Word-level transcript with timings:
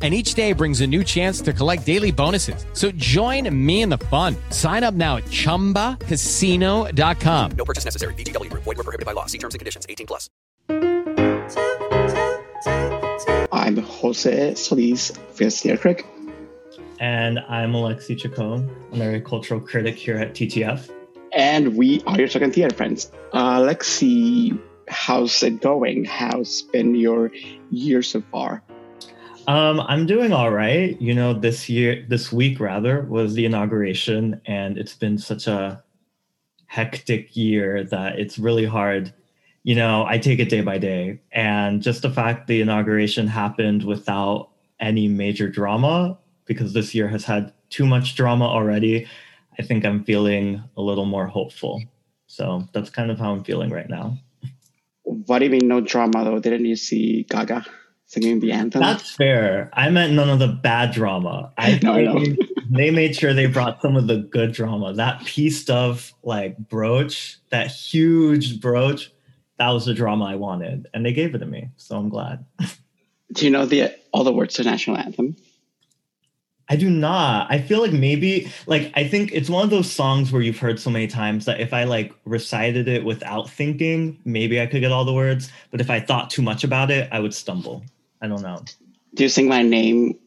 and 0.00 0.14
each 0.14 0.32
day 0.32 0.54
brings 0.54 0.80
a 0.80 0.86
new 0.86 1.04
chance 1.04 1.42
to 1.42 1.52
collect 1.52 1.84
daily 1.84 2.10
bonuses. 2.10 2.64
So 2.72 2.90
join 2.92 3.54
me 3.54 3.82
in 3.82 3.90
the 3.90 3.98
fun. 3.98 4.34
Sign 4.48 4.82
up 4.82 4.94
now 4.94 5.18
at 5.18 5.24
ChumbaCasino.com. 5.24 7.50
No 7.52 7.64
purchase 7.66 7.84
necessary. 7.84 8.14
VGW 8.14 8.48
Group. 8.48 8.62
Void 8.62 8.78
were 8.78 8.84
prohibited 8.84 9.04
by 9.04 9.12
law. 9.12 9.26
See 9.26 9.36
terms 9.36 9.54
and 9.54 9.58
conditions. 9.58 9.84
18 9.86 10.06
plus. 10.06 10.30
I'm 13.52 13.76
Jose 13.76 14.54
Solis 14.54 15.10
Theater 15.10 15.76
Critic. 15.76 16.06
And 16.98 17.38
I'm 17.48 17.72
Alexi 17.72 18.18
Chacon. 18.18 18.70
I'm 18.92 19.02
a 19.02 19.20
cultural 19.20 19.60
critic 19.60 19.96
here 19.96 20.16
at 20.16 20.34
TTF. 20.34 20.90
And 21.32 21.76
we 21.76 22.02
are 22.06 22.18
your 22.18 22.28
second 22.28 22.52
theater 22.52 22.74
friends. 22.74 23.10
Uh, 23.32 23.60
Alexi, 23.60 24.58
how's 24.88 25.42
it 25.42 25.60
going? 25.60 26.04
How's 26.04 26.62
been 26.62 26.94
your 26.94 27.30
year 27.70 28.02
so 28.02 28.22
far? 28.32 28.62
Um, 29.50 29.80
I'm 29.80 30.06
doing 30.06 30.32
all 30.32 30.52
right. 30.52 30.96
You 31.02 31.12
know, 31.12 31.34
this 31.34 31.68
year, 31.68 32.06
this 32.08 32.30
week 32.30 32.60
rather, 32.60 33.02
was 33.02 33.34
the 33.34 33.44
inauguration, 33.44 34.40
and 34.46 34.78
it's 34.78 34.94
been 34.94 35.18
such 35.18 35.48
a 35.48 35.82
hectic 36.66 37.36
year 37.36 37.82
that 37.82 38.20
it's 38.20 38.38
really 38.38 38.64
hard. 38.64 39.12
You 39.64 39.74
know, 39.74 40.06
I 40.06 40.18
take 40.18 40.38
it 40.38 40.50
day 40.50 40.60
by 40.60 40.78
day, 40.78 41.20
and 41.32 41.82
just 41.82 42.02
the 42.02 42.10
fact 42.10 42.46
the 42.46 42.60
inauguration 42.60 43.26
happened 43.26 43.82
without 43.82 44.50
any 44.78 45.08
major 45.08 45.48
drama, 45.48 46.16
because 46.44 46.72
this 46.72 46.94
year 46.94 47.08
has 47.08 47.24
had 47.24 47.52
too 47.70 47.86
much 47.86 48.14
drama 48.14 48.44
already. 48.44 49.08
I 49.58 49.62
think 49.62 49.84
I'm 49.84 50.04
feeling 50.04 50.62
a 50.76 50.80
little 50.80 51.06
more 51.06 51.26
hopeful. 51.26 51.82
So 52.28 52.68
that's 52.72 52.90
kind 52.90 53.10
of 53.10 53.18
how 53.18 53.32
I'm 53.32 53.42
feeling 53.42 53.70
right 53.70 53.90
now. 53.90 54.16
What 55.02 55.40
do 55.40 55.46
you 55.46 55.50
mean, 55.50 55.66
no 55.66 55.80
drama 55.80 56.22
though? 56.22 56.38
Didn't 56.38 56.66
you 56.66 56.76
see 56.76 57.26
Gaga? 57.28 57.66
Singing 58.10 58.40
the 58.40 58.50
anthem. 58.50 58.80
That's 58.80 59.14
fair. 59.14 59.70
I 59.72 59.88
meant 59.88 60.12
none 60.14 60.28
of 60.28 60.40
the 60.40 60.48
bad 60.48 60.90
drama. 60.90 61.52
I 61.56 61.78
no, 61.82 61.94
I 61.94 62.02
know. 62.02 62.24
they 62.68 62.90
made 62.90 63.14
sure 63.14 63.32
they 63.32 63.46
brought 63.46 63.80
some 63.80 63.96
of 63.96 64.08
the 64.08 64.18
good 64.18 64.52
drama. 64.52 64.92
That 64.92 65.24
piece 65.24 65.70
of 65.70 66.12
like 66.24 66.58
brooch, 66.58 67.38
that 67.50 67.68
huge 67.68 68.60
brooch, 68.60 69.12
that 69.58 69.70
was 69.70 69.86
the 69.86 69.94
drama 69.94 70.24
I 70.24 70.34
wanted, 70.34 70.88
and 70.92 71.06
they 71.06 71.12
gave 71.12 71.34
it 71.34 71.38
to 71.38 71.46
me. 71.46 71.68
So 71.76 71.96
I'm 71.96 72.08
glad. 72.08 72.44
Do 73.32 73.44
you 73.44 73.50
know 73.50 73.64
the 73.64 73.94
all 74.12 74.24
the 74.24 74.32
words 74.32 74.54
to 74.54 74.64
national 74.64 74.96
anthem? 74.96 75.36
I 76.68 76.76
do 76.76 76.88
not. 76.88 77.50
I 77.50 77.60
feel 77.60 77.80
like 77.80 77.92
maybe 77.92 78.50
like 78.68 78.92
I 78.94 79.06
think 79.06 79.32
it's 79.32 79.50
one 79.50 79.64
of 79.64 79.70
those 79.70 79.90
songs 79.90 80.30
where 80.30 80.40
you've 80.40 80.58
heard 80.58 80.78
so 80.78 80.88
many 80.88 81.08
times 81.08 81.44
that 81.46 81.60
if 81.60 81.72
I 81.72 81.82
like 81.82 82.12
recited 82.24 82.86
it 82.86 83.04
without 83.04 83.50
thinking, 83.50 84.20
maybe 84.24 84.60
I 84.60 84.66
could 84.66 84.80
get 84.80 84.92
all 84.92 85.04
the 85.04 85.12
words. 85.12 85.50
But 85.72 85.80
if 85.80 85.90
I 85.90 85.98
thought 85.98 86.30
too 86.30 86.42
much 86.42 86.62
about 86.62 86.92
it, 86.92 87.08
I 87.10 87.18
would 87.18 87.34
stumble. 87.34 87.84
I 88.20 88.28
don't 88.28 88.42
know. 88.42 88.62
Do 89.14 89.22
you 89.22 89.28
sing 89.28 89.48
my 89.48 89.62
name 89.62 90.18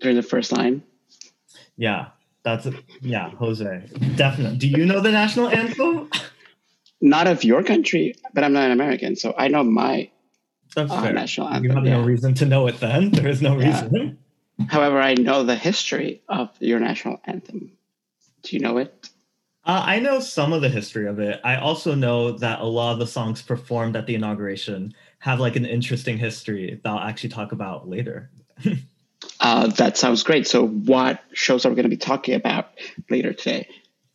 during 0.00 0.16
the 0.16 0.22
first 0.22 0.52
line? 0.52 0.82
Yeah, 1.76 2.08
that's 2.42 2.66
a, 2.66 2.72
yeah, 3.00 3.30
Jose. 3.30 3.88
Definitely. 4.16 4.58
Do 4.58 4.68
you 4.68 4.84
know 4.84 5.00
the 5.00 5.12
national 5.12 5.48
anthem? 5.48 6.10
Not 7.00 7.26
of 7.26 7.44
your 7.44 7.62
country, 7.62 8.14
but 8.32 8.44
I'm 8.44 8.52
not 8.52 8.64
an 8.64 8.72
American, 8.72 9.16
so 9.16 9.34
I 9.36 9.48
know 9.48 9.64
my 9.64 10.10
uh, 10.76 11.10
national 11.10 11.48
anthem. 11.48 11.64
You 11.64 11.72
have 11.72 11.84
yeah. 11.84 11.96
no 11.98 12.02
reason 12.02 12.34
to 12.34 12.46
know 12.46 12.66
it 12.66 12.78
then. 12.80 13.10
There 13.10 13.28
is 13.28 13.42
no 13.42 13.58
Yeah. 13.58 13.82
reason. 13.82 14.18
However, 14.68 15.00
I 15.00 15.14
know 15.14 15.42
the 15.42 15.56
history 15.56 16.22
of 16.28 16.50
your 16.60 16.78
national 16.78 17.20
anthem. 17.24 17.72
Do 18.42 18.56
you 18.56 18.62
know 18.62 18.78
it? 18.78 19.08
Uh, 19.64 19.82
I 19.84 20.00
know 20.00 20.18
some 20.20 20.52
of 20.52 20.60
the 20.60 20.68
history 20.68 21.06
of 21.06 21.20
it. 21.20 21.40
I 21.44 21.56
also 21.56 21.94
know 21.94 22.32
that 22.38 22.60
a 22.60 22.64
lot 22.64 22.92
of 22.92 22.98
the 22.98 23.06
songs 23.06 23.42
performed 23.42 23.96
at 23.96 24.06
the 24.06 24.14
inauguration 24.14 24.94
have 25.22 25.38
like 25.38 25.56
an 25.56 25.64
interesting 25.64 26.18
history 26.18 26.80
that 26.82 26.90
I'll 26.90 26.98
actually 26.98 27.30
talk 27.30 27.52
about 27.52 27.88
later. 27.88 28.30
Uh, 29.38 29.68
that 29.68 29.96
sounds 29.96 30.24
great. 30.24 30.48
So, 30.48 30.66
what 30.66 31.22
shows 31.32 31.64
are 31.64 31.68
we 31.68 31.76
going 31.76 31.84
to 31.84 31.88
be 31.88 31.96
talking 31.96 32.34
about 32.34 32.72
later 33.08 33.32
today? 33.32 33.68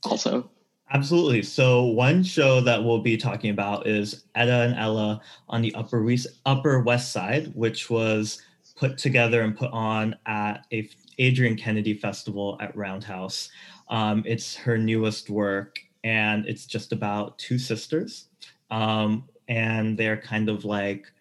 Also, 0.04 0.50
Absolutely. 0.92 1.44
So 1.44 1.84
one 1.84 2.24
show 2.24 2.62
that 2.62 2.84
we'll 2.84 3.02
be 3.02 3.18
talking 3.18 3.50
about 3.50 3.88
is 3.88 4.24
Etta 4.36 4.62
and 4.62 4.76
Ella 4.76 5.22
on 5.50 5.62
the 5.62 5.76
Upper 5.76 6.02
West, 6.02 6.28
Upper 6.46 6.82
West 6.82 7.12
Side, 7.12 7.52
which 7.56 7.90
was 7.90 8.42
put 8.78 8.98
together 8.98 9.42
and 9.42 9.58
put 9.58 9.72
on 9.72 10.16
at 10.26 10.66
a 10.72 10.90
Adrienne 11.20 11.58
Kennedy 11.58 11.94
Festival 11.94 12.58
at 12.62 12.76
Roundhouse. 12.76 13.50
Um, 13.90 14.24
it's 14.26 14.56
her 14.56 14.78
newest 14.78 15.30
work, 15.30 15.80
and 16.04 16.46
it's 16.46 16.66
just 16.66 16.94
about 16.94 17.38
two 17.38 17.58
sisters, 17.58 18.30
um, 18.72 19.28
and 19.48 19.98
they're 19.98 20.18
kind 20.18 20.50
of 20.50 20.66
like 20.66 21.12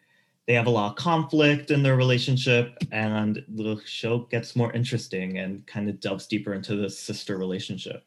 they 0.47 0.55
have 0.55 0.67
a 0.67 0.71
lot 0.71 0.91
of 0.91 0.97
conflict 0.97 1.71
in 1.71 1.83
their 1.83 1.97
relationship, 1.97 2.79
and 2.93 3.45
the 3.49 3.81
show 3.85 4.21
gets 4.31 4.55
more 4.55 4.73
interesting 4.73 5.39
and 5.39 5.67
kind 5.67 5.89
of 5.89 6.01
delves 6.01 6.27
deeper 6.27 6.55
into 6.55 6.77
the 6.77 6.89
sister 6.89 7.37
relationship. 7.37 8.05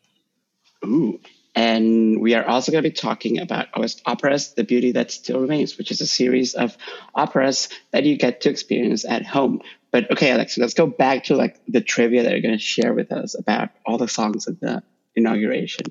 ooh. 0.86 1.20
And 1.56 2.22
we 2.22 2.36
are 2.36 2.46
also 2.46 2.72
going 2.72 2.84
to 2.84 2.90
be 2.90 2.96
talking 2.96 3.40
about 3.40 3.68
OS 3.74 4.02
Operas, 4.06 4.54
The 4.54 4.64
Beauty 4.64 4.92
That 4.94 5.12
Still 5.12 5.42
Remains, 5.42 5.78
which 5.78 5.92
is 5.92 6.00
a 6.00 6.08
series 6.08 6.54
of 6.54 6.78
operas 7.16 7.70
that 7.92 8.06
you 8.06 8.18
get 8.18 8.42
to 8.42 8.50
experience 8.50 9.04
at 9.04 9.26
home. 9.26 9.62
But 9.92 10.10
okay, 10.12 10.32
Alex, 10.32 10.58
let's 10.58 10.76
go 10.76 10.86
back 10.86 11.26
to 11.26 11.36
like 11.36 11.60
the 11.68 11.82
trivia 11.82 12.24
that 12.24 12.32
you're 12.32 12.42
going 12.42 12.58
to 12.58 12.64
share 12.64 12.94
with 12.94 13.12
us 13.12 13.38
about 13.38 13.70
all 13.86 13.98
the 13.98 14.08
songs 14.08 14.48
at 14.48 14.60
the 14.62 14.84
inauguration. 15.16 15.88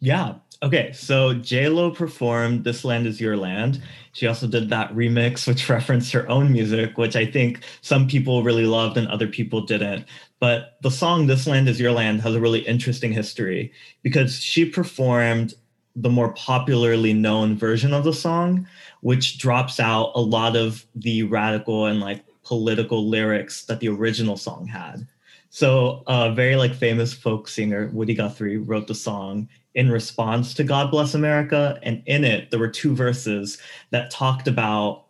Yeah. 0.00 0.34
Okay. 0.62 0.92
So 0.92 1.34
J 1.34 1.68
Lo 1.68 1.90
performed 1.90 2.64
"This 2.64 2.84
Land 2.84 3.06
Is 3.06 3.20
Your 3.20 3.36
Land." 3.36 3.82
She 4.12 4.26
also 4.26 4.46
did 4.46 4.70
that 4.70 4.92
remix, 4.94 5.46
which 5.46 5.68
referenced 5.68 6.12
her 6.12 6.28
own 6.28 6.52
music, 6.52 6.96
which 6.96 7.14
I 7.16 7.26
think 7.26 7.60
some 7.82 8.08
people 8.08 8.42
really 8.42 8.64
loved 8.64 8.96
and 8.96 9.06
other 9.08 9.26
people 9.28 9.60
didn't. 9.60 10.06
But 10.40 10.78
the 10.82 10.90
song 10.90 11.26
"This 11.26 11.46
Land 11.46 11.68
Is 11.68 11.80
Your 11.80 11.92
Land" 11.92 12.22
has 12.22 12.34
a 12.34 12.40
really 12.40 12.60
interesting 12.60 13.12
history 13.12 13.72
because 14.02 14.40
she 14.40 14.64
performed 14.64 15.54
the 15.94 16.10
more 16.10 16.32
popularly 16.34 17.14
known 17.14 17.56
version 17.56 17.94
of 17.94 18.04
the 18.04 18.12
song, 18.12 18.66
which 19.00 19.38
drops 19.38 19.80
out 19.80 20.12
a 20.14 20.20
lot 20.20 20.54
of 20.54 20.86
the 20.94 21.22
radical 21.22 21.86
and 21.86 22.00
like 22.00 22.22
political 22.44 23.08
lyrics 23.08 23.64
that 23.64 23.80
the 23.80 23.88
original 23.88 24.36
song 24.36 24.66
had. 24.66 25.06
So 25.48 26.02
a 26.06 26.32
very 26.32 26.56
like 26.56 26.74
famous 26.74 27.14
folk 27.14 27.48
singer, 27.48 27.90
Woody 27.92 28.14
Guthrie, 28.14 28.58
wrote 28.58 28.86
the 28.86 28.94
song 28.94 29.48
in 29.76 29.90
response 29.90 30.54
to 30.54 30.64
God 30.64 30.90
Bless 30.90 31.14
America. 31.14 31.78
And 31.82 32.02
in 32.06 32.24
it, 32.24 32.50
there 32.50 32.58
were 32.58 32.66
two 32.68 32.96
verses 32.96 33.58
that 33.90 34.10
talked 34.10 34.48
about 34.48 35.04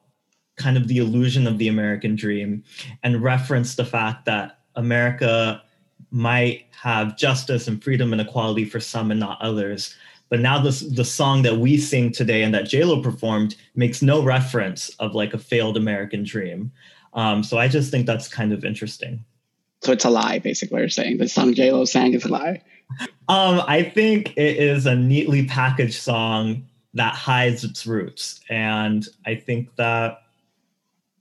kind 0.57 0.77
of 0.77 0.89
the 0.89 0.99
illusion 0.99 1.47
of 1.47 1.59
the 1.59 1.69
American 1.69 2.17
dream 2.17 2.65
and 3.03 3.23
referenced 3.23 3.77
the 3.77 3.85
fact 3.85 4.25
that 4.27 4.59
America 4.75 5.63
might 6.11 6.67
have 6.73 7.17
justice 7.17 7.69
and 7.69 7.83
freedom 7.83 8.13
and 8.13 8.21
equality 8.21 8.65
for 8.65 8.81
some 8.81 9.11
and 9.11 9.21
not 9.21 9.41
others. 9.41 9.95
But 10.29 10.41
now 10.41 10.61
this 10.61 10.81
the 10.81 11.05
song 11.05 11.43
that 11.43 11.59
we 11.59 11.79
sing 11.79 12.11
today 12.11 12.43
and 12.43 12.53
that 12.53 12.65
JLo 12.65 13.03
performed 13.03 13.55
makes 13.77 14.03
no 14.03 14.23
reference 14.23 14.89
of 14.99 15.15
like 15.15 15.33
a 15.33 15.39
failed 15.39 15.77
American 15.77 16.25
dream. 16.25 16.73
Um, 17.15 17.45
so 17.45 17.59
I 17.59 17.69
just 17.69 17.93
think 17.93 18.07
that's 18.07 18.27
kind 18.27 18.53
of 18.53 18.65
interesting. 18.65 19.25
So 19.83 19.93
it's 19.93 20.05
a 20.05 20.11
lie, 20.11 20.41
basically, 20.41 20.81
you're 20.81 20.89
saying. 20.89 21.19
The 21.19 21.29
song 21.29 21.55
J-Lo 21.55 21.85
sang 21.85 22.15
is 22.15 22.25
a 22.25 22.29
lie. 22.29 22.63
Um, 23.29 23.63
I 23.67 23.83
think 23.83 24.35
it 24.37 24.57
is 24.57 24.87
a 24.87 24.95
neatly 24.95 25.47
packaged 25.47 26.01
song 26.01 26.67
that 26.95 27.15
hides 27.15 27.65
its 27.65 27.87
roots, 27.87 28.41
and 28.49 29.07
I 29.27 29.35
think 29.35 29.75
that 29.77 30.23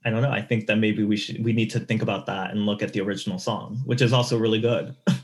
I 0.04 0.10
don't 0.10 0.22
know. 0.22 0.30
I 0.30 0.40
think 0.40 0.68
that 0.68 0.76
maybe 0.76 1.02
we 1.02 1.16
should 1.16 1.44
we 1.44 1.52
need 1.52 1.70
to 1.70 1.80
think 1.80 2.02
about 2.02 2.26
that 2.26 2.52
and 2.52 2.64
look 2.64 2.82
at 2.82 2.92
the 2.92 3.00
original 3.00 3.38
song, 3.38 3.82
which 3.84 4.00
is 4.00 4.12
also 4.12 4.38
really 4.38 4.60
good. 4.60 4.94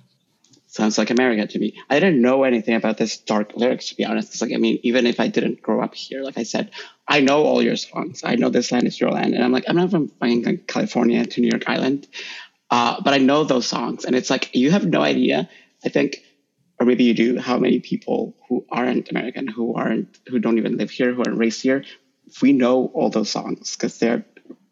sounds 0.66 0.96
like 0.96 1.10
America 1.10 1.46
to 1.46 1.58
me. 1.58 1.78
I 1.90 2.00
didn't 2.00 2.20
know 2.20 2.44
anything 2.44 2.74
about 2.74 2.96
this 2.96 3.18
dark 3.18 3.54
lyrics 3.54 3.90
to 3.90 3.96
be 3.96 4.04
honest. 4.04 4.32
It's 4.32 4.42
like 4.42 4.52
I 4.52 4.56
mean, 4.56 4.80
even 4.82 5.06
if 5.06 5.20
I 5.20 5.28
didn't 5.28 5.62
grow 5.62 5.82
up 5.82 5.94
here, 5.94 6.22
like 6.22 6.36
I 6.36 6.42
said, 6.42 6.70
I 7.06 7.20
know 7.20 7.44
all 7.44 7.62
your 7.62 7.76
songs. 7.76 8.22
I 8.24 8.34
know 8.34 8.48
this 8.48 8.72
land 8.72 8.86
is 8.86 9.00
your 9.00 9.10
land, 9.10 9.34
and 9.34 9.44
I'm 9.44 9.52
like 9.52 9.64
I'm 9.68 9.76
not 9.76 9.90
from 9.90 10.08
fucking 10.08 10.58
California 10.66 11.24
to 11.26 11.40
New 11.40 11.48
York 11.48 11.68
Island, 11.68 12.08
uh, 12.70 13.00
but 13.02 13.14
I 13.14 13.18
know 13.18 13.44
those 13.44 13.68
songs, 13.68 14.04
and 14.04 14.16
it's 14.16 14.30
like 14.30 14.54
you 14.54 14.72
have 14.72 14.86
no 14.86 15.02
idea. 15.02 15.48
I 15.84 15.88
think, 15.88 16.22
or 16.82 16.84
maybe 16.84 17.04
you 17.04 17.14
do. 17.14 17.38
How 17.38 17.58
many 17.58 17.78
people 17.78 18.34
who 18.48 18.66
aren't 18.68 19.08
American, 19.08 19.46
who 19.46 19.74
aren't, 19.74 20.18
who 20.26 20.40
don't 20.40 20.58
even 20.58 20.76
live 20.76 20.90
here, 20.90 21.14
who 21.14 21.22
aren't 21.24 21.38
raised 21.38 21.62
here, 21.62 21.84
we 22.42 22.52
know 22.52 22.90
all 22.92 23.08
those 23.08 23.30
songs 23.30 23.76
because 23.76 23.98
they're 24.00 24.24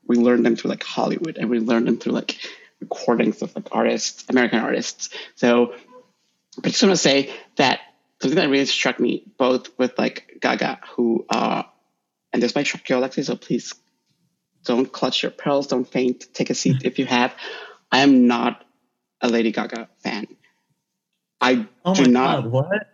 we 0.09 0.17
learned 0.17 0.45
them 0.45 0.57
through 0.57 0.71
like 0.71 0.83
Hollywood, 0.83 1.39
and 1.39 1.49
we 1.49 1.61
learned 1.61 1.87
them 1.87 1.99
through 1.99 2.15
like 2.15 2.37
recordings 2.81 3.43
of 3.43 3.55
like 3.55 3.69
artists, 3.71 4.25
American 4.29 4.59
artists. 4.59 5.11
So 5.37 5.75
I 6.65 6.69
just 6.69 6.83
want 6.83 6.95
to 6.95 6.97
say 6.97 7.33
that 7.57 7.79
something 8.21 8.37
that 8.37 8.49
really 8.49 8.67
struck 8.67 8.99
me 8.99 9.23
both 9.39 9.71
with 9.79 9.97
like 9.97 10.39
Gaga, 10.41 10.81
who 10.97 11.25
uh, 11.31 11.63
and 12.33 12.43
this 12.43 12.57
might 12.57 12.67
shock 12.67 12.89
you, 12.89 12.97
Alexi, 12.97 13.25
so 13.25 13.37
please 13.37 13.73
don't 14.65 14.91
clutch 14.91 15.23
your 15.23 15.31
pearls, 15.31 15.69
don't 15.69 15.87
faint, 15.87 16.27
take 16.35 16.51
a 16.51 16.57
seat 16.57 16.83
if 16.83 16.99
you 16.99 17.07
have. 17.07 17.33
I 17.93 18.01
am 18.01 18.27
not 18.27 18.65
a 19.21 19.29
Lady 19.29 19.53
Gaga 19.53 19.89
fan. 20.03 20.27
I 21.41 21.69
Oh 21.85 21.95
do 21.95 22.07
not. 22.07 22.43
god, 22.43 22.53
what? 22.53 22.87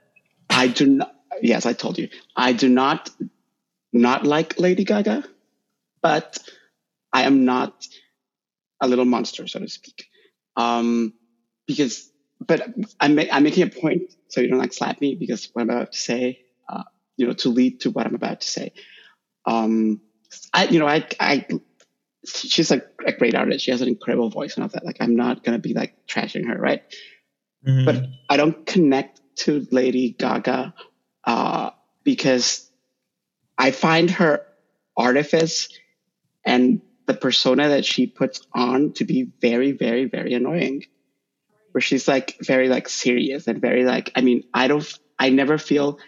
I 0.50 0.68
do 0.68 0.86
not. 0.86 1.14
Yes, 1.42 1.66
I 1.66 1.72
told 1.74 1.98
you. 1.98 2.08
I 2.36 2.52
do 2.52 2.68
not 2.68 3.10
not 3.92 4.26
like 4.26 4.58
Lady 4.60 4.84
Gaga, 4.84 5.24
but 6.02 6.38
I 7.12 7.22
am 7.24 7.44
not 7.44 7.86
a 8.80 8.88
little 8.88 9.06
monster, 9.06 9.46
so 9.48 9.60
to 9.60 9.68
speak. 9.68 10.06
Um, 10.56 11.14
because, 11.66 12.10
but 12.46 12.62
I'm 13.00 13.18
I'm 13.32 13.44
making 13.44 13.64
a 13.64 13.68
point, 13.70 14.14
so 14.28 14.40
you 14.40 14.48
don't 14.48 14.58
like 14.58 14.72
slap 14.74 15.00
me 15.00 15.16
because 15.16 15.50
what 15.52 15.62
I'm 15.62 15.70
about 15.70 15.92
to 15.92 15.98
say, 15.98 16.40
uh, 16.68 16.84
you 17.16 17.26
know, 17.26 17.34
to 17.34 17.50
lead 17.50 17.80
to 17.82 17.90
what 17.90 18.06
I'm 18.06 18.14
about 18.14 18.42
to 18.42 18.48
say. 18.48 18.72
Um, 19.46 20.00
I, 20.52 20.66
you 20.66 20.78
know, 20.80 20.88
I, 20.88 21.06
I, 21.20 21.46
she's 22.26 22.70
a, 22.72 22.82
a 23.06 23.12
great 23.12 23.34
artist. 23.34 23.64
She 23.64 23.70
has 23.70 23.82
an 23.82 23.88
incredible 23.88 24.30
voice 24.30 24.56
and 24.56 24.64
all 24.64 24.70
that. 24.70 24.84
Like, 24.84 24.98
I'm 25.00 25.16
not 25.16 25.44
gonna 25.44 25.58
be 25.58 25.74
like 25.74 25.94
trashing 26.08 26.46
her, 26.48 26.56
right? 26.58 26.82
Mhm. 27.66 27.84
but 27.84 28.06
I 28.28 28.36
don't 28.36 28.64
connect 28.64 29.20
to 29.36 29.66
Lady 29.70 30.10
Gaga 30.10 30.72
uh, 31.24 31.70
because 32.04 32.70
I 33.58 33.70
find 33.72 34.10
her 34.12 34.46
artifice 34.96 35.68
and 36.44 36.80
the 37.06 37.14
persona 37.14 37.70
that 37.70 37.84
she 37.84 38.06
puts 38.06 38.40
on 38.54 38.92
to 38.94 39.04
be 39.04 39.28
very, 39.40 39.72
very, 39.72 40.04
very 40.04 40.34
annoying. 40.34 40.84
Where 41.72 41.82
she's 41.82 42.08
like 42.08 42.36
very 42.40 42.68
like 42.70 42.88
serious 42.88 43.46
and 43.48 43.60
very 43.60 43.84
like 43.84 44.10
I 44.16 44.22
mean 44.22 44.44
I 44.54 44.66
don't 44.66 44.98
I 45.18 45.28
never 45.28 45.58
feel 45.58 45.98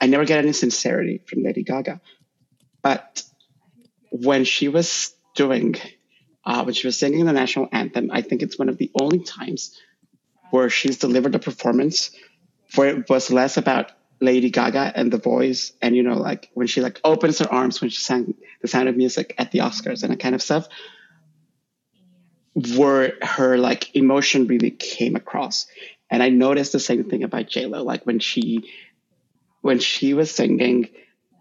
I 0.00 0.06
never 0.06 0.24
get 0.24 0.38
any 0.38 0.54
sincerity 0.54 1.20
from 1.26 1.42
Lady 1.42 1.64
Gaga, 1.64 2.00
but 2.82 3.22
when 4.10 4.44
she 4.44 4.68
was 4.68 5.14
doing 5.34 5.76
uh, 6.46 6.62
when 6.62 6.72
she 6.72 6.86
was 6.86 6.98
singing 6.98 7.26
the 7.26 7.34
national 7.34 7.68
anthem, 7.72 8.08
I 8.10 8.22
think 8.22 8.40
it's 8.40 8.58
one 8.58 8.70
of 8.70 8.78
the 8.78 8.90
only 8.98 9.18
times 9.18 9.76
where 10.50 10.70
she's 10.70 10.98
delivered 10.98 11.34
a 11.34 11.38
performance 11.38 12.10
where 12.74 12.88
it 12.88 13.08
was 13.08 13.30
less 13.30 13.56
about 13.56 13.92
Lady 14.20 14.50
Gaga 14.50 14.92
and 14.94 15.12
the 15.12 15.18
voice 15.18 15.72
and 15.80 15.94
you 15.94 16.02
know 16.02 16.16
like 16.16 16.50
when 16.54 16.66
she 16.66 16.80
like 16.80 17.00
opens 17.04 17.38
her 17.38 17.52
arms 17.52 17.80
when 17.80 17.90
she 17.90 17.98
sang 17.98 18.34
the 18.60 18.68
sound 18.68 18.88
of 18.88 18.96
music 18.96 19.34
at 19.38 19.52
the 19.52 19.60
Oscars 19.60 20.02
and 20.02 20.12
that 20.12 20.20
kind 20.20 20.34
of 20.34 20.42
stuff 20.42 20.68
where 22.76 23.14
her 23.22 23.56
like 23.56 23.94
emotion 23.94 24.46
really 24.46 24.72
came 24.72 25.14
across 25.14 25.66
and 26.10 26.22
I 26.22 26.30
noticed 26.30 26.72
the 26.72 26.80
same 26.80 27.04
thing 27.04 27.22
about 27.22 27.54
Lo. 27.54 27.82
like 27.84 28.04
when 28.04 28.18
she 28.18 28.72
when 29.60 29.78
she 29.78 30.14
was 30.14 30.34
singing 30.34 30.88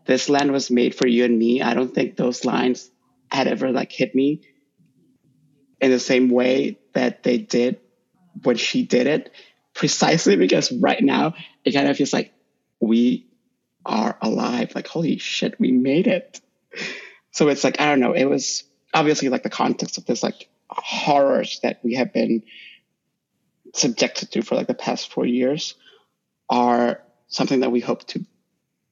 this 0.06 0.30
land 0.30 0.52
was 0.52 0.70
made 0.70 0.94
for 0.94 1.08
you 1.08 1.26
and 1.26 1.38
me 1.38 1.64
I 1.64 1.74
don't 1.74 1.94
think 1.94 2.16
those 2.16 2.46
lines 2.46 2.92
had 3.32 3.48
ever 3.48 3.72
like 3.72 3.92
hit 3.92 4.14
me 4.14 4.42
in 5.82 5.90
the 5.90 6.00
same 6.00 6.30
way 6.30 6.78
that 6.94 7.24
they 7.24 7.40
did 7.40 7.80
when 8.44 8.58
she 8.58 8.84
did 8.84 9.08
it 9.08 9.32
precisely 9.74 10.36
because 10.36 10.72
right 10.72 11.04
now 11.04 11.34
it 11.64 11.72
kind 11.72 11.88
of 11.88 11.98
feels 11.98 12.14
like 12.14 12.34
we 12.80 13.28
are 13.86 14.18
alive 14.22 14.74
like 14.76 14.88
holy 14.88 15.18
shit 15.18 15.60
we 15.60 15.72
made 15.72 16.08
it 16.08 16.42
so 17.32 17.48
it's 17.48 17.64
like 17.64 17.80
i 17.80 17.86
don't 17.86 18.00
know 18.00 18.14
it 18.14 18.26
was 18.26 18.64
obviously 18.94 19.30
like 19.30 19.44
the 19.44 19.50
context 19.50 19.98
of 19.98 20.06
this 20.06 20.24
like 20.24 20.50
horrors 20.70 21.60
that 21.64 21.80
we 21.84 21.94
have 21.96 22.12
been 22.12 22.44
subjected 23.74 24.32
to 24.32 24.42
for 24.42 24.56
like 24.56 24.68
the 24.68 24.74
past 24.74 25.12
four 25.12 25.26
years 25.26 25.76
are 26.50 27.02
something 27.28 27.62
that 27.62 27.72
we 27.72 27.80
hope 27.80 28.06
to 28.08 28.26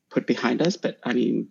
put 0.09 0.27
behind 0.27 0.61
us 0.61 0.77
but 0.77 0.99
i 1.03 1.13
mean 1.13 1.49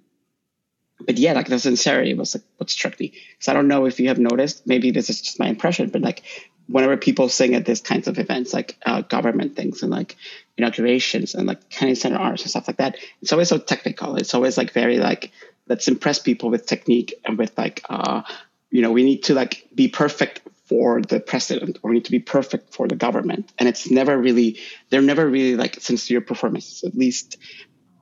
but 1.00 1.18
yeah, 1.18 1.32
like 1.32 1.48
the 1.48 1.58
sincerity 1.58 2.14
was 2.14 2.34
like 2.34 2.44
what 2.56 2.70
struck 2.70 2.98
me. 2.98 3.14
So 3.40 3.52
I 3.52 3.54
don't 3.54 3.68
know 3.68 3.86
if 3.86 3.98
you 4.00 4.08
have 4.08 4.18
noticed. 4.18 4.66
Maybe 4.66 4.90
this 4.90 5.10
is 5.10 5.20
just 5.20 5.40
my 5.40 5.48
impression, 5.48 5.90
but 5.90 6.02
like 6.02 6.22
whenever 6.66 6.96
people 6.96 7.28
sing 7.28 7.54
at 7.54 7.64
these 7.64 7.80
kinds 7.80 8.08
of 8.08 8.18
events, 8.18 8.52
like 8.52 8.76
uh, 8.86 9.02
government 9.02 9.56
things 9.56 9.82
and 9.82 9.90
like 9.90 10.16
inaugurations 10.56 11.34
and 11.34 11.46
like 11.46 11.68
Kennedy 11.68 11.94
Center 11.94 12.18
Arts 12.18 12.42
and 12.42 12.50
stuff 12.50 12.68
like 12.68 12.78
that, 12.78 12.96
it's 13.20 13.32
always 13.32 13.48
so 13.48 13.58
technical. 13.58 14.16
It's 14.16 14.34
always 14.34 14.56
like 14.56 14.72
very 14.72 14.98
like 14.98 15.32
let's 15.68 15.88
impress 15.88 16.18
people 16.18 16.50
with 16.50 16.66
technique 16.66 17.14
and 17.24 17.38
with 17.38 17.56
like 17.56 17.82
uh, 17.88 18.22
you 18.70 18.82
know 18.82 18.92
we 18.92 19.02
need 19.02 19.24
to 19.24 19.34
like 19.34 19.66
be 19.74 19.88
perfect 19.88 20.40
for 20.66 21.02
the 21.02 21.20
president 21.20 21.78
or 21.82 21.90
we 21.90 21.96
need 21.96 22.06
to 22.06 22.10
be 22.10 22.18
perfect 22.18 22.74
for 22.74 22.88
the 22.88 22.96
government, 22.96 23.52
and 23.58 23.68
it's 23.68 23.90
never 23.90 24.16
really 24.16 24.58
they're 24.90 25.02
never 25.02 25.28
really 25.28 25.56
like 25.56 25.80
sincere 25.80 26.20
performances, 26.20 26.84
at 26.84 26.94
least 26.94 27.36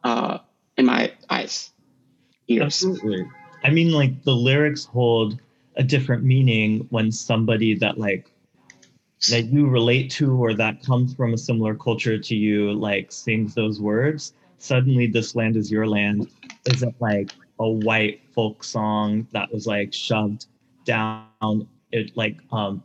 uh, 0.04 0.38
in 0.76 0.86
my 0.86 1.12
eyes. 1.28 1.70
Ears. 2.48 2.64
Absolutely. 2.64 3.24
I 3.64 3.70
mean, 3.70 3.92
like 3.92 4.24
the 4.24 4.34
lyrics 4.34 4.84
hold 4.84 5.40
a 5.76 5.82
different 5.82 6.24
meaning 6.24 6.86
when 6.90 7.12
somebody 7.12 7.76
that 7.76 7.98
like 7.98 8.31
that 9.30 9.44
you 9.52 9.68
relate 9.68 10.10
to 10.10 10.34
or 10.34 10.54
that 10.54 10.82
comes 10.82 11.14
from 11.14 11.34
a 11.34 11.38
similar 11.38 11.74
culture 11.74 12.18
to 12.18 12.34
you 12.34 12.72
like 12.72 13.12
sings 13.12 13.54
those 13.54 13.80
words. 13.80 14.34
Suddenly, 14.58 15.08
this 15.08 15.34
land 15.34 15.56
is 15.56 15.70
your 15.70 15.86
land 15.86 16.28
isn't 16.66 16.94
like 17.00 17.28
a 17.58 17.68
white 17.68 18.20
folk 18.34 18.64
song 18.64 19.26
that 19.32 19.52
was 19.52 19.66
like 19.66 19.92
shoved 19.92 20.46
down 20.84 21.68
it 21.92 22.16
like 22.16 22.38
um 22.50 22.82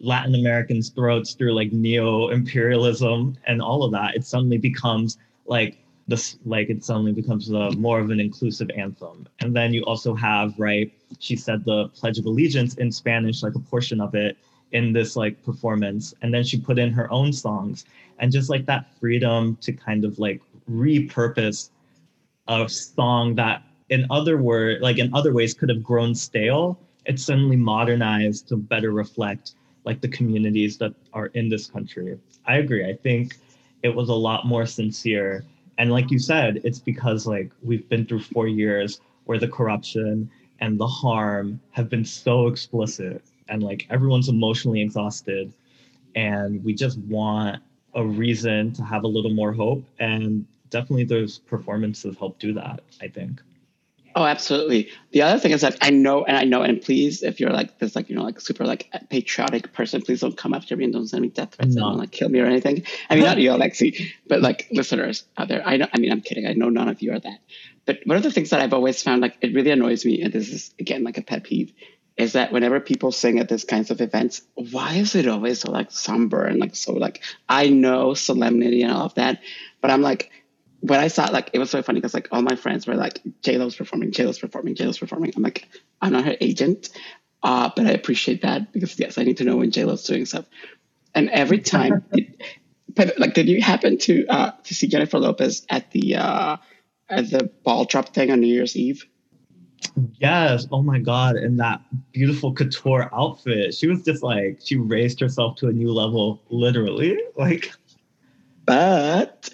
Latin 0.00 0.34
Americans' 0.34 0.88
throats 0.90 1.34
through 1.34 1.54
like 1.54 1.72
neo 1.72 2.28
imperialism 2.28 3.36
and 3.46 3.60
all 3.60 3.82
of 3.84 3.92
that. 3.92 4.14
It 4.14 4.24
suddenly 4.24 4.58
becomes 4.58 5.18
like 5.46 5.78
this 6.10 6.38
like 6.44 6.68
it 6.70 6.84
suddenly 6.84 7.12
becomes 7.12 7.50
a, 7.50 7.70
more 7.72 8.00
of 8.00 8.10
an 8.10 8.20
inclusive 8.20 8.68
anthem 8.76 9.26
and 9.40 9.54
then 9.54 9.72
you 9.72 9.82
also 9.84 10.12
have 10.14 10.52
right 10.58 10.92
she 11.20 11.36
said 11.36 11.64
the 11.64 11.88
pledge 11.88 12.18
of 12.18 12.26
allegiance 12.26 12.74
in 12.74 12.90
spanish 12.90 13.42
like 13.42 13.54
a 13.54 13.60
portion 13.60 14.00
of 14.00 14.14
it 14.14 14.36
in 14.72 14.92
this 14.92 15.16
like 15.16 15.42
performance. 15.44 16.14
And 16.22 16.32
then 16.32 16.44
she 16.44 16.58
put 16.58 16.78
in 16.78 16.92
her 16.92 17.10
own 17.12 17.32
songs. 17.32 17.84
And 18.18 18.30
just 18.30 18.50
like 18.50 18.66
that 18.66 18.86
freedom 19.00 19.56
to 19.62 19.72
kind 19.72 20.04
of 20.04 20.18
like 20.18 20.40
repurpose 20.70 21.70
a 22.48 22.68
song 22.68 23.34
that 23.36 23.62
in 23.88 24.06
other 24.10 24.38
word 24.38 24.80
like 24.80 24.98
in 24.98 25.12
other 25.14 25.32
ways 25.32 25.54
could 25.54 25.68
have 25.68 25.82
grown 25.82 26.14
stale 26.14 26.78
it's 27.06 27.24
suddenly 27.24 27.56
modernized 27.56 28.48
to 28.48 28.56
better 28.56 28.92
reflect 28.92 29.54
like 29.84 30.00
the 30.00 30.08
communities 30.08 30.76
that 30.78 30.92
are 31.12 31.26
in 31.28 31.48
this 31.48 31.66
country. 31.66 32.18
I 32.46 32.56
agree. 32.58 32.84
I 32.84 32.94
think 32.94 33.36
it 33.82 33.94
was 33.94 34.08
a 34.08 34.14
lot 34.14 34.46
more 34.46 34.66
sincere. 34.66 35.44
And 35.78 35.90
like 35.90 36.10
you 36.10 36.18
said 36.18 36.60
it's 36.64 36.78
because 36.78 37.26
like 37.26 37.50
we've 37.62 37.88
been 37.88 38.04
through 38.04 38.20
four 38.20 38.46
years 38.46 39.00
where 39.24 39.38
the 39.38 39.48
corruption 39.48 40.30
and 40.60 40.78
the 40.78 40.86
harm 40.86 41.60
have 41.70 41.88
been 41.88 42.04
so 42.04 42.46
explicit 42.46 43.22
and 43.50 43.62
like 43.62 43.86
everyone's 43.90 44.28
emotionally 44.28 44.80
exhausted 44.80 45.52
and 46.14 46.64
we 46.64 46.72
just 46.74 46.98
want 46.98 47.62
a 47.94 48.04
reason 48.04 48.72
to 48.72 48.82
have 48.82 49.04
a 49.04 49.08
little 49.08 49.32
more 49.32 49.52
hope 49.52 49.84
and 49.98 50.46
definitely 50.70 51.04
those 51.04 51.38
performances 51.38 52.16
help 52.18 52.38
do 52.38 52.52
that 52.54 52.80
i 53.02 53.08
think 53.08 53.40
Oh, 54.16 54.24
absolutely. 54.24 54.90
The 55.12 55.22
other 55.22 55.38
thing 55.38 55.52
is 55.52 55.60
that 55.60 55.76
I 55.80 55.90
know, 55.90 56.24
and 56.24 56.36
I 56.36 56.42
know, 56.42 56.62
and 56.62 56.82
please, 56.82 57.22
if 57.22 57.38
you're 57.38 57.52
like 57.52 57.78
this, 57.78 57.94
like 57.94 58.10
you 58.10 58.16
know, 58.16 58.24
like 58.24 58.40
super 58.40 58.64
like 58.64 58.90
patriotic 59.08 59.72
person, 59.72 60.02
please 60.02 60.20
don't 60.20 60.36
come 60.36 60.52
after 60.52 60.76
me 60.76 60.84
and 60.84 60.92
don't 60.92 61.06
send 61.06 61.22
me 61.22 61.28
death 61.28 61.54
threats 61.54 61.76
No. 61.76 61.82
and 61.86 61.92
don't 61.92 61.98
like 61.98 62.10
kill 62.10 62.28
me 62.28 62.40
or 62.40 62.46
anything. 62.46 62.82
I 63.08 63.14
mean, 63.14 63.24
not 63.24 63.38
you, 63.38 63.50
Alexi, 63.50 64.10
but 64.26 64.40
like 64.40 64.66
listeners 64.72 65.22
out 65.38 65.46
there. 65.46 65.62
I 65.64 65.76
know. 65.76 65.86
I 65.92 65.98
mean, 65.98 66.10
I'm 66.10 66.22
kidding. 66.22 66.44
I 66.46 66.54
know 66.54 66.70
none 66.70 66.88
of 66.88 67.00
you 67.02 67.12
are 67.12 67.20
that. 67.20 67.38
But 67.86 68.00
one 68.04 68.16
of 68.16 68.24
the 68.24 68.32
things 68.32 68.50
that 68.50 68.60
I've 68.60 68.72
always 68.72 69.00
found, 69.00 69.22
like, 69.22 69.36
it 69.42 69.54
really 69.54 69.70
annoys 69.70 70.04
me, 70.04 70.22
and 70.22 70.32
this 70.32 70.48
is 70.48 70.74
again 70.80 71.04
like 71.04 71.16
a 71.16 71.22
pet 71.22 71.44
peeve, 71.44 71.72
is 72.20 72.34
that 72.34 72.52
whenever 72.52 72.80
people 72.80 73.12
sing 73.12 73.38
at 73.38 73.48
these 73.48 73.64
kinds 73.64 73.90
of 73.90 74.02
events, 74.02 74.42
why 74.54 74.94
is 74.94 75.14
it 75.14 75.26
always 75.26 75.60
so 75.60 75.70
like 75.70 75.90
somber 75.90 76.44
and 76.44 76.60
like 76.60 76.76
so 76.76 76.92
like 76.92 77.22
I 77.48 77.70
know 77.70 78.12
solemnity 78.12 78.82
and 78.82 78.92
all 78.92 79.06
of 79.06 79.14
that, 79.14 79.40
but 79.80 79.90
I'm 79.90 80.02
like 80.02 80.30
when 80.80 81.00
I 81.00 81.08
saw 81.08 81.24
like 81.30 81.50
it 81.54 81.58
was 81.58 81.70
so 81.70 81.82
funny 81.82 81.98
because 81.98 82.12
like 82.12 82.28
all 82.30 82.42
my 82.42 82.56
friends 82.56 82.86
were 82.86 82.94
like 82.94 83.20
J 83.40 83.56
Lo's 83.56 83.74
performing, 83.74 84.12
J 84.12 84.26
Lo's 84.26 84.38
performing, 84.38 84.74
J 84.74 84.84
Lo's 84.84 84.98
performing. 84.98 85.32
I'm 85.34 85.42
like, 85.42 85.66
I'm 86.02 86.12
not 86.12 86.26
her 86.26 86.36
agent, 86.42 86.90
uh, 87.42 87.70
but 87.74 87.86
I 87.86 87.92
appreciate 87.92 88.42
that 88.42 88.70
because 88.70 88.98
yes, 89.00 89.16
I 89.16 89.24
need 89.24 89.38
to 89.38 89.44
know 89.44 89.56
when 89.56 89.70
J 89.70 89.84
Lo's 89.84 90.04
doing 90.04 90.26
stuff. 90.26 90.44
and 91.14 91.30
every 91.30 91.60
time. 91.60 92.04
it, 92.12 92.42
but 92.92 93.18
like, 93.18 93.34
did 93.34 93.48
you 93.48 93.62
happen 93.62 93.98
to 93.98 94.26
uh, 94.26 94.50
to 94.64 94.74
see 94.74 94.88
Jennifer 94.88 95.18
Lopez 95.18 95.64
at 95.70 95.90
the 95.92 96.16
uh, 96.16 96.56
at 97.08 97.30
the 97.30 97.44
ball 97.64 97.84
drop 97.84 98.12
thing 98.12 98.30
on 98.30 98.40
New 98.40 98.52
Year's 98.52 98.76
Eve? 98.76 99.06
Yes. 100.18 100.66
Oh 100.70 100.82
my 100.82 100.98
God. 100.98 101.36
And 101.36 101.58
that 101.60 101.80
beautiful 102.12 102.52
couture 102.52 103.08
outfit. 103.14 103.74
She 103.74 103.86
was 103.86 104.02
just 104.02 104.22
like, 104.22 104.60
she 104.62 104.76
raised 104.76 105.20
herself 105.20 105.56
to 105.56 105.68
a 105.68 105.72
new 105.72 105.92
level, 105.92 106.42
literally. 106.50 107.18
Like, 107.36 107.72
but 108.66 109.48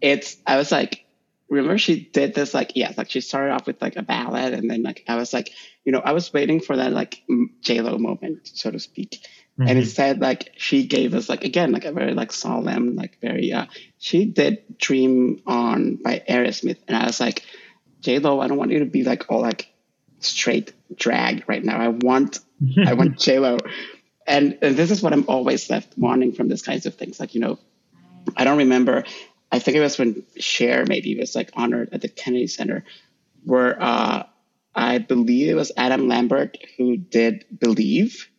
it's 0.00 0.38
I 0.46 0.56
was 0.56 0.72
like, 0.72 1.04
remember 1.48 1.78
she 1.78 2.00
did 2.00 2.34
this 2.34 2.54
like 2.54 2.72
yeah, 2.74 2.92
like 2.96 3.10
she 3.10 3.20
started 3.20 3.52
off 3.52 3.66
with 3.66 3.80
like 3.80 3.96
a 3.96 4.02
ballad, 4.02 4.52
and 4.54 4.70
then 4.70 4.82
like 4.82 5.04
I 5.08 5.16
was 5.16 5.32
like, 5.32 5.50
you 5.84 5.92
know, 5.92 6.00
I 6.00 6.12
was 6.12 6.32
waiting 6.32 6.60
for 6.60 6.76
that 6.76 6.92
like 6.92 7.22
Lo 7.28 7.98
moment, 7.98 8.48
so 8.52 8.70
to 8.70 8.78
speak, 8.78 9.20
mm-hmm. 9.58 9.68
and 9.68 9.78
instead 9.78 10.20
like 10.20 10.52
she 10.56 10.86
gave 10.86 11.14
us 11.14 11.28
like 11.28 11.44
again 11.44 11.72
like 11.72 11.84
a 11.84 11.92
very 11.92 12.14
like 12.14 12.32
solemn 12.32 12.96
like 12.96 13.18
very 13.20 13.52
uh 13.52 13.66
she 13.98 14.24
did 14.24 14.78
Dream 14.78 15.42
On 15.46 15.96
by 15.96 16.22
Aerosmith, 16.28 16.78
and 16.86 16.96
I 16.96 17.06
was 17.06 17.20
like, 17.20 17.42
J 18.08 18.20
Lo, 18.20 18.40
I 18.40 18.48
don't 18.48 18.56
want 18.56 18.70
you 18.70 18.78
to 18.78 18.86
be 18.86 19.04
like 19.04 19.26
all 19.28 19.42
like 19.42 19.70
straight 20.20 20.72
drag 20.96 21.46
right 21.46 21.62
now. 21.62 21.78
I 21.78 21.88
want 21.88 22.38
I 22.86 22.94
want 22.94 23.18
J 23.26 23.38
Lo. 23.38 23.58
And, 24.26 24.56
and 24.62 24.78
this 24.78 24.90
is 24.90 25.02
what 25.02 25.12
I'm 25.12 25.26
always 25.28 25.68
left 25.68 25.92
wanting 25.98 26.32
from 26.32 26.48
these 26.48 26.62
kinds 26.62 26.86
of 26.86 26.94
things. 26.94 27.20
Like, 27.20 27.34
you 27.34 27.42
know, 27.42 27.58
I 28.34 28.44
don't 28.44 28.56
remember. 28.56 29.04
I 29.52 29.58
think 29.58 29.76
it 29.76 29.80
was 29.80 29.98
when 29.98 30.22
Cher 30.38 30.86
maybe 30.86 31.18
was 31.18 31.34
like 31.34 31.50
honored 31.52 31.90
at 31.92 32.00
the 32.00 32.08
Kennedy 32.08 32.46
Center, 32.46 32.82
where 33.44 33.76
uh, 33.78 34.22
I 34.74 34.96
believe 34.96 35.50
it 35.50 35.54
was 35.54 35.70
Adam 35.76 36.08
Lambert 36.08 36.56
who 36.78 36.96
did 36.96 37.44
Believe. 37.60 38.30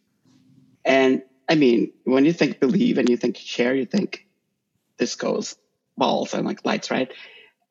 And 0.84 1.22
I 1.48 1.54
mean, 1.54 1.94
when 2.06 2.26
you 2.26 2.34
think 2.34 2.60
Believe 2.60 2.98
and 2.98 3.08
you 3.08 3.18
think 3.18 3.38
Cher, 3.38 3.76
you 3.76 3.86
think 3.86 4.26
this 4.98 5.14
goes 5.14 5.56
balls, 5.96 6.34
and 6.34 6.48
like 6.48 6.66
lights, 6.66 6.90
right? 6.90 7.12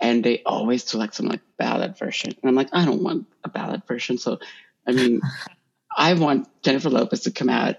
And 0.00 0.22
they 0.22 0.42
always 0.44 0.84
do 0.84 0.98
like 0.98 1.14
some 1.14 1.26
like 1.26 1.40
ballad 1.56 1.98
version. 1.98 2.34
And 2.40 2.48
I'm 2.48 2.54
like, 2.54 2.68
I 2.72 2.84
don't 2.84 3.02
want 3.02 3.26
a 3.44 3.48
ballad 3.48 3.82
version. 3.86 4.18
So, 4.18 4.38
I 4.86 4.92
mean, 4.92 5.20
I 5.96 6.14
want 6.14 6.48
Jennifer 6.62 6.90
Lopez 6.90 7.22
to 7.22 7.32
come 7.32 7.48
out 7.48 7.76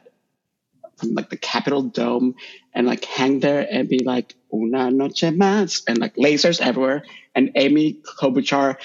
from 0.98 1.14
like 1.14 1.30
the 1.30 1.38
Capitol 1.38 1.84
Dome 1.84 2.36
and 2.74 2.86
like 2.86 3.06
hang 3.06 3.40
there 3.40 3.66
and 3.70 3.88
be 3.88 4.00
like 4.00 4.36
una 4.54 4.92
noche 4.92 5.32
más 5.32 5.84
and 5.88 5.98
like 5.98 6.16
lasers 6.16 6.62
everywhere 6.62 7.04
and 7.34 7.52
Amy 7.56 7.94
Klobuchar 7.94 8.78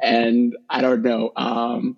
and 0.00 0.56
I 0.68 0.82
don't 0.82 1.02
know 1.02 1.32
um, 1.34 1.96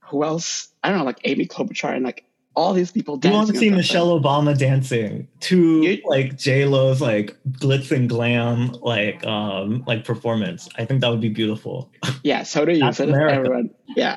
who 0.00 0.24
else 0.24 0.68
I 0.82 0.90
don't 0.90 0.98
know 0.98 1.04
like 1.04 1.20
Amy 1.24 1.46
Klobuchar 1.46 1.94
and 1.94 2.04
like 2.04 2.24
all 2.56 2.72
these 2.72 2.90
people. 2.90 3.20
You 3.22 3.30
want 3.30 3.48
to 3.50 3.56
see 3.56 3.70
Michelle 3.70 4.16
like. 4.16 4.22
Obama 4.22 4.58
dancing 4.58 5.28
to 5.40 5.82
you, 5.82 6.02
like 6.06 6.36
J 6.36 6.64
Lo's 6.64 7.00
like 7.00 7.36
glitz 7.50 7.94
and 7.94 8.08
glam 8.08 8.72
like 8.80 9.24
um 9.26 9.84
like 9.86 10.04
performance. 10.04 10.68
I 10.76 10.84
think 10.84 11.02
that 11.02 11.10
would 11.10 11.20
be 11.20 11.28
beautiful. 11.28 11.92
Yeah, 12.22 12.42
so 12.42 12.64
do 12.64 12.72
you. 12.72 12.92
so 12.92 13.08
everyone. 13.08 13.70
Yeah, 13.94 14.16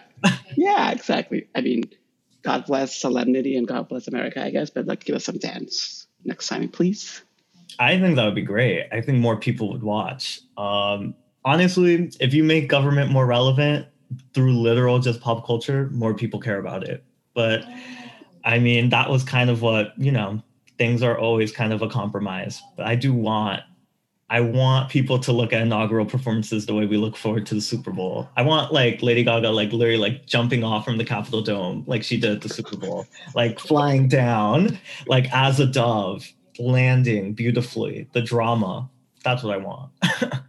yeah, 0.55 0.91
exactly. 0.91 1.48
I 1.53 1.62
mean, 1.62 1.84
God 2.41 2.65
bless 2.65 2.96
Solemnity 2.96 3.55
and 3.55 3.67
God 3.67 3.88
bless 3.88 4.08
America, 4.08 4.43
I 4.43 4.50
guess. 4.50 4.69
But 4.69 4.88
like, 4.88 5.03
give 5.03 5.15
us 5.15 5.25
some 5.25 5.38
dance 5.38 6.08
next 6.24 6.48
time, 6.48 6.69
please. 6.69 7.22
I 7.77 8.00
think 8.00 8.15
that 8.15 8.25
would 8.25 8.36
be 8.36 8.41
great. 8.41 8.88
I 8.91 9.01
think 9.01 9.19
more 9.19 9.38
people 9.38 9.72
would 9.72 9.84
watch. 9.84 10.41
Um, 10.58 11.13
honestly, 11.46 12.12
if 12.19 12.34
you 12.34 12.43
make 12.43 12.67
government 12.67 13.12
more 13.12 13.25
relevant 13.25 13.88
through 14.34 14.60
literal 14.60 15.00
just 15.00 15.22
pop 15.22 15.46
culture, 15.46 15.89
more 15.91 16.13
people 16.13 16.39
care 16.39 16.60
about 16.60 16.84
it. 16.84 17.03
But 17.34 17.63
I 18.43 18.60
mean, 18.60 18.89
that 18.89 19.10
was 19.10 19.24
kind 19.24 19.50
of 19.50 19.62
what, 19.62 19.93
you 19.98 20.12
know, 20.12 20.41
things 20.77 21.03
are 21.03 21.17
always 21.17 21.51
kind 21.51 21.74
of 21.74 21.81
a 21.81 21.89
compromise. 21.89 22.62
But 22.77 22.88
I 22.88 22.96
do 22.96 23.13
want 23.13 23.62
I 24.31 24.41
want 24.41 24.91
people 24.91 25.17
to 25.19 25.31
look 25.31 25.53
at 25.53 25.62
inaugural 25.63 26.05
performances 26.05 26.67
the 26.67 26.75
way 26.75 26.86
we 26.86 26.98
look 26.98 27.17
forward 27.17 27.48
to 27.48 27.55
the 27.55 27.62
Super 27.62 27.91
Bowl. 27.91 28.29
I 28.38 28.43
want 28.43 28.72
like 28.72 29.01
Lady 29.01 29.24
Gaga, 29.24 29.50
like 29.50 29.72
literally 29.72 29.98
like 29.98 30.27
jumping 30.27 30.63
off 30.63 30.86
from 30.86 30.98
the 30.98 31.05
Capitol 31.05 31.41
Dome, 31.41 31.84
like 31.88 32.03
she 32.03 32.19
did 32.19 32.31
at 32.34 32.41
the 32.41 32.50
Super 32.50 32.77
Bowl, 32.77 33.08
like 33.34 33.60
flying 33.60 34.08
down, 34.08 34.77
like 35.08 35.34
as 35.34 35.60
a 35.60 35.65
dove, 35.65 36.31
landing 36.60 37.34
beautifully. 37.34 38.08
The 38.13 38.22
drama. 38.22 38.88
That's 39.24 39.41
what 39.41 39.55
I 39.55 39.58
want. 39.58 39.91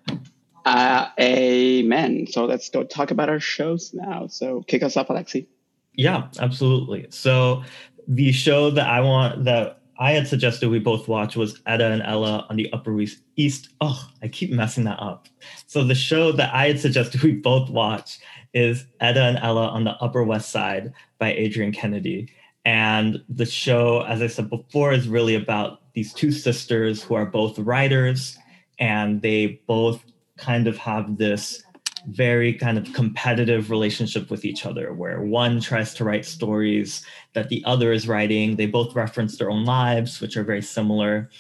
uh, 0.66 1.08
amen. 1.18 2.26
So 2.26 2.44
let's 2.44 2.68
go 2.68 2.84
talk 2.84 3.10
about 3.10 3.30
our 3.30 3.40
shows 3.40 3.94
now. 3.94 4.26
So 4.26 4.62
kick 4.68 4.82
us 4.82 4.96
off, 4.98 5.08
Alexi. 5.08 5.46
Yeah, 5.94 6.28
absolutely. 6.38 7.06
So 7.10 7.64
the 8.06 8.32
show 8.32 8.70
that 8.70 8.88
I 8.88 9.00
want 9.00 9.44
that 9.44 9.80
I 9.98 10.12
had 10.12 10.26
suggested 10.26 10.70
we 10.70 10.78
both 10.78 11.08
watch 11.08 11.36
was 11.36 11.60
Etta 11.66 11.84
and 11.84 12.02
Ella 12.02 12.46
on 12.48 12.56
the 12.56 12.72
Upper 12.72 12.98
East. 13.36 13.68
Oh, 13.82 14.08
I 14.22 14.28
keep 14.28 14.50
messing 14.50 14.84
that 14.84 14.98
up. 14.98 15.28
So 15.66 15.84
the 15.84 15.94
show 15.94 16.32
that 16.32 16.54
I 16.54 16.68
had 16.68 16.80
suggested 16.80 17.22
we 17.22 17.32
both 17.32 17.68
watch 17.68 18.18
is 18.54 18.86
Etta 19.00 19.22
and 19.22 19.38
Ella 19.38 19.68
on 19.68 19.84
the 19.84 19.92
Upper 20.02 20.24
West 20.24 20.50
Side 20.50 20.92
by 21.18 21.34
Adrienne 21.34 21.72
Kennedy. 21.72 22.32
And 22.64 23.22
the 23.28 23.46
show, 23.46 24.02
as 24.02 24.22
I 24.22 24.26
said 24.26 24.48
before, 24.48 24.92
is 24.92 25.06
really 25.06 25.34
about 25.34 25.80
these 25.92 26.14
two 26.14 26.32
sisters 26.32 27.02
who 27.02 27.14
are 27.14 27.26
both 27.26 27.58
writers 27.58 28.38
and 28.78 29.20
they 29.20 29.60
both 29.66 30.02
kind 30.38 30.66
of 30.66 30.78
have 30.78 31.18
this 31.18 31.62
very 32.08 32.52
kind 32.54 32.78
of 32.78 32.92
competitive 32.92 33.70
relationship 33.70 34.30
with 34.30 34.44
each 34.44 34.64
other 34.66 34.92
where 34.92 35.22
one 35.22 35.60
tries 35.60 35.94
to 35.94 36.04
write 36.04 36.24
stories 36.24 37.04
that 37.34 37.48
the 37.48 37.62
other 37.66 37.92
is 37.92 38.08
writing. 38.08 38.56
They 38.56 38.66
both 38.66 38.94
reference 38.94 39.36
their 39.38 39.50
own 39.50 39.64
lives 39.64 40.20
which 40.20 40.36
are 40.36 40.44
very 40.44 40.62
similar. 40.62 41.30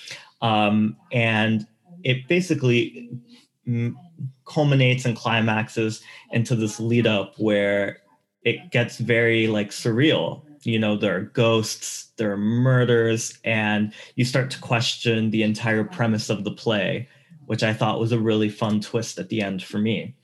Um, 0.42 0.96
and 1.12 1.66
it 2.02 2.28
basically 2.28 3.10
culminates 4.46 5.04
and 5.04 5.16
climaxes 5.16 6.02
into 6.32 6.54
this 6.54 6.80
lead 6.80 7.06
up 7.06 7.34
where 7.38 7.98
it 8.42 8.70
gets 8.70 8.98
very 8.98 9.46
like 9.46 9.70
surreal. 9.70 10.42
You 10.62 10.78
know 10.78 10.96
there 10.96 11.16
are 11.16 11.22
ghosts 11.22 12.10
there 12.20 12.30
are 12.30 12.36
murders 12.36 13.38
and 13.44 13.94
you 14.14 14.26
start 14.26 14.50
to 14.50 14.60
question 14.60 15.30
the 15.30 15.42
entire 15.42 15.84
premise 15.84 16.28
of 16.28 16.44
the 16.44 16.50
play 16.50 17.08
which 17.46 17.62
i 17.62 17.72
thought 17.72 17.98
was 17.98 18.12
a 18.12 18.20
really 18.20 18.50
fun 18.50 18.78
twist 18.78 19.18
at 19.18 19.30
the 19.30 19.40
end 19.40 19.62
for 19.62 19.78
me 19.78 20.14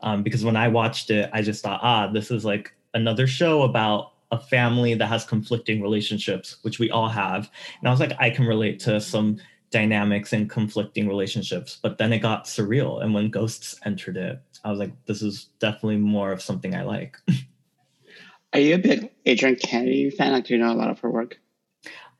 um, 0.00 0.22
because 0.22 0.44
when 0.44 0.56
I 0.56 0.68
watched 0.68 1.10
it, 1.10 1.30
I 1.32 1.42
just 1.42 1.62
thought, 1.62 1.80
ah, 1.82 2.08
this 2.08 2.30
is 2.30 2.44
like 2.44 2.72
another 2.94 3.26
show 3.26 3.62
about 3.62 4.12
a 4.30 4.38
family 4.38 4.94
that 4.94 5.06
has 5.06 5.24
conflicting 5.24 5.80
relationships, 5.80 6.58
which 6.62 6.78
we 6.78 6.90
all 6.90 7.08
have. 7.08 7.50
And 7.80 7.88
I 7.88 7.90
was 7.90 8.00
like, 8.00 8.12
I 8.18 8.30
can 8.30 8.46
relate 8.46 8.80
to 8.80 9.00
some 9.00 9.38
dynamics 9.70 10.32
and 10.32 10.48
conflicting 10.48 11.08
relationships. 11.08 11.78
But 11.82 11.98
then 11.98 12.12
it 12.12 12.20
got 12.20 12.44
surreal. 12.44 13.02
And 13.02 13.12
when 13.12 13.30
ghosts 13.30 13.78
entered 13.84 14.16
it, 14.16 14.40
I 14.64 14.70
was 14.70 14.78
like, 14.78 14.92
this 15.06 15.22
is 15.22 15.48
definitely 15.58 15.98
more 15.98 16.32
of 16.32 16.42
something 16.42 16.74
I 16.74 16.82
like. 16.82 17.16
Are 18.52 18.60
you 18.60 18.76
a 18.76 18.78
big 18.78 19.10
Adrienne 19.26 19.56
Kennedy 19.56 20.10
fan? 20.10 20.32
Like, 20.32 20.44
do 20.44 20.54
you 20.54 20.60
know 20.60 20.72
a 20.72 20.74
lot 20.74 20.90
of 20.90 21.00
her 21.00 21.10
work? 21.10 21.40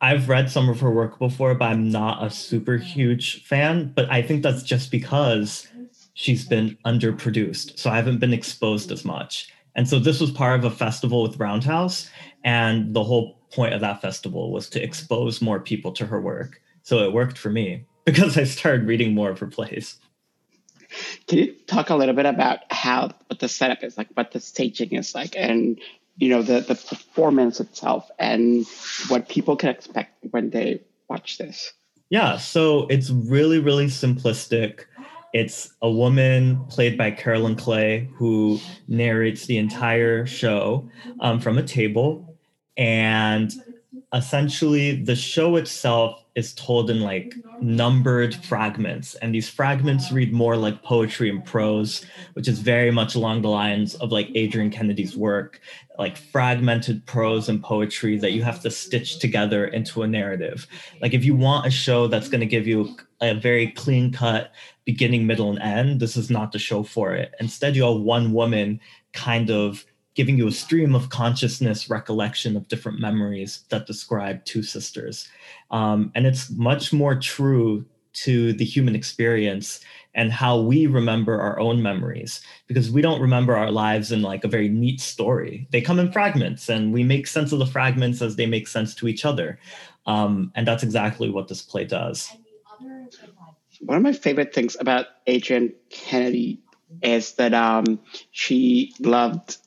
I've 0.00 0.28
read 0.28 0.50
some 0.50 0.68
of 0.68 0.80
her 0.80 0.90
work 0.90 1.18
before, 1.18 1.54
but 1.54 1.66
I'm 1.66 1.90
not 1.90 2.24
a 2.24 2.28
super 2.28 2.76
huge 2.76 3.44
fan. 3.44 3.92
But 3.94 4.10
I 4.10 4.20
think 4.20 4.42
that's 4.42 4.64
just 4.64 4.90
because 4.90 5.68
she's 6.14 6.46
been 6.46 6.78
underproduced. 6.86 7.78
So 7.78 7.90
I 7.90 7.96
haven't 7.96 8.18
been 8.18 8.32
exposed 8.32 8.90
as 8.90 9.04
much. 9.04 9.52
And 9.76 9.88
so 9.88 9.98
this 9.98 10.20
was 10.20 10.30
part 10.30 10.58
of 10.58 10.64
a 10.64 10.74
festival 10.74 11.22
with 11.22 11.38
Roundhouse. 11.38 12.08
And 12.44 12.94
the 12.94 13.04
whole 13.04 13.38
point 13.50 13.74
of 13.74 13.80
that 13.80 14.00
festival 14.00 14.52
was 14.52 14.68
to 14.70 14.82
expose 14.82 15.42
more 15.42 15.60
people 15.60 15.92
to 15.92 16.06
her 16.06 16.20
work. 16.20 16.60
So 16.82 16.98
it 16.98 17.12
worked 17.12 17.38
for 17.38 17.50
me 17.50 17.84
because 18.04 18.38
I 18.38 18.44
started 18.44 18.86
reading 18.86 19.14
more 19.14 19.30
of 19.30 19.38
her 19.40 19.46
plays. 19.46 19.98
Can 21.26 21.38
you 21.38 21.52
talk 21.66 21.90
a 21.90 21.96
little 21.96 22.14
bit 22.14 22.26
about 22.26 22.60
how 22.70 23.10
what 23.26 23.40
the 23.40 23.48
setup 23.48 23.82
is 23.82 23.98
like, 23.98 24.08
what 24.14 24.30
the 24.30 24.38
staging 24.38 24.92
is 24.92 25.14
like, 25.14 25.34
and 25.36 25.80
you 26.18 26.28
know 26.28 26.42
the 26.42 26.60
the 26.60 26.76
performance 26.76 27.58
itself, 27.58 28.08
and 28.18 28.64
what 29.08 29.28
people 29.28 29.56
can 29.56 29.70
expect 29.70 30.24
when 30.30 30.50
they 30.50 30.80
watch 31.08 31.38
this? 31.38 31.72
Yeah, 32.10 32.36
so 32.36 32.86
it's 32.88 33.10
really 33.10 33.58
really 33.58 33.86
simplistic. 33.86 34.84
It's 35.34 35.74
a 35.82 35.90
woman 35.90 36.64
played 36.66 36.96
by 36.96 37.10
Carolyn 37.10 37.56
Clay 37.56 38.08
who 38.14 38.60
narrates 38.86 39.46
the 39.46 39.58
entire 39.58 40.26
show 40.26 40.88
um, 41.18 41.40
from 41.40 41.58
a 41.58 41.62
table. 41.64 42.36
And 42.76 43.52
essentially, 44.14 45.02
the 45.02 45.16
show 45.16 45.56
itself 45.56 46.23
is 46.34 46.52
told 46.54 46.90
in 46.90 47.00
like 47.00 47.34
numbered 47.60 48.34
fragments. 48.34 49.14
And 49.16 49.34
these 49.34 49.48
fragments 49.48 50.10
read 50.10 50.32
more 50.32 50.56
like 50.56 50.82
poetry 50.82 51.30
and 51.30 51.44
prose, 51.44 52.04
which 52.34 52.48
is 52.48 52.58
very 52.58 52.90
much 52.90 53.14
along 53.14 53.42
the 53.42 53.48
lines 53.48 53.94
of 53.96 54.12
like 54.12 54.28
adrienne 54.36 54.70
Kennedy's 54.70 55.16
work, 55.16 55.60
like 55.98 56.16
fragmented 56.16 57.06
prose 57.06 57.48
and 57.48 57.62
poetry 57.62 58.18
that 58.18 58.32
you 58.32 58.42
have 58.42 58.60
to 58.62 58.70
stitch 58.70 59.18
together 59.18 59.66
into 59.66 60.02
a 60.02 60.06
narrative. 60.08 60.66
Like 61.00 61.14
if 61.14 61.24
you 61.24 61.34
want 61.34 61.66
a 61.66 61.70
show 61.70 62.06
that's 62.08 62.28
going 62.28 62.40
to 62.40 62.46
give 62.46 62.66
you 62.66 62.96
a 63.20 63.34
very 63.34 63.68
clean 63.68 64.12
cut 64.12 64.52
beginning, 64.84 65.26
middle, 65.26 65.50
and 65.50 65.60
end, 65.60 66.00
this 66.00 66.16
is 66.16 66.30
not 66.30 66.52
the 66.52 66.58
show 66.58 66.82
for 66.82 67.14
it. 67.14 67.34
Instead, 67.40 67.76
you 67.76 67.84
have 67.84 68.00
one 68.00 68.32
woman 68.32 68.80
kind 69.12 69.50
of 69.50 69.84
giving 70.14 70.38
you 70.38 70.46
a 70.46 70.52
stream 70.52 70.94
of 70.94 71.10
consciousness 71.10 71.90
recollection 71.90 72.56
of 72.56 72.68
different 72.68 73.00
memories 73.00 73.64
that 73.68 73.86
describe 73.86 74.44
two 74.44 74.62
sisters. 74.62 75.28
Um, 75.70 76.12
and 76.14 76.26
it's 76.26 76.50
much 76.50 76.92
more 76.92 77.16
true 77.16 77.84
to 78.14 78.52
the 78.52 78.64
human 78.64 78.94
experience 78.94 79.80
and 80.14 80.32
how 80.32 80.60
we 80.60 80.86
remember 80.86 81.40
our 81.40 81.58
own 81.58 81.82
memories 81.82 82.40
because 82.68 82.90
we 82.90 83.02
don't 83.02 83.20
remember 83.20 83.56
our 83.56 83.72
lives 83.72 84.12
in 84.12 84.22
like 84.22 84.44
a 84.44 84.48
very 84.48 84.68
neat 84.68 85.00
story. 85.00 85.66
They 85.72 85.80
come 85.80 85.98
in 85.98 86.12
fragments 86.12 86.68
and 86.68 86.92
we 86.92 87.02
make 87.02 87.26
sense 87.26 87.50
of 87.50 87.58
the 87.58 87.66
fragments 87.66 88.22
as 88.22 88.36
they 88.36 88.46
make 88.46 88.68
sense 88.68 88.94
to 88.96 89.08
each 89.08 89.24
other. 89.24 89.58
Um, 90.06 90.52
and 90.54 90.66
that's 90.66 90.84
exactly 90.84 91.28
what 91.28 91.48
this 91.48 91.62
play 91.62 91.84
does. 91.84 92.30
One 93.80 93.96
of 93.96 94.02
my 94.02 94.12
favorite 94.12 94.54
things 94.54 94.76
about 94.78 95.06
adrienne 95.28 95.72
kennedy 95.90 96.60
is 97.02 97.32
that 97.32 97.52
um, 97.52 97.98
she 98.30 98.94
loved 99.00 99.58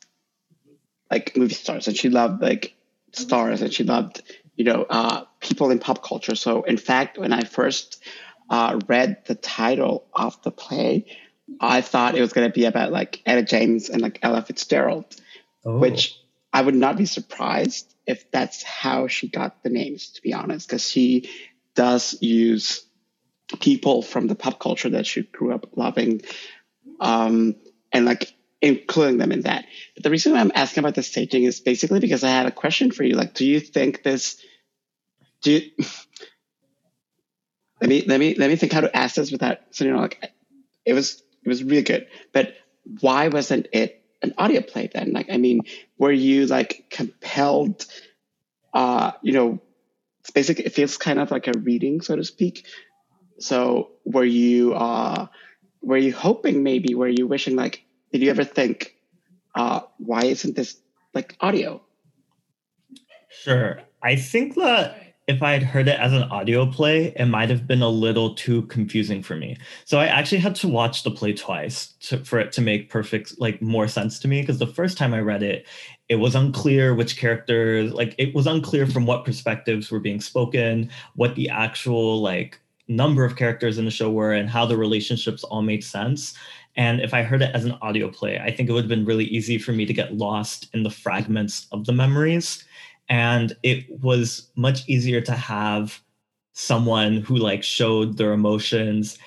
like 1.10 1.36
movie 1.38 1.54
stars 1.54 1.88
and 1.88 1.98
she 1.98 2.10
loved 2.10 2.42
like 2.42 2.76
stars 3.12 3.62
and 3.62 3.74
she 3.74 3.84
loved 3.84 4.22
you 4.56 4.66
know 4.66 4.86
uh, 4.90 5.24
people 5.40 5.72
in 5.72 5.80
pop 5.80 6.04
culture 6.04 6.36
so 6.36 6.64
in 6.64 6.78
fact 6.78 7.18
when 7.18 7.34
i 7.34 7.42
first 7.42 8.04
uh, 8.50 8.80
read 8.88 9.26
the 9.26 9.36
title 9.36 10.08
of 10.14 10.42
the 10.44 10.52
play, 10.52 11.06
I 11.60 11.82
thought 11.82 12.16
it 12.16 12.22
was 12.22 12.34
going 12.34 12.48
to 12.48 12.54
be 12.54 12.66
about 12.66 12.92
like 12.92 13.22
Etta 13.26 13.44
James 13.44 13.90
and 13.90 14.02
like 14.02 14.20
Ella 14.22 14.42
Fitzgerald, 14.42 15.16
oh. 15.66 15.78
which 15.78 16.18
I 16.54 16.62
would 16.62 16.76
not 16.76 16.98
be 16.98 17.06
surprised 17.06 17.94
if 18.06 18.30
that's 18.32 18.64
how 18.64 19.08
she 19.08 19.28
got 19.28 19.64
the 19.64 19.70
names, 19.70 20.12
to 20.12 20.22
be 20.22 20.34
honest, 20.34 20.68
because 20.68 20.90
she 20.90 21.30
does 21.76 22.18
use 22.22 22.86
people 23.60 24.02
from 24.02 24.28
the 24.28 24.36
pop 24.36 24.60
culture 24.60 24.90
that 24.90 25.06
she 25.06 25.24
grew 25.24 25.54
up 25.54 25.78
loving 25.78 26.22
um, 27.00 27.56
and 27.92 28.06
like 28.06 28.34
including 28.62 29.18
them 29.18 29.32
in 29.32 29.42
that. 29.42 29.66
But 29.96 30.04
the 30.04 30.10
reason 30.10 30.36
I'm 30.36 30.52
asking 30.54 30.82
about 30.82 30.96
the 30.96 31.04
staging 31.04 31.44
is 31.44 31.60
basically 31.60 32.00
because 32.00 32.24
I 32.24 32.30
had 32.30 32.46
a 32.46 32.52
question 32.52 32.92
for 32.92 33.04
you. 33.04 33.16
Like, 33.16 33.34
do 33.34 33.46
you 33.46 33.60
think 33.60 34.04
this, 34.04 34.42
do 35.42 35.52
you, 35.52 35.72
let 37.82 37.90
me 37.90 38.04
let 38.06 38.20
me 38.20 38.36
let 38.36 38.50
me 38.50 38.56
think 38.56 38.72
how 38.72 38.82
to 38.82 38.96
ask 38.96 39.16
this 39.16 39.32
without 39.32 39.60
so 39.72 39.86
you 39.86 39.92
know 39.92 40.00
like 40.00 40.32
it 40.86 40.94
was 40.94 41.22
it 41.44 41.50
was 41.50 41.64
really 41.64 41.84
good 41.84 42.08
but 42.34 42.56
why 43.02 43.28
wasn't 43.28 43.68
it 43.72 44.04
an 44.22 44.34
audio 44.38 44.62
play 44.62 44.90
then 44.94 45.12
like 45.14 45.28
i 45.32 45.38
mean 45.38 45.62
were 45.98 46.12
you 46.12 46.46
like 46.48 46.86
compelled 46.90 47.86
uh 48.74 49.12
you 49.22 49.34
know 49.34 49.60
it's 50.22 50.32
basically 50.32 50.66
it 50.66 50.74
feels 50.74 50.98
kind 50.98 51.20
of 51.20 51.32
like 51.32 51.48
a 51.48 51.58
reading 51.60 52.02
so 52.02 52.16
to 52.16 52.24
speak 52.24 52.66
so 53.40 53.92
were 54.06 54.26
you 54.26 54.74
uh 54.74 55.28
were 55.82 55.98
you 55.98 56.14
hoping 56.14 56.64
maybe 56.64 56.96
were 56.96 57.08
you 57.08 57.28
wishing 57.28 57.56
like 57.56 57.84
did 58.12 58.22
you 58.22 58.30
ever 58.30 58.44
think 58.44 58.96
uh 59.56 59.82
why 59.98 60.24
isn't 60.24 60.56
this 60.56 60.78
like 61.14 61.36
audio 61.42 61.82
sure 63.30 63.82
i 64.04 64.16
think 64.16 64.56
that 64.56 65.08
if 65.28 65.44
I 65.44 65.52
had 65.52 65.64
heard 65.64 65.90
it 65.90 66.00
as 66.00 66.14
an 66.14 66.24
audio 66.24 66.66
play, 66.66 67.14
it 67.18 67.26
might 67.26 67.50
have 67.50 67.68
been 67.68 67.82
a 67.82 67.90
little 67.90 68.34
too 68.34 68.62
confusing 68.64 69.22
for 69.22 69.36
me. 69.36 69.58
So 69.84 70.00
I 70.00 70.06
actually 70.06 70.38
had 70.38 70.56
to 70.56 70.70
watch 70.70 71.04
the 71.04 71.12
play 71.12 71.34
twice 71.34 71.88
to, 72.04 72.24
for 72.24 72.40
it 72.40 72.54
to 72.54 72.62
make 72.62 72.90
perfect, 72.90 73.38
like 73.38 73.62
more 73.62 73.90
sense 73.90 74.20
to 74.20 74.30
me. 74.30 74.40
Because 74.40 74.60
the 74.60 74.68
first 74.68 74.98
time 74.98 75.14
I 75.14 75.20
read 75.20 75.44
it, 75.44 75.68
it 76.08 76.16
was 76.16 76.34
unclear 76.34 76.96
which 76.96 77.18
characters, 77.18 77.92
like 77.92 78.16
it 78.18 78.34
was 78.34 78.48
unclear 78.48 78.88
from 78.88 79.06
what 79.06 79.26
perspectives 79.26 79.92
were 79.92 80.00
being 80.00 80.22
spoken, 80.22 80.90
what 81.16 81.36
the 81.36 81.50
actual 81.50 82.22
like 82.22 82.62
number 82.88 83.26
of 83.26 83.36
characters 83.36 83.78
in 83.78 83.84
the 83.84 83.92
show 83.92 84.10
were, 84.10 84.32
and 84.32 84.50
how 84.50 84.66
the 84.66 84.78
relationships 84.78 85.44
all 85.44 85.62
made 85.62 85.84
sense. 85.84 86.36
And 86.78 87.02
if 87.02 87.14
I 87.14 87.24
heard 87.24 87.42
it 87.42 87.54
as 87.54 87.66
an 87.66 87.78
audio 87.82 88.10
play, 88.10 88.40
I 88.40 88.52
think 88.52 88.70
it 88.70 88.72
would 88.72 88.84
have 88.84 88.90
been 88.90 89.06
really 89.06 89.26
easy 89.26 89.58
for 89.58 89.72
me 89.72 89.86
to 89.86 89.94
get 89.94 90.16
lost 90.16 90.70
in 90.74 90.84
the 90.84 90.92
fragments 90.92 91.68
of 91.72 91.86
the 91.86 91.92
memories. 91.92 92.64
And 93.10 93.56
it 93.64 93.86
was 94.02 94.52
much 94.56 94.88
easier 94.88 95.20
to 95.22 95.32
have 95.32 96.02
someone 96.54 97.18
who 97.18 97.36
like 97.36 97.64
showed 97.64 98.18
their 98.18 98.34
emotions 98.34 99.18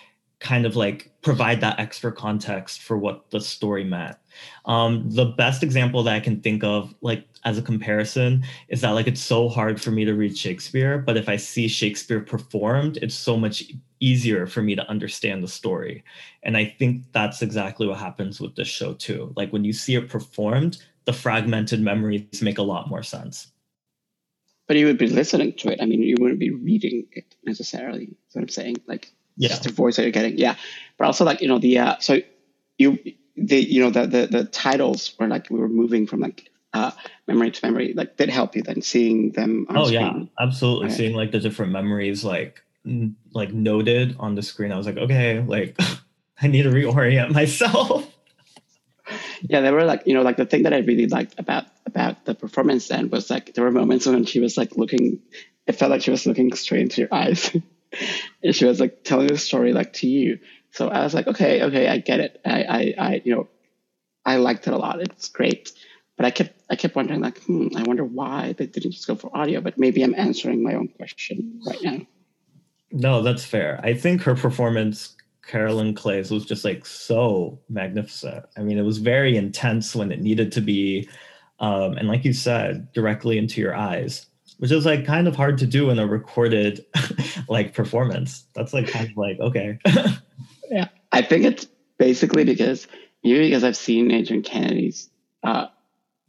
kind 0.40 0.64
of 0.64 0.74
like 0.74 1.12
provide 1.22 1.60
that 1.60 1.78
extra 1.78 2.10
context 2.10 2.82
for 2.82 2.96
what 2.96 3.30
the 3.30 3.40
story 3.40 3.84
meant. 3.84 4.16
Um, 4.64 5.08
the 5.10 5.26
best 5.26 5.62
example 5.62 6.02
that 6.02 6.14
i 6.14 6.20
can 6.20 6.40
think 6.40 6.64
of 6.64 6.94
like 7.00 7.26
as 7.44 7.58
a 7.58 7.62
comparison 7.62 8.44
is 8.68 8.80
that 8.80 8.90
like 8.90 9.06
it's 9.06 9.20
so 9.20 9.48
hard 9.48 9.80
for 9.80 9.90
me 9.90 10.04
to 10.04 10.14
read 10.14 10.36
shakespeare 10.36 10.98
but 10.98 11.16
if 11.16 11.28
i 11.28 11.36
see 11.36 11.66
shakespeare 11.68 12.20
performed 12.20 12.96
it's 12.98 13.14
so 13.14 13.36
much 13.36 13.64
easier 14.00 14.46
for 14.46 14.62
me 14.62 14.74
to 14.74 14.88
understand 14.88 15.42
the 15.42 15.48
story 15.48 16.02
and 16.42 16.56
i 16.56 16.64
think 16.64 17.04
that's 17.12 17.42
exactly 17.42 17.86
what 17.86 17.98
happens 17.98 18.40
with 18.40 18.56
this 18.56 18.68
show 18.68 18.94
too 18.94 19.32
like 19.36 19.52
when 19.52 19.64
you 19.64 19.72
see 19.72 19.94
it 19.94 20.08
performed 20.08 20.82
the 21.04 21.12
fragmented 21.12 21.80
memories 21.80 22.42
make 22.42 22.58
a 22.58 22.62
lot 22.62 22.88
more 22.88 23.02
sense 23.02 23.52
but 24.70 24.76
you 24.76 24.86
would 24.86 24.98
be 24.98 25.08
listening 25.08 25.52
to 25.54 25.72
it. 25.72 25.82
I 25.82 25.84
mean, 25.84 26.00
you 26.00 26.14
wouldn't 26.20 26.38
be 26.38 26.52
reading 26.52 27.04
it 27.10 27.34
necessarily. 27.44 28.06
That's 28.06 28.36
what 28.36 28.42
I'm 28.42 28.48
saying. 28.48 28.76
Like, 28.86 29.10
yeah. 29.36 29.48
just 29.48 29.64
the 29.64 29.72
voice 29.72 29.96
that 29.96 30.02
you're 30.02 30.12
getting. 30.12 30.38
Yeah. 30.38 30.54
But 30.96 31.06
also, 31.06 31.24
like, 31.24 31.40
you 31.40 31.48
know, 31.48 31.58
the, 31.58 31.76
uh, 31.80 31.96
so 31.98 32.18
you, 32.78 32.96
the, 33.34 33.56
you 33.56 33.82
know, 33.82 33.90
the, 33.90 34.06
the, 34.06 34.26
the 34.28 34.44
titles 34.44 35.12
were 35.18 35.26
like, 35.26 35.50
we 35.50 35.58
were 35.58 35.68
moving 35.68 36.06
from 36.06 36.20
like, 36.20 36.50
uh, 36.72 36.92
memory 37.26 37.50
to 37.50 37.66
memory, 37.66 37.94
like, 37.94 38.16
did 38.16 38.28
help 38.28 38.54
you 38.54 38.62
then 38.62 38.80
seeing 38.80 39.32
them 39.32 39.66
oh, 39.70 39.86
screen. 39.86 40.30
yeah, 40.38 40.44
absolutely. 40.46 40.86
Right. 40.86 40.96
Seeing 40.96 41.16
like 41.16 41.32
the 41.32 41.40
different 41.40 41.72
memories, 41.72 42.24
like, 42.24 42.62
like 43.32 43.52
noted 43.52 44.16
on 44.18 44.34
the 44.34 44.42
screen. 44.42 44.72
I 44.72 44.76
was 44.76 44.86
like, 44.86 44.96
okay, 44.96 45.40
like, 45.40 45.78
I 46.42 46.46
need 46.46 46.62
to 46.62 46.70
reorient 46.70 47.32
myself. 47.32 48.06
yeah, 49.42 49.60
they 49.60 49.70
were 49.70 49.84
like, 49.84 50.02
you 50.06 50.14
know, 50.14 50.22
like 50.22 50.36
the 50.36 50.46
thing 50.46 50.62
that 50.64 50.72
I 50.72 50.78
really 50.78 51.06
liked 51.06 51.38
about 51.38 51.64
about 51.86 52.24
the 52.24 52.34
performance 52.34 52.88
then 52.88 53.10
was 53.10 53.30
like 53.30 53.54
there 53.54 53.64
were 53.64 53.70
moments 53.70 54.06
when 54.06 54.24
she 54.24 54.40
was 54.40 54.56
like 54.56 54.76
looking 54.76 55.20
it 55.66 55.72
felt 55.72 55.90
like 55.90 56.02
she 56.02 56.10
was 56.10 56.26
looking 56.26 56.52
straight 56.54 56.82
into 56.82 57.02
your 57.02 57.12
eyes. 57.14 57.54
and 58.42 58.54
she 58.54 58.64
was 58.64 58.80
like 58.80 59.04
telling 59.04 59.26
the 59.26 59.38
story 59.38 59.72
like 59.72 59.92
to 59.94 60.08
you. 60.08 60.38
So 60.72 60.88
I 60.88 61.02
was 61.02 61.14
like, 61.14 61.26
okay, 61.26 61.62
okay, 61.64 61.88
I 61.88 61.98
get 61.98 62.20
it. 62.20 62.40
I, 62.44 62.62
I, 62.62 62.94
I 62.98 63.22
you 63.24 63.34
know, 63.34 63.48
I 64.24 64.36
liked 64.36 64.66
it 64.66 64.72
a 64.72 64.78
lot. 64.78 65.00
It's 65.00 65.28
great. 65.28 65.72
But 66.16 66.26
I 66.26 66.30
kept 66.30 66.60
I 66.70 66.76
kept 66.76 66.94
wondering 66.94 67.20
like, 67.20 67.42
hmm, 67.42 67.68
I 67.76 67.82
wonder 67.82 68.04
why 68.04 68.52
they 68.52 68.66
didn't 68.66 68.92
just 68.92 69.06
go 69.06 69.14
for 69.14 69.34
audio, 69.36 69.60
but 69.60 69.78
maybe 69.78 70.02
I'm 70.02 70.14
answering 70.14 70.62
my 70.62 70.74
own 70.74 70.88
question 70.88 71.60
right 71.66 71.82
now. 71.82 72.00
No, 72.92 73.22
that's 73.22 73.44
fair. 73.44 73.80
I 73.82 73.94
think 73.94 74.22
her 74.22 74.34
performance 74.34 75.16
Carolyn 75.50 75.94
Clay's 75.94 76.30
was 76.30 76.44
just 76.44 76.64
like 76.64 76.86
so 76.86 77.58
magnificent. 77.68 78.44
I 78.56 78.60
mean, 78.60 78.78
it 78.78 78.82
was 78.82 78.98
very 78.98 79.36
intense 79.36 79.96
when 79.96 80.12
it 80.12 80.20
needed 80.20 80.52
to 80.52 80.60
be. 80.60 81.08
Um, 81.58 81.94
and 81.94 82.06
like 82.08 82.24
you 82.24 82.32
said, 82.32 82.92
directly 82.92 83.36
into 83.36 83.60
your 83.60 83.74
eyes, 83.74 84.26
which 84.58 84.70
is 84.70 84.86
like 84.86 85.04
kind 85.04 85.26
of 85.26 85.34
hard 85.34 85.58
to 85.58 85.66
do 85.66 85.90
in 85.90 85.98
a 85.98 86.06
recorded 86.06 86.84
like 87.48 87.74
performance. 87.74 88.44
That's 88.54 88.72
like 88.72 88.88
kind 88.88 89.10
of 89.10 89.16
like, 89.16 89.40
okay. 89.40 89.78
yeah. 90.70 90.86
I 91.10 91.22
think 91.22 91.44
it's 91.44 91.66
basically 91.98 92.44
because 92.44 92.86
maybe 93.24 93.48
because 93.48 93.64
I've 93.64 93.76
seen 93.76 94.12
Adrienne 94.12 94.42
Kennedy's 94.42 95.10
uh, 95.42 95.66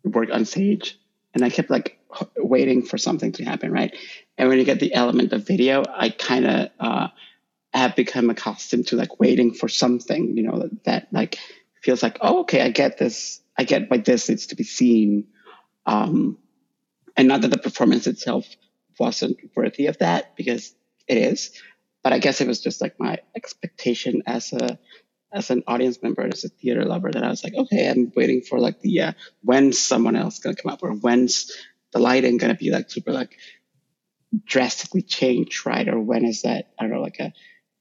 work 0.03 0.29
on 0.33 0.45
stage 0.45 0.99
and 1.35 1.45
I 1.45 1.51
kept 1.51 1.69
like 1.69 1.99
waiting 2.37 2.83
for 2.83 2.97
something 2.97 3.31
to 3.33 3.45
happen, 3.45 3.71
right? 3.71 3.95
And 4.37 4.49
when 4.49 4.57
you 4.57 4.65
get 4.65 4.79
the 4.79 4.93
element 4.93 5.33
of 5.33 5.45
video, 5.45 5.83
I 5.87 6.09
kind 6.09 6.45
of 6.45 6.69
uh, 6.79 7.07
have 7.73 7.95
become 7.95 8.29
accustomed 8.29 8.87
to 8.87 8.95
like 8.95 9.19
waiting 9.19 9.53
for 9.53 9.67
something, 9.67 10.35
you 10.37 10.43
know, 10.43 10.69
that, 10.85 11.07
like 11.11 11.37
feels 11.81 12.03
like, 12.03 12.17
oh, 12.21 12.41
okay, 12.41 12.61
I 12.61 12.69
get 12.69 12.97
this. 12.97 13.41
I 13.57 13.63
get 13.63 13.89
why 13.89 13.97
this 13.97 14.29
needs 14.29 14.47
to 14.47 14.55
be 14.55 14.63
seen. 14.63 15.27
Um, 15.85 16.37
and 17.17 17.27
not 17.27 17.41
that 17.41 17.49
the 17.49 17.57
performance 17.57 18.07
itself 18.07 18.47
wasn't 18.99 19.37
worthy 19.55 19.87
of 19.87 19.97
that 19.99 20.35
because 20.35 20.73
it 21.07 21.17
is, 21.17 21.51
but 22.03 22.13
I 22.13 22.19
guess 22.19 22.41
it 22.41 22.47
was 22.47 22.61
just 22.61 22.81
like 22.81 22.99
my 22.99 23.19
expectation 23.35 24.23
as 24.25 24.53
a 24.53 24.79
as 25.33 25.49
an 25.49 25.63
audience 25.65 26.01
member, 26.03 26.23
as 26.23 26.43
a 26.43 26.49
theater 26.49 26.83
lover, 26.83 27.09
that 27.09 27.23
I 27.23 27.29
was 27.29 27.43
like, 27.43 27.53
okay, 27.55 27.89
I'm 27.89 28.11
waiting 28.15 28.41
for 28.41 28.59
like 28.59 28.81
the 28.81 29.01
uh, 29.01 29.11
when's 29.43 29.79
someone 29.79 30.15
else 30.15 30.39
gonna 30.39 30.55
come 30.55 30.71
up 30.71 30.83
or 30.83 30.91
when's 30.91 31.51
the 31.91 31.99
lighting 31.99 32.37
gonna 32.37 32.55
be 32.55 32.71
like 32.71 32.89
super 32.89 33.11
like 33.11 33.37
drastically 34.45 35.01
changed, 35.01 35.65
right? 35.65 35.87
Or 35.87 35.99
when 35.99 36.25
is 36.25 36.43
that? 36.43 36.71
I 36.79 36.83
don't 36.83 36.91
know, 36.91 37.01
like 37.01 37.19
a 37.19 37.33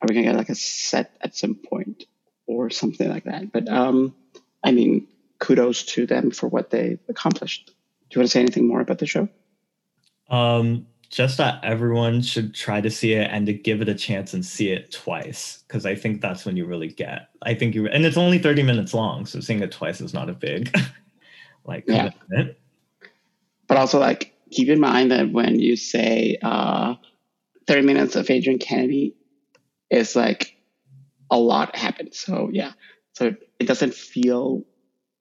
are 0.02 0.06
we 0.08 0.14
gonna 0.14 0.26
get 0.26 0.36
like 0.36 0.48
a 0.48 0.54
set 0.54 1.16
at 1.20 1.36
some 1.36 1.54
point 1.54 2.04
or 2.46 2.70
something 2.70 3.08
like 3.08 3.24
that? 3.24 3.52
But 3.52 3.68
um, 3.68 4.14
I 4.62 4.72
mean, 4.72 5.06
kudos 5.38 5.84
to 5.84 6.06
them 6.06 6.30
for 6.30 6.48
what 6.48 6.70
they 6.70 6.98
accomplished. 7.08 7.66
Do 7.66 8.16
you 8.16 8.20
want 8.20 8.30
to 8.30 8.32
say 8.32 8.40
anything 8.40 8.66
more 8.66 8.80
about 8.80 8.98
the 8.98 9.06
show? 9.06 9.28
Um, 10.28 10.86
just 11.10 11.38
that 11.38 11.62
everyone 11.64 12.22
should 12.22 12.54
try 12.54 12.80
to 12.80 12.90
see 12.90 13.14
it 13.14 13.28
and 13.30 13.46
to 13.46 13.52
give 13.52 13.82
it 13.82 13.88
a 13.88 13.94
chance 13.94 14.32
and 14.32 14.44
see 14.44 14.70
it 14.70 14.92
twice 14.92 15.64
because 15.66 15.84
I 15.84 15.94
think 15.96 16.20
that's 16.20 16.44
when 16.44 16.56
you 16.56 16.66
really 16.66 16.88
get. 16.88 17.28
I 17.42 17.54
think 17.54 17.74
you 17.74 17.88
and 17.88 18.04
it's 18.04 18.16
only 18.16 18.38
thirty 18.38 18.62
minutes 18.62 18.94
long, 18.94 19.26
so 19.26 19.40
seeing 19.40 19.60
it 19.60 19.72
twice 19.72 20.00
is 20.00 20.14
not 20.14 20.30
a 20.30 20.34
big 20.34 20.74
like 21.64 21.86
commitment. 21.86 22.56
But 23.70 23.78
also, 23.78 24.00
like, 24.00 24.34
keep 24.50 24.68
in 24.68 24.80
mind 24.80 25.12
that 25.12 25.30
when 25.30 25.60
you 25.60 25.76
say 25.76 26.36
uh, 26.42 26.96
thirty 27.68 27.82
minutes 27.82 28.16
of 28.16 28.28
Adrienne 28.28 28.58
Kennedy, 28.58 29.14
it's 29.88 30.16
like 30.16 30.56
a 31.30 31.38
lot 31.38 31.76
happened. 31.76 32.12
So 32.12 32.50
yeah, 32.52 32.72
so 33.12 33.36
it 33.60 33.66
doesn't 33.66 33.94
feel 33.94 34.64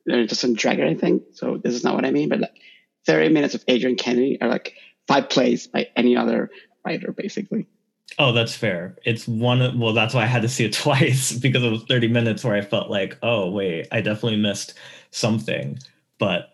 it 0.07 0.29
doesn't 0.29 0.57
drag 0.57 0.79
or 0.79 0.83
anything. 0.83 1.21
So 1.33 1.61
this 1.63 1.75
is 1.75 1.83
not 1.83 1.93
what 1.93 2.05
I 2.05 2.09
mean. 2.09 2.27
But 2.27 2.39
like 2.39 2.59
30 3.05 3.29
minutes 3.29 3.53
of 3.53 3.63
Adrienne 3.69 3.97
Kennedy 3.97 4.41
are 4.41 4.49
like 4.49 4.73
five 5.07 5.29
plays 5.29 5.67
by 5.67 5.87
any 5.95 6.17
other 6.17 6.49
writer, 6.83 7.11
basically. 7.11 7.67
Oh, 8.17 8.31
that's 8.31 8.55
fair. 8.55 8.97
It's 9.05 9.27
one 9.27 9.79
well, 9.79 9.93
that's 9.93 10.15
why 10.15 10.23
I 10.23 10.25
had 10.25 10.41
to 10.41 10.49
see 10.49 10.65
it 10.65 10.73
twice 10.85 11.33
because 11.33 11.63
it 11.63 11.69
was 11.69 11.83
30 11.83 12.07
minutes 12.07 12.43
where 12.43 12.55
I 12.55 12.61
felt 12.61 12.89
like, 12.89 13.15
oh, 13.21 13.51
wait, 13.51 13.89
I 13.91 14.01
definitely 14.01 14.37
missed 14.37 14.73
something, 15.11 15.77
but 16.17 16.49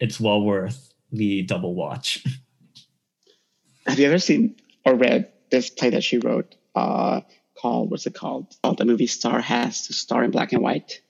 it's 0.00 0.18
well 0.18 0.42
worth 0.42 0.92
the 1.12 1.42
double 1.42 1.74
watch. 1.74 2.24
Have 3.86 3.98
you 3.98 4.06
ever 4.06 4.18
seen 4.18 4.56
or 4.84 4.94
read 4.94 5.30
this 5.50 5.70
play 5.70 5.90
that 5.90 6.02
she 6.02 6.18
wrote 6.18 6.56
uh, 6.74 7.20
called, 7.58 7.90
what's 7.90 8.06
it 8.06 8.14
called? 8.14 8.54
Oh, 8.64 8.74
the 8.74 8.84
movie 8.84 9.06
Star 9.06 9.40
has 9.40 9.86
to 9.86 9.92
star 9.92 10.24
in 10.24 10.30
black 10.30 10.52
and 10.52 10.62
white. 10.62 11.00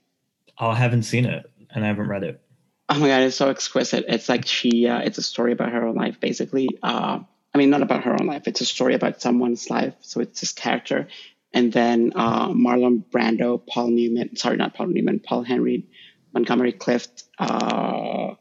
Oh, 0.59 0.69
I 0.69 0.77
haven't 0.77 1.05
seen 1.05 1.25
it 1.25 1.51
and 1.71 1.85
I 1.85 1.89
haven't 1.89 2.09
read 2.09 2.23
it. 2.23 2.41
Oh 2.89 2.99
my 2.99 3.09
God, 3.09 3.23
it's 3.23 3.37
so 3.37 3.51
exquisite. 3.51 4.05
It's 4.09 4.29
like 4.29 4.47
she, 4.47 4.87
uh, 4.87 5.01
it's 5.01 5.19
a 5.19 5.23
story 5.23 5.53
about 5.53 5.73
her 5.73 5.87
own 5.87 5.97
life, 5.97 6.21
basically. 6.21 6.69
Uh, 6.83 7.21
I 7.53 7.59
mean, 7.59 7.71
not 7.71 7.83
about 7.83 8.05
her 8.05 8.13
own 8.13 8.27
life. 8.27 8.47
It's 8.47 8.61
a 8.61 8.67
story 8.67 8.95
about 8.95 9.21
someone's 9.21 9.71
life. 9.71 9.95
So 10.03 10.21
it's 10.21 10.41
this 10.41 10.53
character. 10.53 11.09
And 11.53 11.73
then 11.73 12.13
uh, 12.15 12.51
Marlon 12.51 13.03
Brando, 13.11 13.61
Paul 13.67 13.89
Newman, 13.89 14.37
sorry, 14.37 14.57
not 14.57 14.75
Paul 14.75 14.89
Newman, 14.89 15.21
Paul 15.21 15.45
Henreid, 15.45 15.85
Montgomery 16.33 16.73
Clift, 16.73 17.25
uh, 17.39 18.35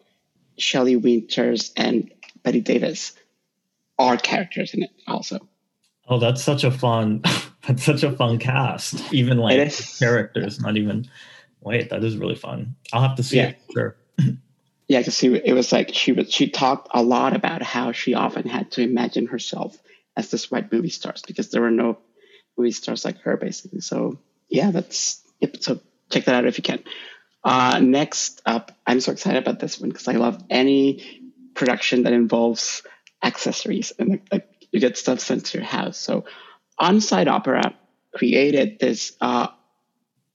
Shelley 0.58 0.96
Winters, 0.96 1.72
and 1.76 2.12
Bette 2.44 2.62
Davis 2.62 3.14
are 3.98 4.18
characters 4.18 4.74
in 4.74 4.84
it 4.84 4.92
also. 5.08 5.40
Oh, 6.08 6.20
that's 6.20 6.44
such 6.44 6.64
a 6.64 6.72
fun, 6.72 7.24
that's 7.68 7.84
such 7.84 8.04
a 8.04 8.12
fun 8.12 8.38
cast. 8.40 9.12
Even 9.14 9.38
like 9.38 9.72
characters, 10.00 10.60
not 10.60 10.78
even, 10.78 11.08
wait, 11.62 11.90
that 11.90 12.04
is 12.04 12.18
really 12.18 12.36
fun. 12.36 12.76
I'll 12.94 13.02
have 13.02 13.16
to 13.18 13.24
see 13.24 13.38
Yeah. 13.38 13.50
it. 13.50 13.58
Sure. 13.74 13.96
Yeah, 14.88 15.00
because 15.00 15.18
see 15.18 15.34
it 15.34 15.54
was 15.54 15.72
like 15.72 15.96
she 15.96 16.12
was 16.12 16.32
she 16.32 16.48
talked 16.48 16.90
a 16.94 17.02
lot 17.02 17.36
about 17.36 17.64
how 17.64 17.92
she 17.92 18.14
often 18.14 18.48
had 18.48 18.70
to 18.74 18.84
imagine 18.84 19.26
herself 19.26 19.76
as 20.16 20.30
this 20.30 20.52
white 20.52 20.72
movie 20.72 20.90
stars 20.90 21.24
because 21.26 21.50
there 21.50 21.62
were 21.64 21.72
no 21.72 21.98
movie 22.56 22.70
stars 22.72 23.04
like 23.04 23.18
her 23.22 23.36
basically. 23.36 23.82
So 23.82 24.20
yeah, 24.48 24.70
that's 24.70 25.24
yep. 25.40 25.58
So 25.60 25.80
check 26.12 26.26
that 26.26 26.36
out 26.36 26.46
if 26.46 26.60
you 26.60 26.64
can. 26.64 26.84
Uh, 27.46 27.80
next 27.80 28.42
up, 28.48 28.72
I'm 28.88 29.00
so 29.00 29.12
excited 29.12 29.38
about 29.38 29.60
this 29.60 29.80
one 29.80 29.90
because 29.90 30.08
I 30.08 30.14
love 30.14 30.44
any 30.50 31.32
production 31.54 32.04
that 32.04 32.14
involves 32.14 32.82
accessories 33.24 33.94
and 34.00 34.20
like, 34.32 34.50
you 34.72 34.80
get 34.80 34.98
stuff 34.98 35.20
sent 35.20 35.46
to 35.46 35.60
your 35.60 35.66
house. 35.66 35.98
So 36.00 36.26
On 36.80 37.00
Site 37.00 37.28
Opera 37.28 37.76
created 38.16 38.80
this 38.80 39.16
uh, 39.22 39.48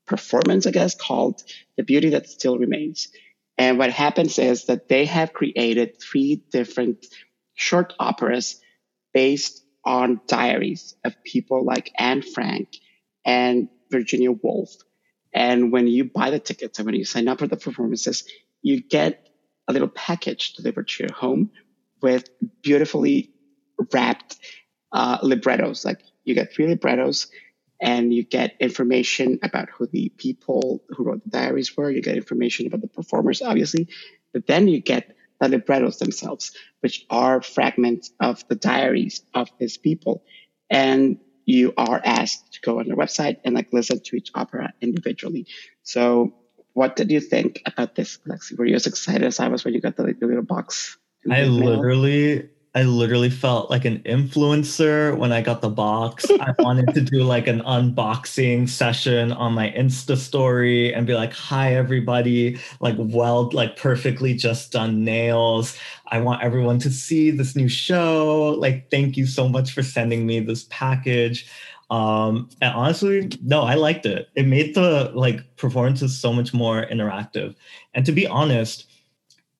performance, 0.06 0.66
I 0.66 0.70
guess, 0.70 0.94
called 0.94 1.42
The 1.76 1.82
Beauty 1.82 2.10
That 2.10 2.28
Still 2.28 2.56
Remains. 2.58 3.08
And 3.58 3.76
what 3.76 3.90
happens 3.90 4.38
is 4.38 4.66
that 4.66 4.88
they 4.88 5.04
have 5.06 5.32
created 5.32 6.00
three 6.00 6.36
different 6.52 7.06
short 7.54 7.92
operas 7.98 8.60
based 9.12 9.64
on 9.84 10.20
diaries 10.28 10.94
of 11.04 11.22
people 11.24 11.64
like 11.64 11.92
Anne 11.98 12.22
Frank 12.22 12.76
and 13.24 13.68
Virginia 13.90 14.30
Woolf. 14.30 14.76
And 15.32 15.72
when 15.72 15.86
you 15.86 16.04
buy 16.04 16.30
the 16.30 16.38
tickets 16.38 16.78
and 16.78 16.86
when 16.86 16.94
you 16.94 17.04
sign 17.04 17.28
up 17.28 17.38
for 17.38 17.46
the 17.46 17.56
performances, 17.56 18.24
you 18.62 18.82
get 18.82 19.28
a 19.68 19.72
little 19.72 19.88
package 19.88 20.54
delivered 20.54 20.88
to 20.88 21.04
your 21.04 21.12
home 21.12 21.50
with 22.02 22.28
beautifully 22.62 23.30
wrapped 23.92 24.38
uh, 24.92 25.18
librettos. 25.22 25.84
Like 25.84 26.02
you 26.24 26.34
get 26.34 26.52
three 26.52 26.66
librettos 26.66 27.28
and 27.80 28.12
you 28.12 28.24
get 28.24 28.56
information 28.60 29.38
about 29.42 29.70
who 29.70 29.86
the 29.86 30.12
people 30.16 30.82
who 30.90 31.04
wrote 31.04 31.24
the 31.24 31.30
diaries 31.30 31.76
were. 31.76 31.90
You 31.90 32.02
get 32.02 32.16
information 32.16 32.66
about 32.66 32.82
the 32.82 32.88
performers, 32.88 33.40
obviously, 33.40 33.88
but 34.32 34.46
then 34.46 34.68
you 34.68 34.80
get 34.80 35.16
the 35.40 35.48
librettos 35.48 35.98
themselves, 35.98 36.52
which 36.80 37.06
are 37.08 37.40
fragments 37.40 38.12
of 38.20 38.46
the 38.48 38.54
diaries 38.54 39.22
of 39.32 39.48
these 39.58 39.78
people. 39.78 40.22
And 40.68 41.18
you 41.50 41.74
are 41.76 42.00
asked 42.04 42.52
to 42.54 42.60
go 42.60 42.78
on 42.78 42.86
their 42.86 42.96
website 42.96 43.38
and 43.44 43.54
like 43.54 43.68
listen 43.72 44.00
to 44.00 44.16
each 44.16 44.30
opera 44.34 44.72
individually. 44.80 45.46
So 45.82 46.34
what 46.72 46.96
did 46.96 47.10
you 47.10 47.20
think 47.20 47.62
about 47.66 47.94
this, 47.94 48.18
Lexi? 48.26 48.56
Were 48.56 48.64
you 48.64 48.76
as 48.76 48.86
excited 48.86 49.24
as 49.24 49.40
I 49.40 49.48
was 49.48 49.64
when 49.64 49.74
you 49.74 49.80
got 49.80 49.96
the, 49.96 50.14
the 50.18 50.26
little 50.26 50.42
box? 50.42 50.96
I 51.28 51.44
literally, 51.44 52.48
I 52.74 52.84
literally 52.84 53.30
felt 53.30 53.68
like 53.68 53.84
an 53.84 53.98
influencer 54.00 55.16
when 55.18 55.32
I 55.32 55.42
got 55.42 55.60
the 55.60 55.68
box. 55.68 56.24
I 56.30 56.54
wanted 56.60 56.94
to 56.94 57.00
do 57.00 57.24
like 57.24 57.48
an 57.48 57.62
unboxing 57.62 58.68
session 58.68 59.32
on 59.32 59.54
my 59.54 59.70
Insta 59.70 60.16
story 60.16 60.94
and 60.94 61.04
be 61.04 61.14
like, 61.14 61.32
"Hi, 61.32 61.74
everybody! 61.74 62.60
Like, 62.78 62.94
well, 62.96 63.50
like 63.52 63.76
perfectly 63.76 64.34
just 64.34 64.70
done 64.70 65.04
nails. 65.04 65.76
I 66.08 66.20
want 66.20 66.42
everyone 66.42 66.78
to 66.80 66.90
see 66.90 67.32
this 67.32 67.56
new 67.56 67.68
show. 67.68 68.54
Like, 68.58 68.88
thank 68.90 69.16
you 69.16 69.26
so 69.26 69.48
much 69.48 69.72
for 69.72 69.82
sending 69.82 70.24
me 70.26 70.38
this 70.38 70.66
package." 70.70 71.48
Um, 71.90 72.48
and 72.62 72.72
honestly, 72.72 73.30
no, 73.42 73.62
I 73.62 73.74
liked 73.74 74.06
it. 74.06 74.28
It 74.36 74.46
made 74.46 74.76
the 74.76 75.10
like 75.12 75.56
performances 75.56 76.16
so 76.16 76.32
much 76.32 76.54
more 76.54 76.86
interactive. 76.86 77.56
And 77.94 78.06
to 78.06 78.12
be 78.12 78.28
honest, 78.28 78.86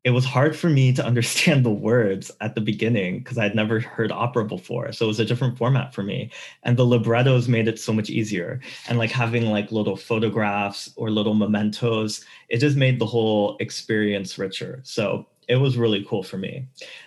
it 0.03 0.11
was 0.11 0.25
hard 0.25 0.57
for 0.57 0.71
me 0.71 0.93
to 0.93 1.05
understand 1.11 1.65
the 1.65 1.71
words 1.71 2.31
at 2.41 2.55
the 2.55 2.61
beginning 2.61 3.19
because 3.19 3.39
I'd 3.39 3.55
never 3.55 3.81
heard 3.81 4.13
opera 4.13 4.45
before. 4.45 4.93
So 4.93 5.05
it 5.05 5.09
was 5.09 5.21
a 5.21 5.25
different 5.25 5.59
format 5.59 5.95
for 5.95 6.03
me. 6.03 6.31
And 6.63 6.77
the 6.77 6.87
librettos 6.87 7.49
made 7.49 7.69
it 7.69 7.79
so 7.79 7.93
much 7.93 8.11
easier. 8.11 8.61
And 8.89 8.99
like 8.99 9.11
having 9.11 9.47
like 9.47 9.73
little 9.73 9.97
photographs 9.97 10.91
or 10.97 11.11
little 11.11 11.35
mementos, 11.35 12.25
it 12.49 12.59
just 12.59 12.77
made 12.77 12.99
the 12.99 13.07
whole 13.07 13.57
experience 13.61 14.39
richer. 14.39 14.81
So 14.85 15.27
it 15.49 15.57
was 15.57 15.77
really 15.77 16.05
cool 16.09 16.23
for 16.23 16.39
me. 16.39 16.67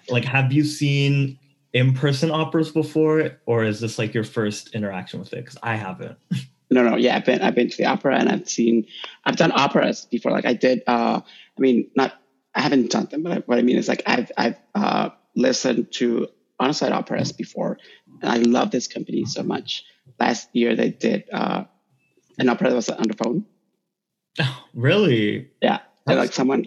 Like, 0.09 0.25
have 0.25 0.51
you 0.51 0.63
seen 0.65 1.39
in-person 1.71 2.29
operas 2.29 2.71
before, 2.71 3.31
or 3.45 3.63
is 3.63 3.79
this 3.79 3.97
like 3.97 4.13
your 4.13 4.25
first 4.25 4.75
interaction 4.75 5.19
with 5.19 5.33
it? 5.33 5.37
Because 5.37 5.57
I 5.63 5.75
haven't. 5.75 6.17
No, 6.71 6.81
no, 6.81 6.95
yeah, 6.95 7.17
I've 7.17 7.25
been 7.25 7.39
I've 7.41 7.53
been 7.53 7.69
to 7.69 7.77
the 7.77 7.85
opera 7.85 8.17
and 8.17 8.27
I've 8.29 8.49
seen 8.49 8.87
I've 9.25 9.35
done 9.35 9.51
operas 9.51 10.07
before. 10.09 10.31
Like 10.31 10.45
I 10.45 10.53
did, 10.53 10.81
uh, 10.87 11.21
I 11.21 11.61
mean, 11.61 11.87
not 11.95 12.13
I 12.55 12.61
haven't 12.61 12.91
done 12.91 13.07
them, 13.09 13.23
but 13.23 13.31
I, 13.31 13.35
what 13.39 13.57
I 13.57 13.61
mean 13.61 13.77
is 13.77 13.87
like 13.87 14.03
I've 14.05 14.31
I've 14.37 14.57
uh, 14.75 15.09
listened 15.35 15.91
to 15.93 16.27
on-site 16.59 16.91
operas 16.91 17.31
before, 17.31 17.77
and 18.21 18.31
I 18.31 18.37
love 18.37 18.71
this 18.71 18.87
company 18.87 19.25
so 19.25 19.43
much. 19.43 19.83
Last 20.19 20.49
year 20.53 20.75
they 20.75 20.89
did 20.89 21.25
uh, 21.31 21.65
an 22.37 22.49
opera 22.49 22.69
that 22.69 22.75
was 22.75 22.89
on 22.89 23.07
the 23.07 23.15
phone. 23.15 23.45
really? 24.73 25.49
Yeah, 25.61 25.79
and 26.07 26.19
like 26.19 26.33
someone 26.33 26.65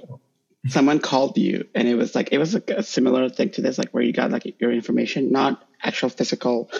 someone 0.68 0.98
called 0.98 1.38
you, 1.38 1.68
and 1.74 1.86
it 1.88 1.94
was 1.94 2.14
like 2.14 2.30
it 2.32 2.38
was 2.38 2.54
like 2.54 2.70
a 2.70 2.82
similar 2.82 3.28
thing 3.28 3.50
to 3.50 3.62
this, 3.62 3.78
like 3.78 3.90
where 3.90 4.02
you 4.02 4.12
got 4.12 4.30
like 4.30 4.60
your 4.60 4.72
information, 4.72 5.30
not 5.30 5.62
actual 5.82 6.08
physical 6.08 6.70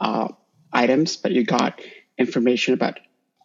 uh, 0.00 0.28
items, 0.72 1.16
but 1.16 1.32
you 1.32 1.44
got 1.44 1.80
information 2.18 2.74
about 2.74 2.98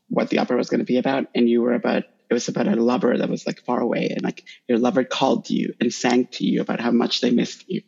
what 0.09 0.29
the 0.29 0.39
opera 0.39 0.57
was 0.57 0.69
going 0.69 0.79
to 0.79 0.85
be 0.85 0.97
about, 0.97 1.27
and 1.35 1.49
you 1.49 1.61
were 1.61 1.73
about 1.73 2.03
it 2.29 2.33
was 2.33 2.47
about 2.47 2.67
a 2.67 2.75
lover 2.75 3.17
that 3.17 3.29
was 3.29 3.45
like 3.45 3.61
far 3.63 3.79
away, 3.79 4.09
and 4.09 4.21
like 4.23 4.43
your 4.67 4.79
lover 4.79 5.03
called 5.03 5.49
you 5.49 5.73
and 5.79 5.93
sang 5.93 6.27
to 6.27 6.45
you 6.45 6.61
about 6.61 6.79
how 6.79 6.91
much 6.91 7.21
they 7.21 7.31
missed 7.31 7.69
you. 7.69 7.81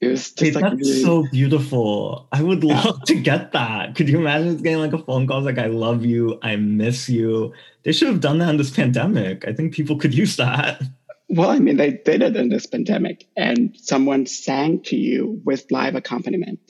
It 0.00 0.08
was 0.08 0.32
just 0.32 0.40
Wait, 0.40 0.54
like 0.54 0.64
that's 0.64 0.88
really, 0.88 1.02
so 1.02 1.26
beautiful. 1.30 2.28
I 2.32 2.42
would 2.42 2.64
love 2.64 3.02
to 3.04 3.14
get 3.14 3.52
that. 3.52 3.94
Could 3.96 4.08
you 4.08 4.18
imagine 4.18 4.56
getting 4.56 4.78
like 4.78 4.94
a 4.94 5.04
phone 5.04 5.26
call 5.26 5.42
like, 5.42 5.58
I 5.58 5.66
love 5.66 6.06
you, 6.06 6.38
I 6.42 6.56
miss 6.56 7.10
you? 7.10 7.52
They 7.82 7.92
should 7.92 8.08
have 8.08 8.20
done 8.20 8.38
that 8.38 8.48
in 8.48 8.56
this 8.56 8.70
pandemic. 8.70 9.46
I 9.46 9.52
think 9.52 9.74
people 9.74 9.98
could 9.98 10.14
use 10.14 10.36
that. 10.36 10.80
well, 11.28 11.50
I 11.50 11.58
mean, 11.58 11.76
they 11.76 11.90
did 11.90 12.22
it 12.22 12.34
in 12.34 12.48
this 12.48 12.64
pandemic, 12.64 13.26
and 13.36 13.76
someone 13.76 14.24
sang 14.24 14.80
to 14.84 14.96
you 14.96 15.42
with 15.44 15.70
live 15.70 15.94
accompaniment. 15.94 16.60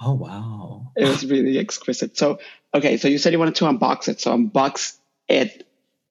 Oh, 0.00 0.12
wow. 0.12 0.92
It 0.96 1.08
was 1.08 1.24
really 1.24 1.58
exquisite. 1.58 2.16
So, 2.18 2.40
okay, 2.74 2.98
so 2.98 3.08
you 3.08 3.16
said 3.18 3.32
you 3.32 3.38
wanted 3.38 3.56
to 3.56 3.64
unbox 3.64 4.08
it. 4.08 4.20
So 4.20 4.36
unbox 4.36 4.97
it, 5.28 5.66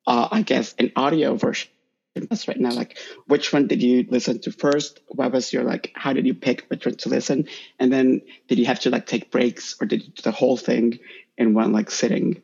uh, 0.05 0.27
I 0.31 0.41
guess, 0.41 0.73
an 0.79 0.91
audio 0.95 1.35
version. 1.35 1.69
That's 2.15 2.47
right 2.47 2.59
now. 2.59 2.71
Like, 2.71 2.97
which 3.27 3.53
one 3.53 3.67
did 3.67 3.83
you 3.83 4.05
listen 4.09 4.39
to 4.41 4.51
first? 4.51 4.99
What 5.09 5.31
was 5.31 5.53
your 5.53 5.63
like? 5.63 5.91
How 5.95 6.13
did 6.13 6.25
you 6.25 6.33
pick 6.33 6.65
which 6.67 6.85
one 6.85 6.95
to 6.95 7.09
listen? 7.09 7.47
And 7.79 7.93
then 7.93 8.21
did 8.47 8.57
you 8.57 8.65
have 8.65 8.79
to 8.81 8.89
like 8.89 9.05
take 9.05 9.29
breaks, 9.29 9.75
or 9.79 9.85
did 9.85 10.03
you 10.03 10.09
do 10.09 10.21
the 10.23 10.31
whole 10.31 10.57
thing 10.57 10.97
in 11.37 11.53
one 11.53 11.73
like 11.73 11.91
sitting? 11.91 12.41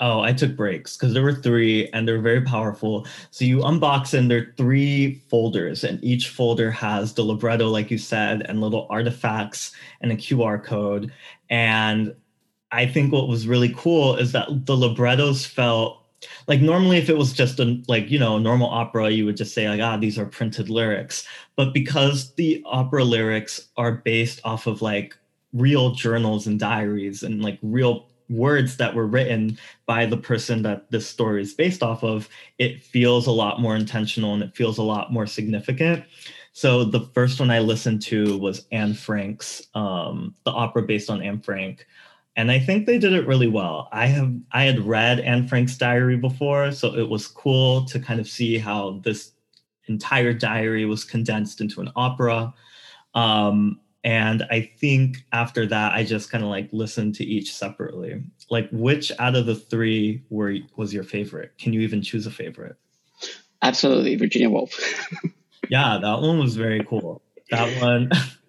Oh, 0.00 0.20
I 0.20 0.32
took 0.32 0.56
breaks 0.56 0.96
because 0.96 1.14
there 1.14 1.22
were 1.22 1.34
three 1.34 1.88
and 1.90 2.08
they're 2.08 2.20
very 2.20 2.40
powerful. 2.40 3.06
So 3.30 3.44
you 3.44 3.58
unbox 3.58 4.18
and 4.18 4.28
there 4.28 4.38
are 4.38 4.54
three 4.56 5.22
folders, 5.30 5.84
and 5.84 6.02
each 6.02 6.28
folder 6.28 6.72
has 6.72 7.14
the 7.14 7.22
libretto, 7.22 7.68
like 7.68 7.90
you 7.90 7.98
said, 7.98 8.42
and 8.42 8.60
little 8.60 8.88
artifacts 8.90 9.72
and 10.00 10.10
a 10.10 10.16
QR 10.16 10.62
code. 10.62 11.12
And 11.48 12.16
I 12.72 12.86
think 12.86 13.12
what 13.12 13.28
was 13.28 13.46
really 13.46 13.72
cool 13.76 14.16
is 14.16 14.32
that 14.32 14.66
the 14.66 14.76
librettos 14.76 15.46
felt 15.46 16.01
like 16.46 16.60
normally 16.60 16.98
if 16.98 17.08
it 17.08 17.16
was 17.16 17.32
just 17.32 17.60
a 17.60 17.82
like 17.88 18.10
you 18.10 18.18
know 18.18 18.38
normal 18.38 18.68
opera 18.68 19.10
you 19.10 19.24
would 19.24 19.36
just 19.36 19.54
say 19.54 19.68
like 19.68 19.80
ah 19.80 19.96
these 19.96 20.18
are 20.18 20.26
printed 20.26 20.70
lyrics 20.70 21.26
but 21.56 21.72
because 21.72 22.34
the 22.34 22.62
opera 22.66 23.04
lyrics 23.04 23.68
are 23.76 23.92
based 23.92 24.40
off 24.44 24.66
of 24.66 24.82
like 24.82 25.16
real 25.52 25.90
journals 25.90 26.46
and 26.46 26.58
diaries 26.58 27.22
and 27.22 27.42
like 27.42 27.58
real 27.62 28.08
words 28.32 28.76
that 28.78 28.94
were 28.94 29.06
written 29.06 29.58
by 29.86 30.06
the 30.06 30.16
person 30.16 30.62
that 30.62 30.90
this 30.90 31.06
story 31.06 31.42
is 31.42 31.54
based 31.54 31.82
off 31.82 32.02
of, 32.02 32.28
it 32.58 32.82
feels 32.82 33.26
a 33.26 33.32
lot 33.32 33.60
more 33.60 33.76
intentional 33.76 34.34
and 34.34 34.42
it 34.42 34.56
feels 34.56 34.78
a 34.78 34.82
lot 34.82 35.12
more 35.12 35.26
significant. 35.26 36.04
So 36.52 36.84
the 36.84 37.08
first 37.14 37.40
one 37.40 37.50
I 37.50 37.60
listened 37.60 38.02
to 38.02 38.38
was 38.38 38.66
Anne 38.72 38.94
Frank's, 38.94 39.62
um, 39.74 40.34
the 40.44 40.50
opera 40.50 40.82
based 40.82 41.10
on 41.10 41.22
Anne 41.22 41.40
Frank. 41.40 41.86
And 42.34 42.50
I 42.50 42.58
think 42.58 42.86
they 42.86 42.98
did 42.98 43.12
it 43.12 43.26
really 43.26 43.48
well. 43.48 43.88
I 43.92 44.06
have 44.06 44.32
I 44.52 44.64
had 44.64 44.80
read 44.80 45.20
Anne 45.20 45.46
Frank's 45.46 45.76
diary 45.76 46.16
before, 46.16 46.72
so 46.72 46.94
it 46.96 47.08
was 47.08 47.26
cool 47.26 47.84
to 47.86 48.00
kind 48.00 48.20
of 48.20 48.28
see 48.28 48.56
how 48.58 49.00
this 49.04 49.32
entire 49.86 50.32
diary 50.32 50.86
was 50.86 51.04
condensed 51.04 51.60
into 51.60 51.80
an 51.80 51.90
opera. 51.94 52.54
Um, 53.14 53.80
and 54.04 54.42
I 54.50 54.70
think 54.78 55.18
after 55.32 55.66
that, 55.66 55.92
I 55.92 56.04
just 56.04 56.30
kind 56.30 56.42
of 56.42 56.50
like 56.50 56.68
listened 56.72 57.14
to 57.16 57.24
each 57.24 57.54
separately. 57.54 58.22
Like, 58.50 58.68
which 58.72 59.12
out 59.18 59.36
of 59.36 59.46
the 59.46 59.54
three 59.54 60.22
were 60.28 60.56
was 60.76 60.92
your 60.92 61.04
favorite? 61.04 61.52
Can 61.58 61.72
you 61.72 61.80
even 61.80 62.02
choose 62.02 62.26
a 62.26 62.30
favorite? 62.30 62.76
Absolutely, 63.62 64.16
Virginia 64.16 64.50
Woolf. 64.50 64.74
yeah, 65.68 65.98
that 66.02 66.20
one 66.20 66.38
was 66.38 66.56
very 66.56 66.84
cool. 66.88 67.22
That 67.50 67.80
one, 67.80 68.10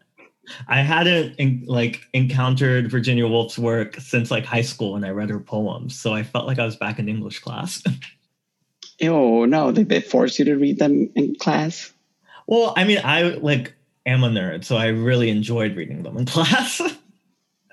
I 0.67 0.81
hadn't 0.81 1.35
in, 1.35 1.63
like 1.65 2.07
encountered 2.13 2.91
Virginia 2.91 3.27
Woolf's 3.27 3.57
work 3.57 3.95
since 3.95 4.29
like 4.29 4.45
high 4.45 4.61
school 4.61 4.93
when 4.93 5.03
I 5.03 5.09
read 5.09 5.29
her 5.29 5.39
poems, 5.39 5.97
so 5.97 6.13
I 6.13 6.23
felt 6.23 6.47
like 6.47 6.59
I 6.59 6.65
was 6.65 6.75
back 6.75 6.99
in 6.99 7.07
English 7.07 7.39
class. 7.39 7.81
oh 9.01 9.45
no, 9.45 9.71
they, 9.71 9.83
they 9.83 10.01
force 10.01 10.37
you 10.39 10.45
to 10.45 10.55
read 10.55 10.79
them 10.79 11.09
in 11.15 11.35
class. 11.35 11.93
Well, 12.47 12.73
I 12.75 12.83
mean, 12.83 12.99
I 13.03 13.23
like 13.23 13.73
am 14.05 14.23
a 14.23 14.29
nerd, 14.29 14.65
so 14.65 14.75
I 14.75 14.87
really 14.87 15.29
enjoyed 15.29 15.75
reading 15.75 16.03
them 16.03 16.17
in 16.17 16.25
class. 16.27 16.81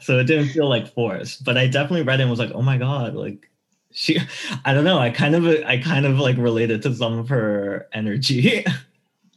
so 0.01 0.19
it 0.19 0.25
didn't 0.25 0.49
feel 0.49 0.69
like 0.69 0.93
forced, 0.95 1.45
but 1.45 1.59
I 1.59 1.67
definitely 1.67 2.03
read 2.03 2.21
it 2.21 2.25
and 2.25 2.31
was 2.31 2.41
like, 2.41 2.53
oh 2.55 2.63
my 2.63 2.79
god, 2.79 3.15
like 3.15 3.51
she, 3.93 4.21
I 4.65 4.75
don't 4.75 4.85
know, 4.85 4.99
I 4.99 5.11
kind 5.11 5.35
of, 5.35 5.45
I 5.45 5.79
kind 5.79 6.07
of 6.07 6.19
like 6.21 6.37
related 6.37 6.83
to 6.83 6.95
some 6.95 7.19
of 7.19 7.29
her 7.31 7.89
energy. 7.93 8.65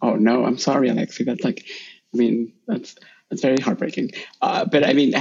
oh 0.04 0.16
no, 0.16 0.46
I'm 0.46 0.60
sorry, 0.60 0.90
Alexi. 0.90 1.26
That's 1.26 1.44
like, 1.44 1.66
I 2.14 2.18
mean, 2.18 2.54
that's 2.68 2.96
that's 3.34 3.42
very 3.42 3.58
heartbreaking. 3.58 4.12
Uh, 4.42 4.66
but 4.66 4.86
I 4.86 4.94
mean, 4.94 5.14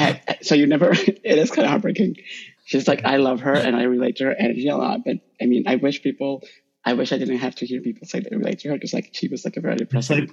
so 0.43 0.55
you 0.55 0.67
never, 0.67 0.91
it 0.93 1.21
is 1.25 1.51
kind 1.51 1.65
of 1.65 1.71
heartbreaking. 1.71 2.17
She's 2.65 2.87
like, 2.87 3.05
I 3.05 3.17
love 3.17 3.41
her 3.41 3.55
and 3.55 3.75
I 3.75 3.85
relate 3.85 4.17
to 4.17 4.25
her 4.25 4.35
energy 4.39 4.69
a 4.69 4.77
lot. 4.77 5.01
But 5.05 5.17
I 5.41 5.47
mean, 5.47 5.65
I 5.67 5.77
wish 5.77 6.03
people 6.03 6.43
I 6.85 6.95
wish 6.95 7.13
I 7.13 7.19
didn't 7.19 7.39
have 7.39 7.55
to 7.57 7.67
hear 7.67 7.81
people 7.81 8.09
say 8.09 8.21
they 8.21 8.35
relate 8.35 8.59
to 8.61 8.69
her 8.71 8.75
because 8.75 8.93
like 8.93 9.11
she 9.13 9.29
was 9.29 9.45
like 9.45 9.57
a 9.57 9.61
very 9.61 9.77
depressing 9.77 10.21
like, 10.21 10.31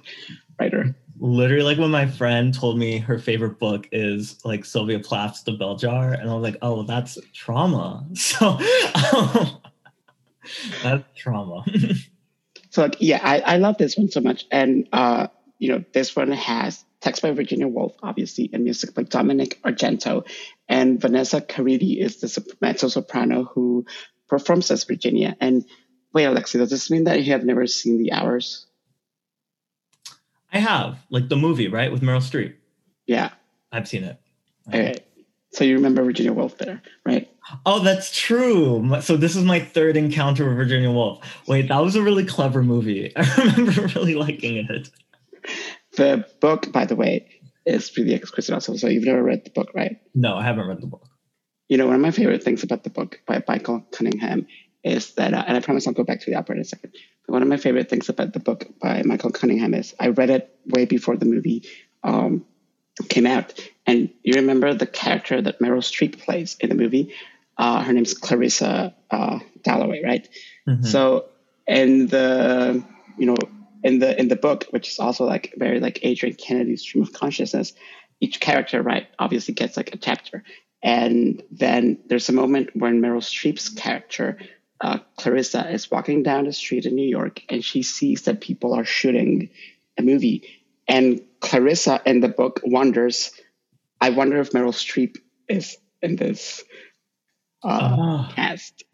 writer. 0.58 0.96
Literally, 1.20 1.62
like 1.62 1.78
when 1.78 1.92
my 1.92 2.06
friend 2.06 2.52
told 2.52 2.76
me 2.76 2.98
her 2.98 3.18
favorite 3.20 3.60
book 3.60 3.88
is 3.92 4.44
like 4.44 4.64
Sylvia 4.64 4.98
Plath's 4.98 5.44
The 5.44 5.52
Bell 5.52 5.76
Jar, 5.76 6.12
and 6.12 6.28
I 6.28 6.34
was 6.34 6.42
like, 6.42 6.56
oh, 6.62 6.82
that's 6.82 7.18
trauma. 7.32 8.04
So 8.16 8.58
that's 10.82 11.04
trauma. 11.14 11.64
so 12.70 12.82
like, 12.82 12.96
yeah, 12.98 13.20
I, 13.22 13.40
I 13.40 13.56
love 13.58 13.78
this 13.78 13.96
one 13.96 14.10
so 14.10 14.20
much, 14.20 14.44
and 14.50 14.88
uh, 14.92 15.28
you 15.58 15.68
know, 15.70 15.84
this 15.92 16.16
one 16.16 16.32
has 16.32 16.84
text 17.00 17.22
by 17.22 17.30
Virginia 17.30 17.68
Woolf, 17.68 17.96
obviously, 18.02 18.50
and 18.52 18.64
music 18.64 18.94
by 18.94 19.02
Dominick 19.02 19.60
Argento, 19.62 20.26
and 20.68 21.00
Vanessa 21.00 21.40
Caridi 21.40 21.98
is 21.98 22.20
the 22.20 22.54
mezzo 22.60 22.88
soprano 22.88 23.44
who 23.44 23.86
performs 24.28 24.70
as 24.70 24.84
Virginia, 24.84 25.36
and 25.40 25.64
Wait, 26.12 26.24
Alexi, 26.24 26.58
does 26.58 26.70
this 26.70 26.90
mean 26.90 27.04
that 27.04 27.22
you 27.22 27.32
have 27.32 27.44
never 27.44 27.66
seen 27.66 27.98
The 27.98 28.12
Hours? 28.12 28.66
I 30.52 30.58
have, 30.58 30.98
like 31.10 31.28
the 31.28 31.36
movie, 31.36 31.68
right, 31.68 31.92
with 31.92 32.02
Meryl 32.02 32.18
Streep. 32.18 32.54
Yeah, 33.06 33.30
I've 33.70 33.86
seen 33.86 34.02
it. 34.02 34.18
Okay, 34.68 34.96
so 35.52 35.62
you 35.62 35.74
remember 35.76 36.02
Virginia 36.02 36.32
Woolf 36.32 36.58
there, 36.58 36.82
right? 37.06 37.30
Oh, 37.64 37.80
that's 37.80 38.16
true. 38.16 39.00
So 39.00 39.16
this 39.16 39.36
is 39.36 39.44
my 39.44 39.60
third 39.60 39.96
encounter 39.96 40.48
with 40.48 40.56
Virginia 40.56 40.90
Woolf. 40.90 41.24
Wait, 41.46 41.68
that 41.68 41.78
was 41.78 41.94
a 41.94 42.02
really 42.02 42.24
clever 42.24 42.62
movie. 42.62 43.12
I 43.16 43.52
remember 43.56 43.86
really 43.94 44.14
liking 44.14 44.56
it. 44.68 44.90
The 45.96 46.26
book, 46.40 46.72
by 46.72 46.84
the 46.86 46.96
way, 46.96 47.28
is 47.66 47.96
really 47.96 48.14
exquisite 48.14 48.54
also. 48.54 48.76
So 48.76 48.88
you've 48.88 49.04
never 49.04 49.22
read 49.22 49.44
the 49.44 49.50
book, 49.50 49.72
right? 49.74 50.00
No, 50.14 50.36
I 50.36 50.44
haven't 50.44 50.66
read 50.66 50.80
the 50.80 50.86
book. 50.86 51.06
You 51.68 51.76
know, 51.76 51.86
one 51.86 51.94
of 51.94 52.00
my 52.00 52.10
favorite 52.10 52.42
things 52.42 52.62
about 52.62 52.84
the 52.84 52.90
book 52.90 53.20
by 53.26 53.42
Michael 53.46 53.84
Cunningham 53.92 54.46
is 54.82 55.14
that, 55.14 55.34
uh, 55.34 55.44
and 55.46 55.56
I 55.56 55.60
promise 55.60 55.86
I'll 55.86 55.92
go 55.92 56.04
back 56.04 56.20
to 56.20 56.30
the 56.30 56.36
opera 56.36 56.56
in 56.56 56.62
a 56.62 56.64
second. 56.64 56.94
But 57.26 57.32
one 57.32 57.42
of 57.42 57.48
my 57.48 57.58
favorite 57.58 57.88
things 57.90 58.08
about 58.08 58.32
the 58.32 58.40
book 58.40 58.66
by 58.80 59.02
Michael 59.04 59.30
Cunningham 59.30 59.74
is 59.74 59.94
I 60.00 60.08
read 60.08 60.30
it 60.30 60.58
way 60.66 60.84
before 60.84 61.16
the 61.16 61.26
movie 61.26 61.68
um, 62.02 62.44
came 63.08 63.26
out. 63.26 63.52
And 63.86 64.10
you 64.22 64.34
remember 64.34 64.74
the 64.74 64.86
character 64.86 65.40
that 65.40 65.60
Meryl 65.60 65.82
Streep 65.82 66.20
plays 66.20 66.56
in 66.60 66.70
the 66.70 66.74
movie? 66.74 67.14
Uh, 67.58 67.82
her 67.82 67.92
name's 67.92 68.14
Clarissa 68.14 68.94
uh, 69.10 69.38
Dalloway, 69.62 70.02
right? 70.02 70.28
Mm-hmm. 70.66 70.84
So 70.84 71.26
in 71.66 72.06
the 72.06 72.82
you 73.18 73.26
know 73.26 73.36
in 73.82 73.98
the 73.98 74.18
in 74.18 74.28
the 74.28 74.36
book, 74.36 74.66
which 74.70 74.88
is 74.88 74.98
also 74.98 75.24
like 75.24 75.54
very 75.56 75.80
like 75.80 76.04
Adrienne 76.04 76.36
Kennedy's 76.36 76.82
stream 76.82 77.02
of 77.02 77.12
consciousness, 77.12 77.72
each 78.20 78.40
character, 78.40 78.82
right, 78.82 79.06
obviously 79.18 79.54
gets 79.54 79.76
like 79.76 79.94
a 79.94 79.98
chapter. 79.98 80.44
And 80.82 81.42
then 81.50 81.98
there's 82.06 82.28
a 82.28 82.32
moment 82.32 82.70
when 82.74 83.02
Meryl 83.02 83.20
Streep's 83.20 83.68
character 83.68 84.38
uh, 84.80 84.98
Clarissa 85.16 85.70
is 85.70 85.90
walking 85.90 86.22
down 86.22 86.46
the 86.46 86.52
street 86.52 86.86
in 86.86 86.94
New 86.94 87.06
York 87.06 87.42
and 87.48 87.64
she 87.64 87.82
sees 87.82 88.22
that 88.22 88.40
people 88.40 88.72
are 88.72 88.84
shooting 88.84 89.50
a 89.98 90.02
movie. 90.02 90.42
And 90.88 91.20
Clarissa 91.40 92.00
in 92.06 92.20
the 92.20 92.28
book 92.28 92.60
wonders, 92.64 93.30
I 94.00 94.10
wonder 94.10 94.40
if 94.40 94.50
Meryl 94.50 94.72
Streep 94.72 95.18
is 95.48 95.76
in 96.00 96.16
this 96.16 96.64
uh, 97.62 97.96
oh. 97.98 98.32
cast. 98.34 98.84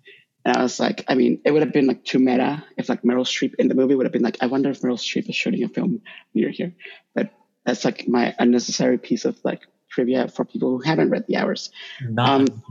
And 0.47 0.57
I 0.57 0.63
was 0.63 0.79
like, 0.79 1.05
I 1.09 1.17
mean, 1.17 1.41
it 1.45 1.51
would 1.51 1.63
have 1.63 1.73
been 1.73 1.89
like 1.89 2.05
too 2.05 2.21
meta 2.21 2.65
if 2.77 2.89
like 2.89 3.03
Meryl 3.03 3.27
Streep 3.27 3.57
in 3.57 3.67
the 3.67 3.75
movie 3.75 3.97
would 3.97 4.07
have 4.07 4.13
been 4.13 4.23
like, 4.23 4.37
I 4.41 4.47
wonder 4.47 4.71
if 4.71 4.81
Meryl 4.81 4.97
Streep 4.97 5.29
is 5.29 5.35
shooting 5.35 5.65
a 5.65 5.69
film 5.69 6.01
near 6.35 6.51
here. 6.51 6.73
But 7.17 7.33
that's 7.65 7.85
like 7.85 8.07
my 8.07 8.33
unnecessary 8.39 8.97
piece 8.97 9.25
of 9.25 9.37
like 9.43 9.63
trivia 9.91 10.29
for 10.29 10.45
people 10.45 10.71
who 10.71 10.83
haven't 10.83 11.11
read 11.11 11.25
the 11.27 11.37
hours. 11.37 11.73
Not 12.01 12.29
um, 12.29 12.63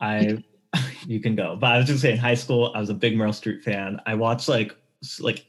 I 0.00 0.42
you 1.06 1.20
can 1.20 1.36
go. 1.36 1.54
But 1.54 1.70
I 1.70 1.78
was 1.78 1.86
just 1.86 2.02
saying, 2.02 2.16
in 2.16 2.20
high 2.20 2.34
school, 2.34 2.72
I 2.74 2.80
was 2.80 2.90
a 2.90 2.94
big 2.94 3.14
Meryl 3.14 3.28
Streep 3.28 3.62
fan. 3.62 4.00
I 4.04 4.16
watched 4.16 4.48
like 4.48 4.74
like 5.20 5.46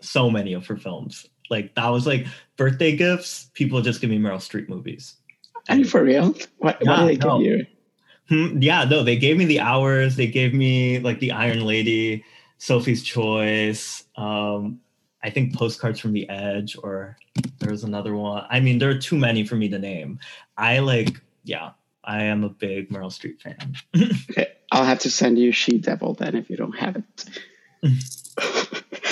so 0.00 0.30
many 0.30 0.54
of 0.54 0.66
her 0.68 0.78
films. 0.78 1.26
Like 1.50 1.74
that 1.74 1.88
was 1.88 2.06
like 2.06 2.26
birthday 2.56 2.96
gifts. 2.96 3.50
People 3.52 3.82
just 3.82 4.00
give 4.00 4.08
me 4.08 4.18
Meryl 4.18 4.36
Streep 4.36 4.70
movies. 4.70 5.16
Are 5.68 5.76
you 5.76 5.84
for 5.84 6.02
real? 6.02 6.34
What, 6.56 6.78
yeah, 6.80 6.90
what 6.90 7.06
did 7.06 7.20
they 7.20 7.26
no. 7.26 7.38
give 7.38 7.46
you? 7.46 7.66
Hmm, 8.30 8.62
yeah, 8.62 8.84
no, 8.84 9.02
they 9.02 9.16
gave 9.16 9.36
me 9.36 9.44
the 9.44 9.58
hours. 9.58 10.14
They 10.14 10.28
gave 10.28 10.54
me 10.54 11.00
like 11.00 11.18
the 11.18 11.32
Iron 11.32 11.66
Lady, 11.66 12.24
Sophie's 12.58 13.02
Choice. 13.02 14.04
Um, 14.16 14.80
I 15.22 15.30
think 15.30 15.54
postcards 15.54 15.98
from 15.98 16.12
the 16.12 16.28
Edge, 16.30 16.76
or 16.80 17.16
there's 17.58 17.82
another 17.82 18.14
one. 18.14 18.46
I 18.48 18.60
mean, 18.60 18.78
there 18.78 18.88
are 18.88 18.98
too 18.98 19.16
many 19.18 19.44
for 19.44 19.56
me 19.56 19.68
to 19.68 19.78
name. 19.80 20.20
I 20.56 20.78
like, 20.78 21.20
yeah, 21.42 21.70
I 22.04 22.22
am 22.22 22.44
a 22.44 22.48
big 22.48 22.90
Meryl 22.90 23.10
Streep 23.10 23.40
fan. 23.40 23.74
okay, 24.30 24.52
I'll 24.70 24.84
have 24.84 25.00
to 25.00 25.10
send 25.10 25.36
you 25.36 25.50
She 25.50 25.78
Devil 25.78 26.14
then 26.14 26.36
if 26.36 26.48
you 26.48 26.56
don't 26.56 26.78
have 26.78 26.96
it. 26.96 27.24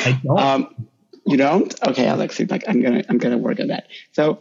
I 0.05 0.21
don't. 0.25 0.39
Um, 0.39 0.89
you 1.27 1.37
don't? 1.37 1.75
Okay, 1.83 2.05
Alexi. 2.05 2.49
Like 2.49 2.65
I'm 2.69 2.81
gonna 2.81 3.03
I'm 3.09 3.19
gonna 3.19 3.37
work 3.37 3.59
on 3.59 3.67
that. 3.67 3.89
So 4.13 4.41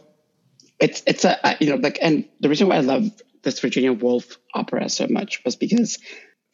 it's 0.78 1.02
it's 1.06 1.24
a 1.24 1.56
you 1.60 1.70
know 1.70 1.76
like 1.76 1.98
and 2.00 2.24
the 2.40 2.48
reason 2.48 2.68
why 2.68 2.76
I 2.76 2.80
love 2.80 3.10
this 3.42 3.60
Virginia 3.60 3.92
Woolf 3.92 4.38
opera 4.54 4.88
so 4.88 5.06
much 5.08 5.42
was 5.44 5.56
because 5.56 5.98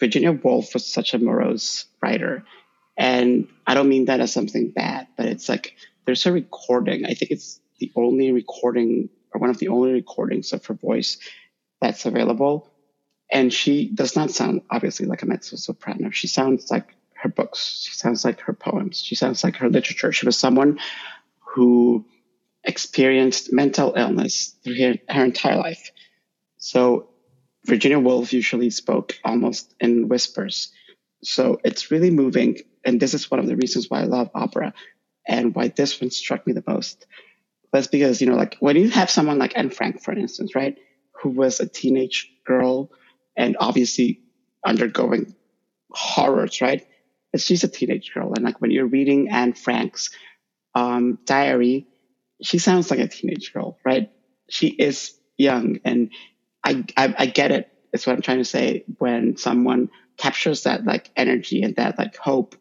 Virginia 0.01 0.33
Woolf 0.33 0.75
was 0.75 0.87
such 0.87 1.15
a 1.15 1.19
morose 1.19 1.87
writer, 2.03 2.45
and 2.97 3.49
I 3.67 3.75
don't 3.75 3.89
mean 3.89 4.07
that 4.07 4.21
as 4.21 4.33
something 4.33 4.71
bad, 4.71 5.07
but 5.17 5.27
it's 5.27 5.49
like 5.49 5.77
there's 6.05 6.27
a 6.27 6.33
recording. 6.33 7.07
I 7.07 7.15
think 7.15 7.31
it's 7.31 7.61
the 7.81 7.93
only 7.97 8.33
recording 8.33 9.09
or 9.33 9.41
one 9.41 9.51
of 9.51 9.59
the 9.59 9.69
only 9.69 9.93
recordings 9.93 10.53
of 10.53 10.65
her 10.67 10.75
voice 10.75 11.19
that's 11.81 12.07
available 12.07 12.71
and 13.31 13.53
she 13.53 13.89
does 13.89 14.17
not 14.17 14.31
sound 14.31 14.63
obviously 14.71 15.07
like 15.07 15.23
a 15.23 15.27
mezzo 15.27 15.57
soprano. 15.57 16.11
She 16.11 16.29
sounds 16.29 16.71
like 16.71 16.95
her 17.15 17.29
books. 17.29 17.83
She 17.85 17.93
sounds 17.93 18.25
like 18.25 18.41
her 18.41 18.53
poems. 18.53 19.03
She 19.03 19.15
sounds 19.15 19.43
like 19.43 19.57
her 19.57 19.69
literature. 19.69 20.13
She 20.13 20.27
was 20.27 20.39
someone 20.39 20.79
who 21.41 22.05
experienced 22.63 23.53
mental 23.53 23.95
illness 23.97 24.55
through 24.63 24.79
her, 24.81 24.95
her 25.09 25.25
entire 25.25 25.57
life. 25.57 25.91
So 26.65 27.11
Virginia 27.67 27.99
Woolf 27.99 28.33
usually 28.33 28.71
spoke 28.71 29.19
almost 29.23 29.75
in 29.81 30.09
whispers. 30.09 30.73
So 31.23 31.61
it's 31.63 31.91
really 31.91 32.11
moving. 32.11 32.61
And 32.87 32.99
this 32.99 33.13
is 33.13 33.31
one 33.31 33.39
of 33.39 33.47
the 33.47 33.55
reasons 33.55 33.91
why 33.91 34.01
I 34.01 34.05
love 34.05 34.31
opera 34.35 34.73
and 35.29 35.55
why 35.55 35.69
this 35.69 36.01
one 36.01 36.11
struck 36.11 36.47
me 36.47 36.55
the 36.55 36.65
most. 36.67 37.05
That's 37.71 37.89
because, 37.89 38.23
you 38.23 38.29
know, 38.29 38.37
like 38.37 38.57
when 38.61 38.77
you 38.77 38.89
have 38.89 39.11
someone 39.11 39.39
like 39.39 39.53
Anne 39.59 39.69
Frank, 39.69 40.03
for 40.03 40.13
instance, 40.15 40.55
right, 40.55 40.79
who 41.21 41.29
was 41.29 41.61
a 41.61 41.69
teenage 41.69 42.31
girl 42.47 42.91
and 43.37 43.59
obviously 43.61 44.21
undergoing 44.65 45.35
horrors, 45.91 46.63
right? 46.63 46.87
she's 47.37 47.65
a 47.65 47.69
teenage 47.69 48.15
girl. 48.15 48.33
And 48.35 48.43
like 48.43 48.63
when 48.63 48.71
you're 48.71 48.87
reading 48.87 49.29
Anne 49.29 49.53
Frank's 49.53 50.09
um, 50.75 51.19
diary, 51.27 51.89
she 52.43 52.57
sounds 52.57 52.91
like 52.91 53.01
a 53.01 53.09
teenage 53.09 53.53
girl, 53.53 53.77
right? 53.85 54.11
She 54.49 54.69
is 54.69 55.13
young. 55.37 55.81
And 55.85 56.11
I, 56.65 56.85
I, 56.97 57.15
I 57.19 57.27
get 57.27 57.51
it. 57.51 57.71
is 57.93 58.07
what 58.07 58.17
I'm 58.17 58.23
trying 58.23 58.39
to 58.39 58.45
say. 58.45 58.85
When 58.99 59.37
someone 59.37 59.91
captures 60.17 60.63
that 60.65 60.85
like 60.85 61.11
energy 61.17 61.63
and 61.63 61.77
that 61.77 61.99
like 61.99 62.17
hope 62.17 62.57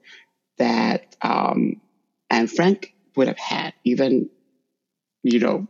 that 0.58 1.16
um, 1.22 1.82
Anne 2.30 2.48
Frank 2.48 2.94
would 3.16 3.28
have 3.28 3.38
had, 3.38 3.74
even 3.84 4.30
you 5.24 5.40
know, 5.40 5.68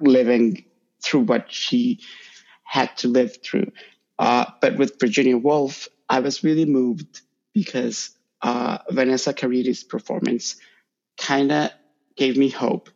living 0.00 0.64
through 1.02 1.20
what 1.20 1.52
she 1.52 2.00
had 2.64 2.96
to 2.98 3.08
live 3.08 3.42
through. 3.42 3.70
Uh, 4.18 4.46
but 4.60 4.76
with 4.76 4.98
Virginia 4.98 5.36
Woolf, 5.36 5.88
I 6.08 6.20
was 6.20 6.42
really 6.42 6.64
moved 6.64 7.20
because 7.52 8.10
uh, 8.42 8.78
Vanessa 8.90 9.32
Caridi's 9.32 9.84
performance 9.84 10.56
kind 11.18 11.52
of 11.52 11.70
gave 12.16 12.36
me 12.36 12.48
hope 12.48 12.90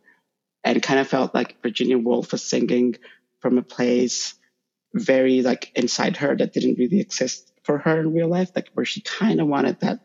and 0.63 0.81
kind 0.81 0.99
of 0.99 1.07
felt 1.07 1.33
like 1.33 1.61
Virginia 1.61 1.97
Woolf 1.97 2.31
was 2.31 2.43
singing 2.43 2.95
from 3.39 3.57
a 3.57 3.63
place 3.63 4.35
very 4.93 5.41
like 5.41 5.71
inside 5.75 6.17
her 6.17 6.35
that 6.35 6.53
didn't 6.53 6.77
really 6.77 6.99
exist 6.99 7.51
for 7.63 7.77
her 7.79 7.99
in 7.99 8.13
real 8.13 8.27
life, 8.27 8.51
like 8.55 8.69
where 8.73 8.85
she 8.85 9.01
kind 9.01 9.39
of 9.41 9.47
wanted 9.47 9.79
that 9.79 9.99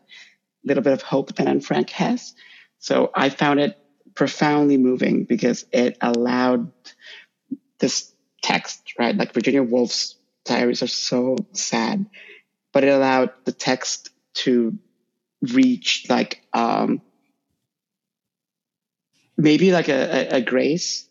little 0.63 0.83
bit 0.83 0.93
of 0.93 1.01
hope 1.01 1.35
that 1.35 1.47
Anne 1.47 1.61
Frank 1.61 1.89
has. 1.91 2.33
So 2.79 3.11
I 3.13 3.29
found 3.29 3.59
it 3.59 3.77
profoundly 4.15 4.77
moving 4.77 5.25
because 5.25 5.65
it 5.71 5.97
allowed 6.01 6.71
this 7.79 8.13
text, 8.41 8.93
right? 8.97 9.15
Like 9.15 9.33
Virginia 9.33 9.63
Woolf's 9.63 10.15
diaries 10.45 10.83
are 10.83 10.87
so 10.87 11.37
sad, 11.53 12.05
but 12.73 12.83
it 12.83 12.89
allowed 12.89 13.31
the 13.45 13.51
text 13.51 14.09
to 14.33 14.77
reach 15.41 16.05
like 16.09 16.41
um 16.51 17.01
maybe 19.37 19.71
like 19.71 19.87
a, 19.87 20.33
a, 20.33 20.37
a 20.37 20.41
grace 20.41 21.08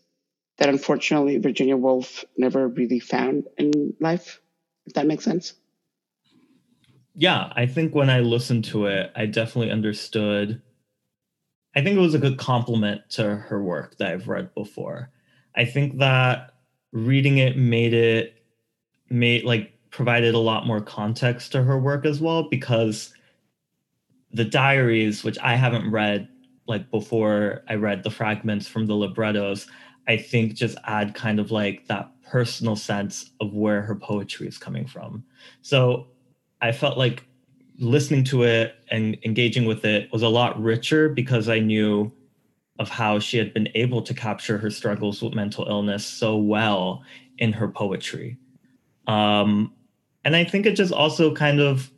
that 0.58 0.68
unfortunately 0.68 1.38
Virginia 1.38 1.76
Woolf 1.76 2.24
never 2.36 2.68
really 2.68 3.00
found 3.00 3.44
in 3.56 3.94
life, 4.00 4.40
if 4.86 4.94
that 4.94 5.06
makes 5.06 5.24
sense. 5.24 5.54
Yeah, 7.14 7.52
I 7.56 7.66
think 7.66 7.94
when 7.94 8.10
I 8.10 8.20
listened 8.20 8.64
to 8.66 8.86
it, 8.86 9.10
I 9.16 9.26
definitely 9.26 9.72
understood. 9.72 10.62
I 11.74 11.82
think 11.82 11.96
it 11.96 12.00
was 12.00 12.14
a 12.14 12.18
good 12.18 12.38
compliment 12.38 13.02
to 13.10 13.36
her 13.36 13.62
work 13.62 13.98
that 13.98 14.12
I've 14.12 14.28
read 14.28 14.54
before. 14.54 15.10
I 15.54 15.64
think 15.64 15.98
that 15.98 16.54
reading 16.92 17.38
it 17.38 17.56
made 17.56 17.92
it 17.92 18.42
made 19.10 19.44
like 19.44 19.72
provided 19.90 20.34
a 20.34 20.38
lot 20.38 20.66
more 20.66 20.80
context 20.80 21.52
to 21.52 21.62
her 21.62 21.78
work 21.78 22.06
as 22.06 22.20
well 22.20 22.48
because 22.48 23.12
the 24.32 24.44
diaries 24.44 25.24
which 25.24 25.38
i 25.38 25.54
haven't 25.54 25.90
read 25.90 26.28
like 26.66 26.90
before 26.90 27.62
i 27.68 27.74
read 27.74 28.02
the 28.02 28.10
fragments 28.10 28.66
from 28.66 28.86
the 28.86 28.94
librettos 28.94 29.66
i 30.08 30.16
think 30.16 30.54
just 30.54 30.76
add 30.84 31.14
kind 31.14 31.38
of 31.38 31.50
like 31.50 31.86
that 31.86 32.10
personal 32.24 32.76
sense 32.76 33.30
of 33.40 33.54
where 33.54 33.80
her 33.80 33.94
poetry 33.94 34.46
is 34.46 34.58
coming 34.58 34.86
from. 34.86 35.24
So 35.62 36.08
i 36.60 36.72
felt 36.72 36.98
like 36.98 37.24
listening 37.78 38.24
to 38.24 38.42
it 38.42 38.74
and 38.90 39.16
engaging 39.24 39.64
with 39.64 39.84
it 39.84 40.12
was 40.12 40.22
a 40.22 40.28
lot 40.28 40.60
richer 40.60 41.08
because 41.08 41.48
i 41.48 41.60
knew 41.60 42.12
of 42.78 42.88
how 42.88 43.18
she 43.18 43.38
had 43.38 43.52
been 43.52 43.68
able 43.74 44.02
to 44.02 44.14
capture 44.14 44.58
her 44.58 44.70
struggles 44.70 45.20
with 45.20 45.34
mental 45.34 45.66
illness 45.68 46.04
so 46.04 46.36
well 46.36 47.02
in 47.38 47.52
her 47.52 47.68
poetry. 47.68 48.38
Um, 49.06 49.72
and 50.24 50.36
I 50.36 50.44
think 50.44 50.66
it 50.66 50.76
just 50.76 50.92
also 50.92 51.34
kind 51.34 51.60
of, 51.60 51.90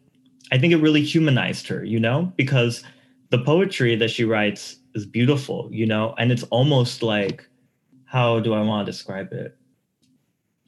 I 0.52 0.58
think 0.58 0.72
it 0.72 0.78
really 0.78 1.02
humanized 1.02 1.68
her, 1.68 1.84
you 1.84 2.00
know, 2.00 2.32
because 2.36 2.82
the 3.30 3.38
poetry 3.38 3.94
that 3.96 4.10
she 4.10 4.24
writes 4.24 4.76
is 4.94 5.06
beautiful, 5.06 5.68
you 5.70 5.86
know, 5.86 6.14
and 6.18 6.32
it's 6.32 6.44
almost 6.44 7.02
like, 7.02 7.46
how 8.10 8.40
do 8.40 8.54
I 8.54 8.60
want 8.60 8.84
to 8.84 8.90
describe 8.90 9.32
it? 9.32 9.56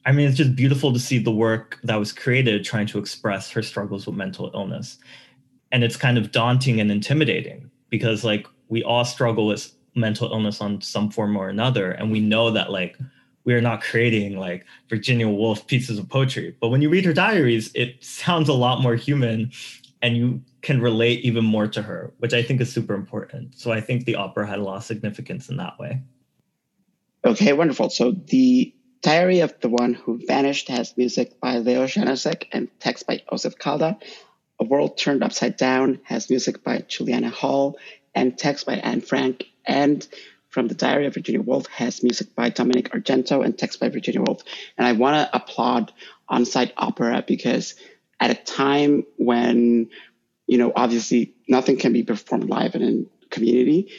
I 0.05 0.13
mean, 0.13 0.29
it's 0.29 0.37
just 0.37 0.55
beautiful 0.55 0.93
to 0.93 0.99
see 0.99 1.19
the 1.19 1.31
work 1.31 1.77
that 1.83 1.97
was 1.97 2.13
created 2.13 2.63
trying 2.63 2.87
to 2.87 2.99
express 2.99 3.51
her 3.51 3.61
struggles 3.61 4.05
with 4.05 4.15
mental 4.15 4.49
illness. 4.53 4.97
And 5.73 5.83
it's 5.83 5.97
kind 5.97 6.17
of 6.17 6.31
daunting 6.31 6.79
and 6.79 6.89
intimidating 6.89 7.69
because, 7.89 8.23
like, 8.23 8.47
we 8.69 8.81
all 8.81 9.03
struggle 9.03 9.45
with 9.45 9.73
mental 9.93 10.31
illness 10.31 10.61
on 10.61 10.79
some 10.79 11.09
form 11.09 11.35
or 11.35 11.49
another. 11.49 11.91
And 11.91 12.13
we 12.13 12.21
know 12.21 12.49
that, 12.51 12.71
like, 12.71 12.97
we 13.43 13.53
are 13.53 13.61
not 13.61 13.81
creating 13.81 14.37
like 14.37 14.65
Virginia 14.87 15.27
Woolf 15.27 15.67
pieces 15.67 15.99
of 15.99 16.07
poetry. 16.07 16.55
But 16.61 16.69
when 16.69 16.81
you 16.81 16.87
read 16.87 17.03
her 17.03 17.11
diaries, 17.11 17.71
it 17.75 18.01
sounds 18.01 18.47
a 18.47 18.53
lot 18.53 18.81
more 18.81 18.95
human 18.95 19.51
and 20.01 20.15
you 20.15 20.41
can 20.61 20.79
relate 20.79 21.19
even 21.25 21.43
more 21.43 21.67
to 21.67 21.81
her, 21.81 22.13
which 22.19 22.33
I 22.33 22.41
think 22.41 22.61
is 22.61 22.71
super 22.71 22.93
important. 22.93 23.59
So 23.59 23.73
I 23.73 23.81
think 23.81 24.05
the 24.05 24.15
opera 24.15 24.47
had 24.47 24.59
a 24.59 24.63
lot 24.63 24.77
of 24.77 24.85
significance 24.85 25.49
in 25.49 25.57
that 25.57 25.77
way. 25.77 26.01
Okay, 27.25 27.53
wonderful. 27.53 27.89
So 27.89 28.11
the 28.11 28.73
Diary 29.01 29.39
of 29.39 29.57
the 29.61 29.69
One 29.69 29.93
Who 29.93 30.19
Vanished 30.27 30.67
has 30.67 30.97
music 30.97 31.39
by 31.39 31.59
Leo 31.59 31.85
Janáček 31.85 32.47
and 32.51 32.67
text 32.81 33.07
by 33.07 33.21
Josef 33.29 33.57
Kalda. 33.57 33.97
A 34.59 34.65
World 34.65 34.97
Turned 34.97 35.23
Upside 35.23 35.55
Down 35.55 36.01
has 36.03 36.29
music 36.29 36.65
by 36.65 36.79
Juliana 36.79 37.29
Hall 37.29 37.77
and 38.13 38.37
text 38.37 38.65
by 38.65 38.73
Anne 38.75 38.99
Frank. 38.99 39.45
And 39.65 40.05
from 40.49 40.67
the 40.67 40.75
Diary 40.75 41.05
of 41.05 41.13
Virginia 41.13 41.41
Woolf 41.41 41.67
has 41.67 42.03
music 42.03 42.35
by 42.35 42.49
Dominick 42.49 42.89
Argento 42.91 43.43
and 43.43 43.57
text 43.57 43.79
by 43.79 43.87
Virginia 43.87 44.21
Woolf. 44.21 44.43
And 44.77 44.85
I 44.85 44.91
want 44.91 45.15
to 45.15 45.35
applaud 45.35 45.93
On-Site 46.27 46.73
Opera 46.75 47.23
because 47.25 47.75
at 48.19 48.31
a 48.31 48.35
time 48.35 49.05
when, 49.15 49.89
you 50.45 50.57
know, 50.57 50.73
obviously 50.75 51.33
nothing 51.47 51.77
can 51.77 51.93
be 51.93 52.03
performed 52.03 52.49
live 52.49 52.75
in 52.75 52.83
a 52.83 53.29
community, 53.29 53.91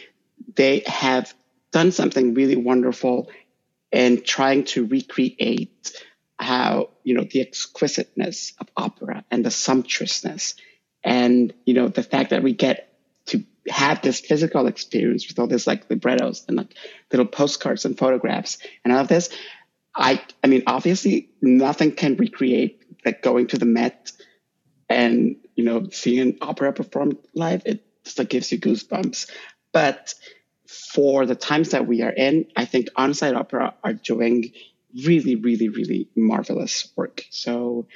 they 0.56 0.82
have 0.86 1.34
done 1.74 1.90
something 1.90 2.34
really 2.34 2.54
wonderful 2.54 3.28
in 3.90 4.22
trying 4.22 4.62
to 4.64 4.86
recreate 4.86 5.92
how, 6.38 6.90
you 7.02 7.14
know, 7.14 7.26
the 7.28 7.40
exquisiteness 7.40 8.54
of 8.60 8.68
opera 8.76 9.24
and 9.32 9.44
the 9.44 9.50
sumptuousness 9.50 10.54
and, 11.02 11.52
you 11.66 11.74
know, 11.74 11.88
the 11.88 12.04
fact 12.04 12.30
that 12.30 12.44
we 12.44 12.54
get 12.54 12.96
to 13.26 13.44
have 13.68 14.02
this 14.02 14.20
physical 14.20 14.68
experience 14.68 15.26
with 15.26 15.40
all 15.40 15.48
this 15.48 15.66
like 15.66 15.90
librettos 15.90 16.44
and 16.46 16.56
like 16.56 16.74
little 17.10 17.26
postcards 17.26 17.84
and 17.84 17.98
photographs 17.98 18.58
and 18.84 18.92
all 18.92 19.00
of 19.00 19.08
this. 19.08 19.30
I 19.96 20.22
I 20.44 20.46
mean, 20.46 20.62
obviously 20.68 21.30
nothing 21.42 21.90
can 21.90 22.16
recreate 22.16 22.84
like 23.04 23.20
going 23.20 23.48
to 23.48 23.58
the 23.58 23.66
Met 23.66 24.12
and 24.88 25.36
you 25.56 25.64
know 25.64 25.88
seeing 25.90 26.38
opera 26.40 26.72
performed 26.72 27.18
live. 27.34 27.62
It 27.66 27.84
just 28.04 28.18
like 28.18 28.28
gives 28.28 28.52
you 28.52 28.60
goosebumps. 28.60 29.28
But 29.72 30.14
for 30.92 31.26
the 31.26 31.34
times 31.34 31.70
that 31.70 31.86
we 31.86 32.02
are 32.02 32.10
in, 32.10 32.46
I 32.56 32.64
think 32.64 32.88
on-site 32.96 33.34
opera 33.34 33.74
are 33.82 33.92
doing 33.92 34.52
really, 35.04 35.36
really, 35.36 35.68
really 35.68 36.08
marvelous 36.14 36.90
work. 36.96 37.24
So 37.30 37.86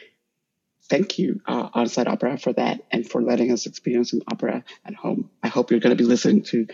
thank 0.89 1.19
you, 1.19 1.41
uh, 1.47 1.69
On-Site 1.75 2.09
Opera, 2.09 2.39
for 2.39 2.53
that 2.55 2.81
and 2.91 3.09
for 3.09 3.23
letting 3.23 3.53
us 3.53 3.67
experience 3.67 4.13
an 4.13 4.23
opera 4.31 4.65
at 4.85 4.95
home. 4.95 5.31
I 5.43 5.49
hope 5.49 5.71
you're 5.71 5.81
going 5.81 5.97
to 5.97 6.03
be 6.03 6.09
listening 6.09 6.43
to 6.45 6.67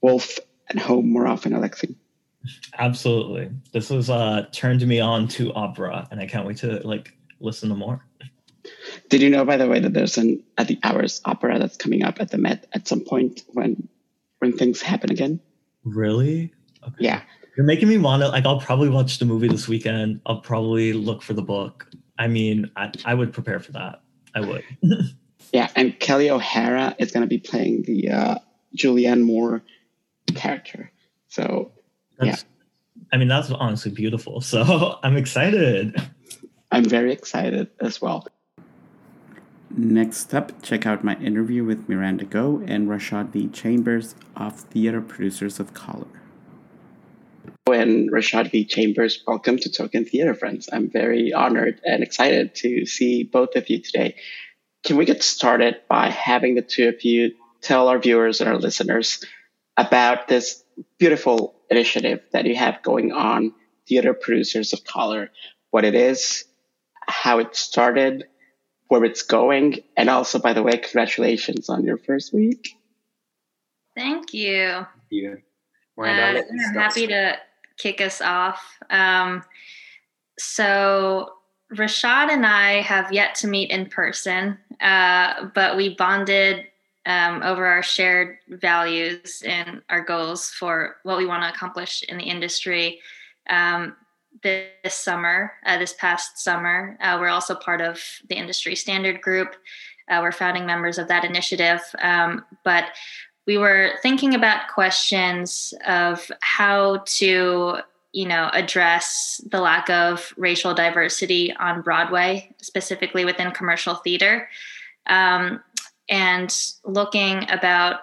Wolf 0.00 0.38
at 0.68 0.78
home 0.78 1.10
more 1.10 1.26
often, 1.26 1.52
Alexi. 1.52 1.96
Absolutely. 2.78 3.50
This 3.72 3.88
has 3.88 4.08
uh, 4.08 4.46
turned 4.52 4.86
me 4.86 5.00
on 5.00 5.26
to 5.28 5.52
opera, 5.52 6.06
and 6.10 6.20
I 6.20 6.26
can't 6.26 6.46
wait 6.46 6.58
to 6.58 6.86
like 6.86 7.12
listen 7.40 7.70
to 7.70 7.74
more. 7.74 8.04
Did 9.08 9.22
you 9.22 9.30
know, 9.30 9.44
by 9.44 9.56
the 9.56 9.68
way, 9.68 9.80
that 9.80 9.92
there's 9.92 10.18
an 10.18 10.44
at 10.58 10.68
the 10.68 10.78
Hours 10.82 11.20
opera 11.24 11.58
that's 11.58 11.76
coming 11.76 12.04
up 12.04 12.20
at 12.20 12.30
the 12.30 12.38
Met 12.38 12.66
at 12.72 12.86
some 12.86 13.00
point 13.00 13.42
when 13.48 13.88
when 14.38 14.52
things 14.52 14.82
happen 14.82 15.10
again? 15.10 15.40
Really? 15.84 16.52
Okay. 16.82 16.94
Yeah. 16.98 17.22
You're 17.56 17.66
making 17.66 17.88
me 17.88 17.98
want 17.98 18.22
to 18.22 18.28
like. 18.28 18.44
I'll 18.44 18.60
probably 18.60 18.90
watch 18.90 19.18
the 19.18 19.24
movie 19.24 19.48
this 19.48 19.66
weekend. 19.66 20.20
I'll 20.26 20.40
probably 20.40 20.92
look 20.92 21.22
for 21.22 21.32
the 21.32 21.42
book. 21.42 21.88
I 22.18 22.28
mean, 22.28 22.70
I, 22.76 22.92
I 23.04 23.14
would 23.14 23.32
prepare 23.32 23.60
for 23.60 23.72
that. 23.72 24.02
I 24.34 24.40
would. 24.40 24.64
yeah, 25.52 25.70
and 25.74 25.98
Kelli 25.98 26.28
O'Hara 26.28 26.94
is 26.98 27.12
going 27.12 27.22
to 27.22 27.28
be 27.28 27.38
playing 27.38 27.82
the 27.82 28.10
uh, 28.10 28.38
Julianne 28.76 29.22
Moore 29.22 29.62
character. 30.34 30.90
So, 31.28 31.72
that's, 32.18 32.42
yeah. 32.42 33.06
I 33.12 33.16
mean, 33.16 33.28
that's 33.28 33.50
honestly 33.50 33.90
beautiful. 33.90 34.40
So 34.40 34.98
I'm 35.02 35.16
excited. 35.16 35.96
I'm 36.70 36.84
very 36.84 37.12
excited 37.12 37.68
as 37.80 38.00
well. 38.00 38.26
Next 39.70 40.32
up, 40.32 40.62
check 40.62 40.86
out 40.86 41.02
my 41.02 41.16
interview 41.16 41.64
with 41.64 41.88
Miranda 41.88 42.24
Gohh 42.24 42.64
and 42.68 42.88
Rashad 42.88 43.30
V. 43.30 43.48
Chambers 43.48 44.14
of 44.36 44.60
Theater 44.60 45.00
Producers 45.00 45.58
of 45.58 45.74
Color 45.74 46.06
and 47.72 48.10
Rashad 48.12 48.52
V. 48.52 48.64
Chambers. 48.64 49.22
Welcome 49.26 49.58
to 49.58 49.70
Token 49.70 50.04
Theater 50.04 50.34
Friends. 50.34 50.68
I'm 50.72 50.88
very 50.88 51.32
honored 51.32 51.80
and 51.84 52.02
excited 52.02 52.54
to 52.56 52.86
see 52.86 53.24
both 53.24 53.56
of 53.56 53.68
you 53.68 53.80
today. 53.80 54.16
Can 54.84 54.96
we 54.96 55.04
get 55.04 55.22
started 55.22 55.76
by 55.88 56.10
having 56.10 56.54
the 56.54 56.62
two 56.62 56.88
of 56.88 57.02
you 57.02 57.32
tell 57.60 57.88
our 57.88 57.98
viewers 57.98 58.40
and 58.40 58.48
our 58.48 58.58
listeners 58.58 59.24
about 59.76 60.28
this 60.28 60.62
beautiful 60.98 61.56
initiative 61.70 62.20
that 62.32 62.46
you 62.46 62.54
have 62.54 62.82
going 62.82 63.12
on, 63.12 63.52
Theater 63.88 64.14
Producers 64.14 64.72
of 64.72 64.84
Color, 64.84 65.30
what 65.70 65.84
it 65.84 65.94
is, 65.94 66.44
how 67.08 67.40
it 67.40 67.56
started, 67.56 68.26
where 68.88 69.04
it's 69.04 69.22
going, 69.22 69.82
and 69.96 70.08
also, 70.08 70.38
by 70.38 70.52
the 70.52 70.62
way, 70.62 70.76
congratulations 70.76 71.68
on 71.68 71.84
your 71.84 71.96
first 71.96 72.32
week. 72.32 72.76
Thank 73.94 74.32
you. 74.34 74.68
Thank 74.74 75.10
you. 75.10 75.42
Uh, 75.98 76.02
I'm 76.02 76.74
happy 76.74 77.06
to 77.06 77.36
kick 77.78 78.00
us 78.00 78.20
off. 78.20 78.62
Um, 78.90 79.42
so 80.38 81.32
Rashad 81.74 82.30
and 82.30 82.46
I 82.46 82.82
have 82.82 83.12
yet 83.12 83.34
to 83.36 83.48
meet 83.48 83.70
in 83.70 83.86
person, 83.86 84.58
uh, 84.80 85.46
but 85.54 85.76
we 85.76 85.94
bonded 85.94 86.66
um, 87.06 87.42
over 87.42 87.64
our 87.64 87.82
shared 87.82 88.38
values 88.48 89.42
and 89.46 89.80
our 89.88 90.02
goals 90.02 90.50
for 90.50 90.96
what 91.04 91.16
we 91.16 91.26
want 91.26 91.42
to 91.42 91.48
accomplish 91.48 92.02
in 92.08 92.18
the 92.18 92.24
industry. 92.24 93.00
Um, 93.48 93.96
this, 94.42 94.94
summer, 94.94 95.52
uh, 95.64 95.78
this 95.78 95.94
past 95.94 96.38
summer, 96.38 96.96
uh, 97.00 97.16
we're 97.20 97.28
also 97.28 97.54
part 97.54 97.80
of 97.80 98.00
the 98.28 98.36
industry 98.36 98.74
standard 98.76 99.20
group. 99.20 99.56
Uh, 100.08 100.20
we're 100.22 100.32
founding 100.32 100.66
members 100.66 100.98
of 100.98 101.08
that 101.08 101.24
initiative. 101.24 101.80
Um, 102.00 102.44
but 102.64 102.86
we 103.46 103.56
were 103.56 103.92
thinking 104.02 104.34
about 104.34 104.68
questions 104.68 105.72
of 105.86 106.30
how 106.40 106.98
to 107.06 107.78
you 108.12 108.26
know 108.26 108.48
address 108.52 109.40
the 109.50 109.60
lack 109.60 109.90
of 109.90 110.32
racial 110.36 110.72
diversity 110.74 111.54
on 111.56 111.82
broadway 111.82 112.50
specifically 112.62 113.24
within 113.24 113.50
commercial 113.50 113.94
theater 113.96 114.48
um, 115.06 115.62
and 116.08 116.72
looking 116.84 117.48
about 117.50 118.00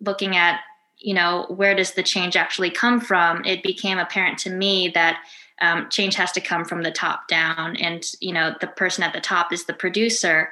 looking 0.00 0.36
at 0.36 0.60
you 0.96 1.12
know 1.12 1.46
where 1.48 1.74
does 1.74 1.92
the 1.92 2.02
change 2.02 2.36
actually 2.36 2.70
come 2.70 3.00
from 3.00 3.44
it 3.44 3.62
became 3.62 3.98
apparent 3.98 4.38
to 4.38 4.50
me 4.50 4.88
that 4.88 5.22
um, 5.60 5.88
change 5.90 6.14
has 6.14 6.32
to 6.32 6.40
come 6.40 6.64
from 6.64 6.82
the 6.82 6.90
top 6.90 7.28
down 7.28 7.76
and 7.76 8.12
you 8.20 8.32
know 8.32 8.54
the 8.60 8.66
person 8.66 9.02
at 9.04 9.12
the 9.12 9.20
top 9.20 9.52
is 9.52 9.64
the 9.64 9.74
producer 9.74 10.50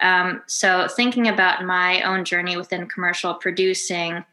um, 0.00 0.42
so 0.46 0.88
thinking 0.88 1.28
about 1.28 1.64
my 1.64 2.02
own 2.02 2.24
journey 2.24 2.56
within 2.56 2.88
commercial 2.88 3.34
producing, 3.34 4.24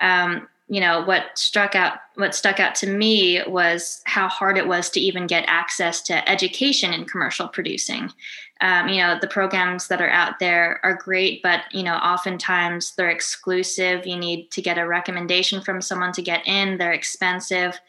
um, 0.00 0.48
you 0.68 0.80
know, 0.80 1.02
what 1.02 1.36
struck 1.36 1.74
out 1.74 1.94
what 2.14 2.34
stuck 2.34 2.60
out 2.60 2.76
to 2.76 2.86
me 2.86 3.42
was 3.48 4.02
how 4.04 4.28
hard 4.28 4.56
it 4.56 4.68
was 4.68 4.88
to 4.90 5.00
even 5.00 5.26
get 5.26 5.44
access 5.48 6.00
to 6.02 6.28
education 6.28 6.92
in 6.92 7.06
commercial 7.06 7.48
producing. 7.48 8.12
Um, 8.60 8.88
you 8.88 9.00
know, 9.00 9.18
the 9.20 9.26
programs 9.26 9.88
that 9.88 10.00
are 10.00 10.10
out 10.10 10.38
there 10.38 10.78
are 10.84 10.94
great, 10.94 11.42
but 11.42 11.62
you 11.72 11.82
know, 11.82 11.96
oftentimes 11.96 12.94
they're 12.94 13.10
exclusive. 13.10 14.06
You 14.06 14.16
need 14.16 14.52
to 14.52 14.62
get 14.62 14.78
a 14.78 14.86
recommendation 14.86 15.60
from 15.60 15.82
someone 15.82 16.12
to 16.12 16.22
get 16.22 16.46
in. 16.46 16.78
They're 16.78 16.92
expensive. 16.92 17.80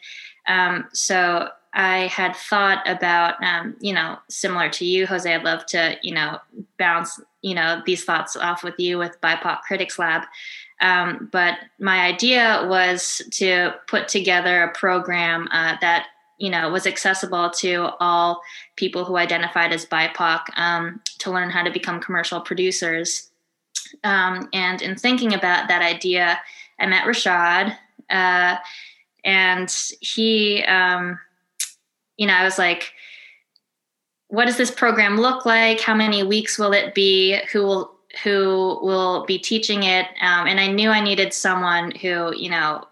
Um, 0.48 0.88
so 0.92 1.50
I 1.74 2.06
had 2.08 2.36
thought 2.36 2.82
about, 2.86 3.42
um, 3.42 3.76
you 3.80 3.94
know, 3.94 4.18
similar 4.28 4.68
to 4.70 4.84
you, 4.84 5.06
Jose, 5.06 5.32
I'd 5.32 5.44
love 5.44 5.64
to, 5.66 5.96
you 6.02 6.12
know, 6.12 6.38
bounce, 6.78 7.18
you 7.40 7.54
know, 7.54 7.82
these 7.86 8.04
thoughts 8.04 8.36
off 8.36 8.62
with 8.62 8.78
you 8.78 8.98
with 8.98 9.20
BIPOC 9.22 9.62
Critics 9.62 9.98
Lab. 9.98 10.22
Um, 10.80 11.28
but 11.32 11.54
my 11.78 12.00
idea 12.00 12.66
was 12.68 13.22
to 13.32 13.72
put 13.86 14.08
together 14.08 14.64
a 14.64 14.72
program 14.72 15.48
uh, 15.50 15.76
that, 15.80 16.08
you 16.38 16.50
know, 16.50 16.68
was 16.70 16.86
accessible 16.86 17.50
to 17.50 17.90
all 18.00 18.42
people 18.76 19.04
who 19.04 19.16
identified 19.16 19.72
as 19.72 19.86
BIPOC 19.86 20.40
um, 20.56 21.00
to 21.18 21.30
learn 21.30 21.50
how 21.50 21.62
to 21.62 21.70
become 21.70 22.00
commercial 22.00 22.40
producers. 22.40 23.30
Um, 24.04 24.48
and 24.52 24.82
in 24.82 24.96
thinking 24.96 25.32
about 25.32 25.68
that 25.68 25.82
idea, 25.82 26.40
I 26.78 26.86
met 26.86 27.04
Rashad, 27.04 27.76
uh, 28.10 28.56
and 29.24 29.72
he, 30.00 30.64
um, 30.64 31.18
you 32.22 32.28
know, 32.28 32.34
I 32.34 32.44
was 32.44 32.56
like, 32.56 32.92
what 34.28 34.44
does 34.44 34.56
this 34.56 34.70
program 34.70 35.18
look 35.18 35.44
like? 35.44 35.80
How 35.80 35.92
many 35.92 36.22
weeks 36.22 36.56
will 36.56 36.72
it 36.72 36.94
be? 36.94 37.40
Who 37.52 37.64
will 37.64 37.98
who 38.22 38.78
will 38.80 39.26
be 39.26 39.40
teaching 39.40 39.82
it? 39.82 40.06
Um, 40.20 40.46
and 40.46 40.60
I 40.60 40.68
knew 40.68 40.90
I 40.90 41.00
needed 41.00 41.34
someone 41.34 41.90
who, 41.90 42.32
you 42.36 42.48
know, 42.48 42.84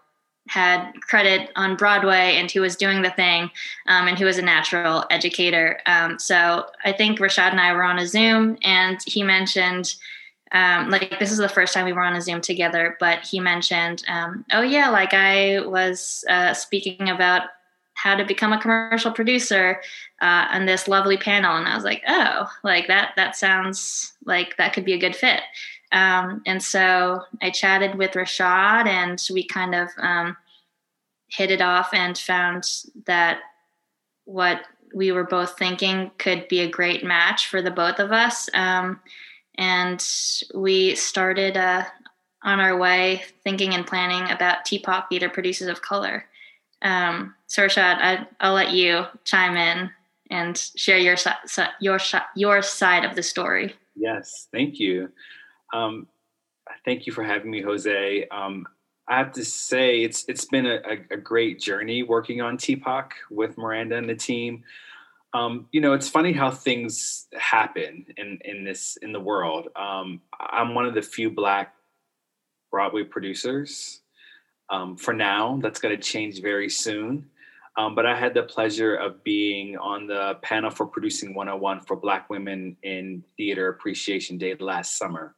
had 0.49 0.91
credit 0.99 1.49
on 1.55 1.77
Broadway 1.77 2.35
and 2.35 2.51
who 2.51 2.59
was 2.59 2.75
doing 2.75 3.03
the 3.03 3.11
thing 3.11 3.49
um, 3.87 4.09
and 4.09 4.19
who 4.19 4.25
was 4.25 4.37
a 4.37 4.41
natural 4.41 5.05
educator. 5.09 5.79
Um, 5.85 6.19
so 6.19 6.65
I 6.83 6.91
think 6.91 7.19
Rashad 7.19 7.51
and 7.51 7.61
I 7.61 7.71
were 7.71 7.83
on 7.83 7.99
a 7.99 8.07
Zoom 8.07 8.57
and 8.63 8.99
he 9.05 9.23
mentioned, 9.23 9.95
um, 10.51 10.89
like, 10.89 11.19
this 11.19 11.31
is 11.31 11.37
the 11.37 11.47
first 11.47 11.73
time 11.73 11.85
we 11.85 11.93
were 11.93 12.03
on 12.03 12.17
a 12.17 12.21
Zoom 12.21 12.41
together, 12.41 12.97
but 12.99 13.25
he 13.25 13.39
mentioned, 13.39 14.03
um, 14.09 14.43
oh, 14.51 14.63
yeah, 14.63 14.89
like 14.89 15.13
I 15.13 15.61
was 15.61 16.25
uh, 16.29 16.53
speaking 16.53 17.09
about 17.09 17.43
how 18.01 18.15
to 18.15 18.25
become 18.25 18.51
a 18.51 18.59
commercial 18.59 19.11
producer 19.11 19.81
uh, 20.21 20.47
on 20.51 20.65
this 20.65 20.87
lovely 20.87 21.17
panel. 21.17 21.55
And 21.55 21.67
i 21.67 21.75
was 21.75 21.83
like 21.83 22.03
oh 22.07 22.49
like 22.63 22.87
that 22.87 23.13
that 23.15 23.35
sounds 23.35 24.13
like 24.25 24.57
that 24.57 24.73
could 24.73 24.85
be 24.85 24.93
a 24.93 24.99
good 24.99 25.15
fit. 25.15 25.41
Um, 25.91 26.41
and 26.45 26.63
so 26.63 27.21
i 27.41 27.49
chatted 27.49 27.95
with 27.95 28.11
rashad 28.11 28.87
and 28.87 29.21
we 29.33 29.45
kind 29.45 29.75
of 29.75 29.89
um, 29.97 30.37
hit 31.27 31.51
it 31.51 31.61
off 31.61 31.93
and 31.93 32.17
found 32.17 32.63
that 33.05 33.39
what 34.25 34.61
we 34.93 35.11
were 35.11 35.23
both 35.23 35.57
thinking 35.57 36.11
could 36.17 36.47
be 36.47 36.61
a 36.61 36.69
great 36.69 37.03
match 37.03 37.47
for 37.47 37.61
the 37.61 37.71
both 37.71 37.99
of 37.99 38.11
us. 38.11 38.49
Um, 38.53 38.99
and 39.57 40.05
we 40.53 40.95
started 40.95 41.55
uh, 41.55 41.85
on 42.43 42.59
our 42.59 42.77
way 42.77 43.23
thinking 43.43 43.73
and 43.73 43.87
planning 43.87 44.29
about 44.29 44.65
TPOC 44.65 45.07
theater 45.09 45.29
producers 45.29 45.67
of 45.67 45.81
color 45.81 46.25
um, 46.81 47.35
so 47.47 47.63
Rashad, 47.63 47.97
I, 47.99 48.27
I'll 48.39 48.53
let 48.53 48.71
you 48.71 49.05
chime 49.23 49.57
in 49.57 49.89
and 50.29 50.57
share 50.75 50.97
your 50.97 51.15
your 51.79 51.99
your 52.35 52.61
side 52.61 53.05
of 53.05 53.15
the 53.15 53.23
story. 53.23 53.75
Yes, 53.95 54.47
thank 54.51 54.79
you. 54.79 55.09
Um, 55.73 56.07
thank 56.85 57.05
you 57.05 57.13
for 57.13 57.23
having 57.23 57.51
me, 57.51 57.61
Jose. 57.61 58.27
Um, 58.29 58.65
I 59.07 59.17
have 59.17 59.31
to 59.33 59.45
say 59.45 60.01
it's 60.03 60.25
it's 60.27 60.45
been 60.45 60.65
a, 60.65 60.79
a, 61.11 61.17
great 61.17 61.59
journey 61.59 62.03
working 62.03 62.41
on 62.41 62.57
TPOC 62.57 63.11
with 63.29 63.57
Miranda 63.57 63.97
and 63.97 64.07
the 64.07 64.15
team. 64.15 64.63
Um, 65.33 65.67
you 65.71 65.81
know, 65.81 65.93
it's 65.93 66.09
funny 66.09 66.33
how 66.33 66.51
things 66.51 67.27
happen 67.37 68.05
in 68.17 68.39
in 68.45 68.63
this 68.63 68.97
in 69.01 69.11
the 69.11 69.19
world. 69.19 69.69
Um, 69.75 70.21
I'm 70.39 70.75
one 70.75 70.85
of 70.85 70.93
the 70.93 71.01
few 71.01 71.29
Black 71.29 71.73
Broadway 72.71 73.03
producers 73.03 74.00
um, 74.71 74.95
for 74.95 75.13
now. 75.13 75.59
That's 75.61 75.79
going 75.79 75.95
to 75.95 76.01
change 76.01 76.41
very 76.41 76.69
soon. 76.69 77.29
Um, 77.77 77.95
but 77.95 78.05
I 78.05 78.17
had 78.17 78.33
the 78.33 78.43
pleasure 78.43 78.95
of 78.95 79.23
being 79.23 79.77
on 79.77 80.07
the 80.07 80.37
panel 80.41 80.71
for 80.71 80.85
Producing 80.85 81.33
101 81.33 81.81
for 81.81 81.95
Black 81.95 82.29
Women 82.29 82.75
in 82.83 83.23
Theater 83.37 83.69
Appreciation 83.69 84.37
Day 84.37 84.55
last 84.59 84.97
summer. 84.97 85.35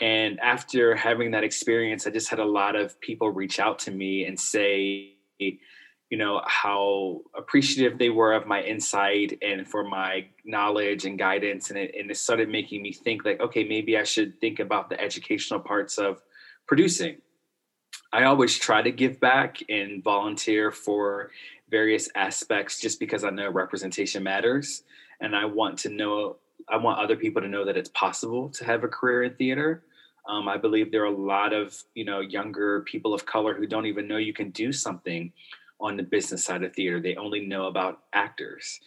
And 0.00 0.38
after 0.38 0.94
having 0.94 1.32
that 1.32 1.42
experience, 1.42 2.06
I 2.06 2.10
just 2.10 2.28
had 2.28 2.38
a 2.38 2.44
lot 2.44 2.76
of 2.76 3.00
people 3.00 3.30
reach 3.30 3.58
out 3.58 3.80
to 3.80 3.90
me 3.90 4.24
and 4.24 4.38
say, 4.38 5.14
you 5.40 6.16
know, 6.16 6.40
how 6.46 7.22
appreciative 7.36 7.98
they 7.98 8.08
were 8.08 8.32
of 8.32 8.46
my 8.46 8.62
insight 8.62 9.36
and 9.42 9.66
for 9.66 9.82
my 9.82 10.26
knowledge 10.44 11.04
and 11.04 11.18
guidance. 11.18 11.70
And 11.70 11.78
it, 11.78 11.94
and 11.98 12.08
it 12.08 12.16
started 12.16 12.48
making 12.48 12.82
me 12.82 12.92
think, 12.92 13.24
like, 13.24 13.40
okay, 13.40 13.64
maybe 13.64 13.98
I 13.98 14.04
should 14.04 14.40
think 14.40 14.60
about 14.60 14.88
the 14.88 15.00
educational 15.00 15.58
parts 15.58 15.98
of 15.98 16.22
producing 16.68 17.16
I 18.12 18.24
always 18.24 18.58
try 18.58 18.82
to 18.82 18.90
give 18.90 19.20
back 19.20 19.58
and 19.68 20.02
volunteer 20.02 20.72
for 20.72 21.30
various 21.70 22.08
aspects 22.14 22.80
just 22.80 22.98
because 22.98 23.24
I 23.24 23.30
know 23.30 23.50
representation 23.50 24.22
matters. 24.22 24.82
And 25.20 25.36
I 25.36 25.44
want 25.44 25.78
to 25.80 25.90
know, 25.90 26.36
I 26.68 26.78
want 26.78 27.00
other 27.00 27.16
people 27.16 27.42
to 27.42 27.48
know 27.48 27.64
that 27.64 27.76
it's 27.76 27.90
possible 27.90 28.48
to 28.50 28.64
have 28.64 28.84
a 28.84 28.88
career 28.88 29.24
in 29.24 29.34
theater. 29.34 29.82
Um, 30.26 30.48
I 30.48 30.56
believe 30.56 30.90
there 30.90 31.02
are 31.02 31.06
a 31.06 31.10
lot 31.10 31.52
of, 31.52 31.82
you 31.94 32.04
know, 32.04 32.20
younger 32.20 32.82
people 32.82 33.12
of 33.12 33.26
color 33.26 33.54
who 33.54 33.66
don't 33.66 33.86
even 33.86 34.08
know 34.08 34.16
you 34.16 34.32
can 34.32 34.50
do 34.50 34.72
something 34.72 35.32
on 35.80 35.96
the 35.96 36.02
business 36.02 36.44
side 36.44 36.62
of 36.62 36.74
theater. 36.74 37.00
They 37.00 37.16
only 37.16 37.46
know 37.46 37.66
about 37.66 38.04
actors 38.12 38.80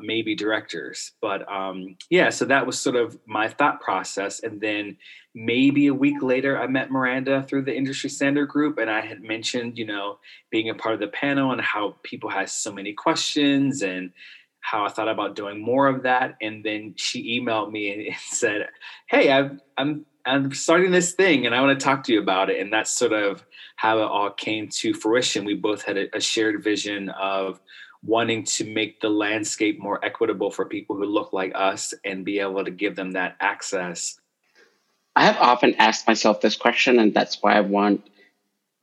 maybe 0.00 0.34
directors. 0.34 1.12
But 1.20 1.50
um, 1.50 1.96
yeah, 2.10 2.30
so 2.30 2.44
that 2.46 2.66
was 2.66 2.78
sort 2.78 2.96
of 2.96 3.18
my 3.26 3.48
thought 3.48 3.80
process. 3.80 4.40
And 4.40 4.60
then 4.60 4.96
maybe 5.34 5.86
a 5.86 5.94
week 5.94 6.22
later, 6.22 6.60
I 6.60 6.66
met 6.66 6.90
Miranda 6.90 7.44
through 7.48 7.62
the 7.62 7.76
industry 7.76 8.10
standard 8.10 8.48
group, 8.48 8.78
and 8.78 8.90
I 8.90 9.00
had 9.00 9.22
mentioned, 9.22 9.78
you 9.78 9.86
know, 9.86 10.18
being 10.50 10.70
a 10.70 10.74
part 10.74 10.94
of 10.94 11.00
the 11.00 11.08
panel 11.08 11.52
and 11.52 11.60
how 11.60 11.96
people 12.02 12.30
had 12.30 12.48
so 12.48 12.72
many 12.72 12.92
questions 12.92 13.82
and 13.82 14.12
how 14.60 14.84
I 14.84 14.88
thought 14.88 15.08
about 15.08 15.36
doing 15.36 15.62
more 15.62 15.86
of 15.86 16.02
that. 16.02 16.36
And 16.42 16.64
then 16.64 16.94
she 16.96 17.40
emailed 17.40 17.70
me 17.70 17.92
and 17.92 18.16
said, 18.28 18.68
"Hey, 19.08 19.30
I've, 19.30 19.60
I'm 19.76 20.06
I'm 20.24 20.52
starting 20.52 20.90
this 20.90 21.12
thing, 21.12 21.46
and 21.46 21.54
I 21.54 21.60
want 21.60 21.78
to 21.78 21.84
talk 21.84 22.02
to 22.04 22.12
you 22.12 22.20
about 22.20 22.50
it." 22.50 22.60
And 22.60 22.72
that's 22.72 22.90
sort 22.90 23.12
of 23.12 23.44
how 23.76 23.98
it 23.98 24.02
all 24.02 24.30
came 24.30 24.68
to 24.68 24.94
fruition. 24.94 25.44
We 25.44 25.54
both 25.54 25.82
had 25.82 25.96
a, 25.96 26.16
a 26.16 26.20
shared 26.20 26.64
vision 26.64 27.10
of 27.10 27.60
wanting 28.06 28.44
to 28.44 28.64
make 28.64 29.00
the 29.00 29.08
landscape 29.08 29.80
more 29.80 30.02
equitable 30.04 30.50
for 30.50 30.64
people 30.64 30.96
who 30.96 31.04
look 31.04 31.32
like 31.32 31.52
us 31.54 31.92
and 32.04 32.24
be 32.24 32.38
able 32.38 32.64
to 32.64 32.70
give 32.70 32.96
them 32.96 33.12
that 33.12 33.36
access. 33.40 34.18
I 35.14 35.24
have 35.24 35.38
often 35.38 35.74
asked 35.78 36.06
myself 36.06 36.40
this 36.40 36.56
question, 36.56 36.98
and 36.98 37.12
that's 37.12 37.42
why 37.42 37.54
I 37.54 37.60
want 37.60 38.08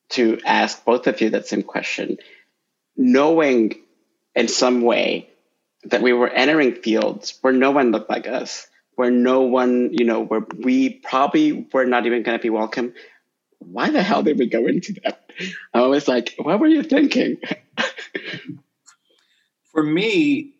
to 0.09 0.39
ask 0.45 0.83
both 0.83 1.07
of 1.07 1.21
you 1.21 1.29
that 1.31 1.47
same 1.47 1.63
question. 1.63 2.17
Knowing 2.97 3.75
in 4.35 4.47
some 4.47 4.81
way 4.81 5.29
that 5.85 6.01
we 6.01 6.13
were 6.13 6.29
entering 6.29 6.75
fields 6.75 7.37
where 7.41 7.53
no 7.53 7.71
one 7.71 7.91
looked 7.91 8.09
like 8.09 8.27
us, 8.27 8.67
where 8.95 9.11
no 9.11 9.41
one, 9.41 9.89
you 9.91 10.05
know, 10.05 10.23
where 10.23 10.45
we 10.57 10.89
probably 10.89 11.67
were 11.71 11.85
not 11.85 12.05
even 12.05 12.23
going 12.23 12.37
to 12.37 12.41
be 12.41 12.49
welcome. 12.49 12.93
Why 13.59 13.89
the 13.89 14.03
hell 14.03 14.23
did 14.23 14.37
we 14.37 14.49
go 14.49 14.67
into 14.67 14.93
that? 15.03 15.21
I 15.73 15.81
was 15.81 16.07
like, 16.07 16.35
what 16.37 16.59
were 16.59 16.67
you 16.67 16.83
thinking? 16.83 17.37
For 19.73 19.83
me, 19.83 20.53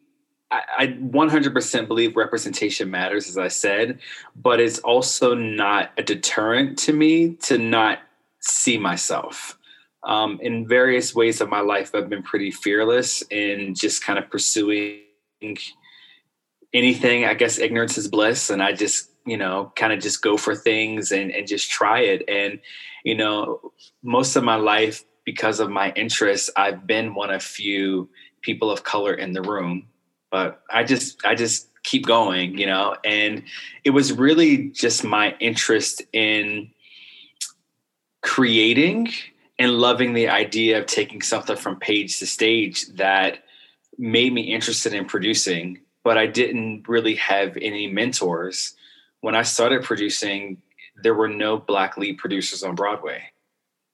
I 0.51 0.87
100% 0.87 1.87
believe 1.87 2.15
representation 2.15 2.91
matters, 2.91 3.27
as 3.27 3.37
I 3.37 3.47
said, 3.47 3.99
but 4.35 4.59
it's 4.59 4.79
also 4.79 5.33
not 5.33 5.91
a 5.97 6.03
deterrent 6.03 6.77
to 6.79 6.93
me 6.93 7.35
to 7.43 7.57
not 7.57 7.99
see 8.39 8.77
myself. 8.77 9.57
Um, 10.03 10.39
in 10.41 10.67
various 10.67 11.15
ways 11.15 11.41
of 11.41 11.49
my 11.49 11.61
life, 11.61 11.95
I've 11.95 12.09
been 12.09 12.23
pretty 12.23 12.51
fearless 12.51 13.23
in 13.31 13.73
just 13.73 14.03
kind 14.03 14.19
of 14.19 14.29
pursuing 14.29 14.99
anything. 16.73 17.25
I 17.25 17.33
guess 17.33 17.57
ignorance 17.57 17.97
is 17.97 18.07
bliss, 18.07 18.49
and 18.49 18.61
I 18.61 18.73
just, 18.73 19.09
you 19.25 19.37
know, 19.37 19.71
kind 19.75 19.93
of 19.93 20.01
just 20.01 20.21
go 20.21 20.37
for 20.37 20.55
things 20.55 21.11
and, 21.11 21.31
and 21.31 21.47
just 21.47 21.71
try 21.71 22.01
it. 22.01 22.23
And, 22.27 22.59
you 23.03 23.15
know, 23.15 23.71
most 24.03 24.35
of 24.35 24.43
my 24.43 24.55
life, 24.55 25.03
because 25.25 25.61
of 25.61 25.69
my 25.69 25.91
interests, 25.93 26.49
I've 26.57 26.85
been 26.85 27.15
one 27.15 27.31
of 27.31 27.41
few 27.41 28.09
people 28.43 28.69
of 28.69 28.83
color 28.83 29.13
in 29.13 29.33
the 29.33 29.41
room. 29.41 29.87
But 30.31 30.61
I 30.69 30.83
just, 30.83 31.25
I 31.25 31.35
just 31.35 31.69
keep 31.83 32.05
going, 32.05 32.57
you 32.57 32.65
know, 32.65 32.95
and 33.03 33.43
it 33.83 33.89
was 33.89 34.13
really 34.13 34.69
just 34.69 35.03
my 35.03 35.35
interest 35.39 36.01
in 36.13 36.71
creating 38.21 39.09
and 39.59 39.73
loving 39.73 40.13
the 40.13 40.29
idea 40.29 40.79
of 40.79 40.85
taking 40.85 41.21
something 41.21 41.55
from 41.55 41.79
page 41.79 42.19
to 42.19 42.25
stage 42.25 42.87
that 42.95 43.43
made 43.97 44.33
me 44.33 44.41
interested 44.41 44.93
in 44.93 45.05
producing 45.05 45.79
but 46.03 46.17
i 46.17 46.25
didn't 46.25 46.87
really 46.87 47.15
have 47.15 47.55
any 47.57 47.85
mentors 47.85 48.75
when 49.21 49.35
i 49.35 49.43
started 49.43 49.83
producing 49.83 50.57
there 51.03 51.13
were 51.13 51.29
no 51.29 51.57
black 51.57 51.97
lead 51.97 52.17
producers 52.17 52.63
on 52.63 52.75
broadway 52.75 53.21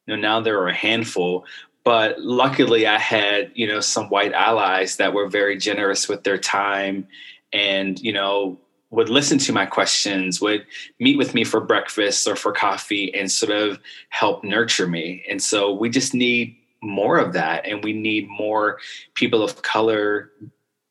you 0.05 0.15
know 0.15 0.21
now 0.21 0.39
there 0.39 0.59
are 0.59 0.69
a 0.69 0.73
handful 0.73 1.45
but 1.89 2.19
luckily 2.19 2.85
i 2.85 2.99
had 2.99 3.51
you 3.55 3.67
know 3.67 3.79
some 3.79 4.09
white 4.09 4.33
allies 4.33 4.97
that 4.97 5.11
were 5.11 5.27
very 5.27 5.57
generous 5.57 6.07
with 6.07 6.23
their 6.23 6.37
time 6.37 7.07
and 7.51 7.99
you 7.99 8.13
know 8.13 8.59
would 8.91 9.09
listen 9.09 9.37
to 9.37 9.53
my 9.53 9.65
questions, 9.65 10.41
would 10.41 10.65
meet 10.99 11.17
with 11.17 11.35
me 11.35 11.43
for 11.43 11.61
breakfast 11.61 12.27
or 12.27 12.35
for 12.35 12.51
coffee 12.51 13.13
and 13.13 13.31
sort 13.31 13.51
of 13.51 13.79
help 14.09 14.43
nurture 14.43 14.87
me. 14.87 15.23
And 15.29 15.41
so 15.41 15.71
we 15.71 15.89
just 15.89 16.13
need 16.13 16.57
more 16.81 17.17
of 17.17 17.33
that. 17.33 17.67
And 17.67 17.83
we 17.83 17.93
need 17.93 18.27
more 18.29 18.79
people 19.13 19.43
of 19.43 19.61
color 19.61 20.31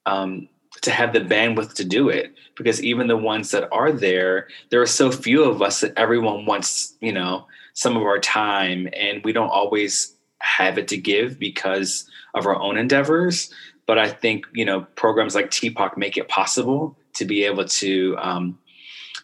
um, 0.07 0.49
to 0.83 0.93
have 0.93 1.13
the 1.13 1.21
bandwidth 1.21 1.75
to 1.75 1.85
do 1.85 2.09
it. 2.09 2.35
Because 2.57 2.83
even 2.85 3.09
the 3.09 3.17
ones 3.17 3.51
that 3.51 3.69
are 3.73 3.91
there, 3.91 4.47
there 4.71 4.81
are 4.81 4.87
so 4.87 5.11
few 5.11 5.43
of 5.43 5.61
us 5.61 5.81
that 5.81 5.97
everyone 5.97 6.47
wants, 6.47 6.95
you 7.01 7.13
know, 7.13 7.47
some 7.75 7.97
of 7.97 8.03
our 8.05 8.21
time. 8.21 8.89
And 8.93 9.25
we 9.25 9.33
don't 9.33 9.51
always 9.51 10.15
have 10.41 10.79
it 10.79 10.89
to 10.89 10.97
give 10.97 11.39
because 11.39 12.09
of 12.35 12.47
our 12.47 12.57
own 12.57 12.79
endeavors. 12.79 13.53
But 13.87 13.99
I 13.99 14.09
think, 14.09 14.47
you 14.53 14.65
know, 14.65 14.83
programs 14.97 15.35
like 15.35 15.51
TPOC 15.51 15.97
make 15.97 16.17
it 16.17 16.29
possible 16.29 16.97
to 17.15 17.25
be 17.25 17.45
able 17.45 17.65
to 17.65 18.17
um, 18.19 18.59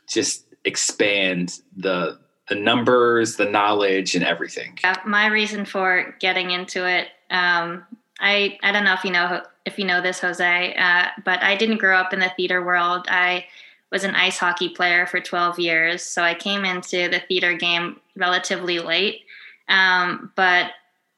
just 0.08 0.46
expand 0.64 1.60
the 1.76 2.18
the 2.48 2.54
numbers, 2.54 3.36
the 3.36 3.46
knowledge, 3.46 4.14
and 4.14 4.22
everything. 4.22 4.78
Yeah, 4.84 4.96
my 5.06 5.26
reason 5.26 5.64
for 5.64 6.14
getting 6.20 6.50
into 6.50 6.86
it, 6.86 7.08
um, 7.30 7.86
I 8.20 8.58
I 8.62 8.72
don't 8.72 8.84
know 8.84 8.94
if 8.94 9.04
you 9.04 9.10
know 9.10 9.42
if 9.64 9.78
you 9.78 9.84
know 9.84 10.00
this, 10.00 10.20
Jose, 10.20 10.74
uh, 10.74 11.06
but 11.24 11.42
I 11.42 11.56
didn't 11.56 11.78
grow 11.78 11.96
up 11.96 12.12
in 12.12 12.18
the 12.18 12.32
theater 12.36 12.64
world. 12.64 13.06
I 13.08 13.46
was 13.90 14.04
an 14.04 14.14
ice 14.14 14.38
hockey 14.38 14.70
player 14.70 15.06
for 15.06 15.20
12 15.20 15.58
years, 15.58 16.02
so 16.02 16.22
I 16.22 16.34
came 16.34 16.64
into 16.64 17.08
the 17.08 17.20
theater 17.20 17.54
game 17.54 18.00
relatively 18.16 18.78
late. 18.80 19.22
Um, 19.68 20.32
but 20.36 20.72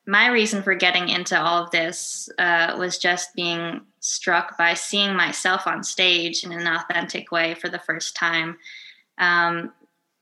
my 0.06 0.28
reason 0.28 0.62
for 0.62 0.74
getting 0.74 1.08
into 1.08 1.40
all 1.40 1.64
of 1.64 1.70
this 1.70 2.28
uh, 2.38 2.76
was 2.78 2.98
just 2.98 3.34
being 3.34 3.80
struck 4.00 4.56
by 4.56 4.74
seeing 4.74 5.14
myself 5.16 5.66
on 5.66 5.82
stage 5.82 6.44
in 6.44 6.52
an 6.52 6.66
authentic 6.66 7.32
way 7.32 7.54
for 7.54 7.68
the 7.68 7.80
first 7.80 8.14
time. 8.14 8.56
Um, 9.18 9.72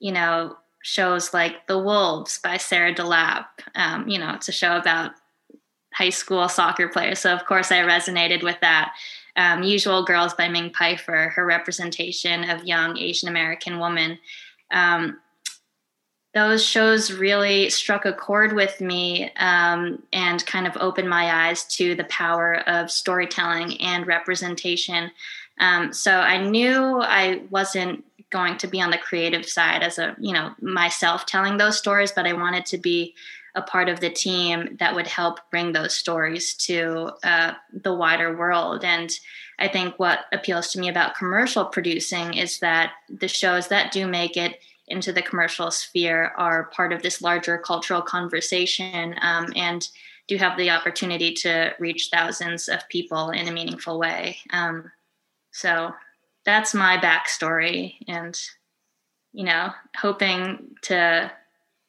you 0.00 0.12
know, 0.12 0.56
shows 0.82 1.34
like 1.34 1.66
The 1.66 1.78
Wolves 1.78 2.38
by 2.38 2.56
Sarah 2.56 2.94
DeLappe. 2.94 3.46
Um, 3.74 4.08
you 4.08 4.18
know, 4.18 4.32
it's 4.34 4.48
a 4.48 4.52
show 4.52 4.76
about 4.76 5.12
high 5.92 6.10
school 6.10 6.48
soccer 6.48 6.88
players. 6.88 7.20
So, 7.20 7.32
of 7.32 7.44
course, 7.44 7.70
I 7.70 7.82
resonated 7.82 8.42
with 8.42 8.60
that. 8.60 8.94
Um, 9.36 9.62
Usual 9.62 10.04
Girls 10.04 10.34
by 10.34 10.48
Ming 10.48 10.70
Peiffer, 10.70 11.30
her 11.32 11.44
representation 11.44 12.48
of 12.48 12.64
young 12.64 12.96
Asian 12.98 13.28
American 13.28 13.78
women. 13.78 14.18
Um, 14.70 15.18
those 16.34 16.64
shows 16.64 17.12
really 17.12 17.70
struck 17.70 18.04
a 18.04 18.12
chord 18.12 18.52
with 18.52 18.80
me 18.80 19.30
um, 19.36 20.02
and 20.12 20.44
kind 20.46 20.66
of 20.66 20.76
opened 20.78 21.08
my 21.08 21.48
eyes 21.48 21.64
to 21.64 21.94
the 21.94 22.04
power 22.04 22.56
of 22.68 22.90
storytelling 22.90 23.80
and 23.80 24.06
representation. 24.06 25.12
Um, 25.60 25.92
so 25.92 26.12
I 26.12 26.42
knew 26.42 27.00
I 27.00 27.42
wasn't 27.50 28.04
going 28.30 28.58
to 28.58 28.66
be 28.66 28.80
on 28.80 28.90
the 28.90 28.98
creative 28.98 29.46
side 29.46 29.84
as 29.84 29.98
a, 29.98 30.16
you 30.18 30.32
know, 30.32 30.52
myself 30.60 31.24
telling 31.24 31.56
those 31.56 31.78
stories, 31.78 32.10
but 32.10 32.26
I 32.26 32.32
wanted 32.32 32.66
to 32.66 32.78
be 32.78 33.14
a 33.54 33.62
part 33.62 33.88
of 33.88 34.00
the 34.00 34.10
team 34.10 34.76
that 34.80 34.96
would 34.96 35.06
help 35.06 35.38
bring 35.52 35.72
those 35.72 35.94
stories 35.94 36.54
to 36.54 37.12
uh, 37.22 37.54
the 37.72 37.94
wider 37.94 38.36
world. 38.36 38.84
And 38.84 39.16
I 39.60 39.68
think 39.68 40.00
what 40.00 40.24
appeals 40.32 40.72
to 40.72 40.80
me 40.80 40.88
about 40.88 41.14
commercial 41.14 41.64
producing 41.64 42.34
is 42.34 42.58
that 42.58 42.94
the 43.08 43.28
shows 43.28 43.68
that 43.68 43.92
do 43.92 44.08
make 44.08 44.36
it 44.36 44.58
into 44.88 45.12
the 45.12 45.22
commercial 45.22 45.70
sphere 45.70 46.32
are 46.36 46.64
part 46.64 46.92
of 46.92 47.02
this 47.02 47.22
larger 47.22 47.58
cultural 47.58 48.02
conversation 48.02 49.14
um, 49.22 49.52
and 49.56 49.88
do 50.28 50.36
have 50.36 50.56
the 50.56 50.70
opportunity 50.70 51.32
to 51.32 51.74
reach 51.78 52.08
thousands 52.12 52.68
of 52.68 52.88
people 52.88 53.30
in 53.30 53.48
a 53.48 53.52
meaningful 53.52 53.98
way. 53.98 54.38
Um, 54.50 54.90
so 55.52 55.92
that's 56.44 56.74
my 56.74 56.96
backstory, 56.98 57.96
and 58.08 58.38
you 59.32 59.44
know, 59.44 59.70
hoping 59.96 60.76
to 60.82 61.30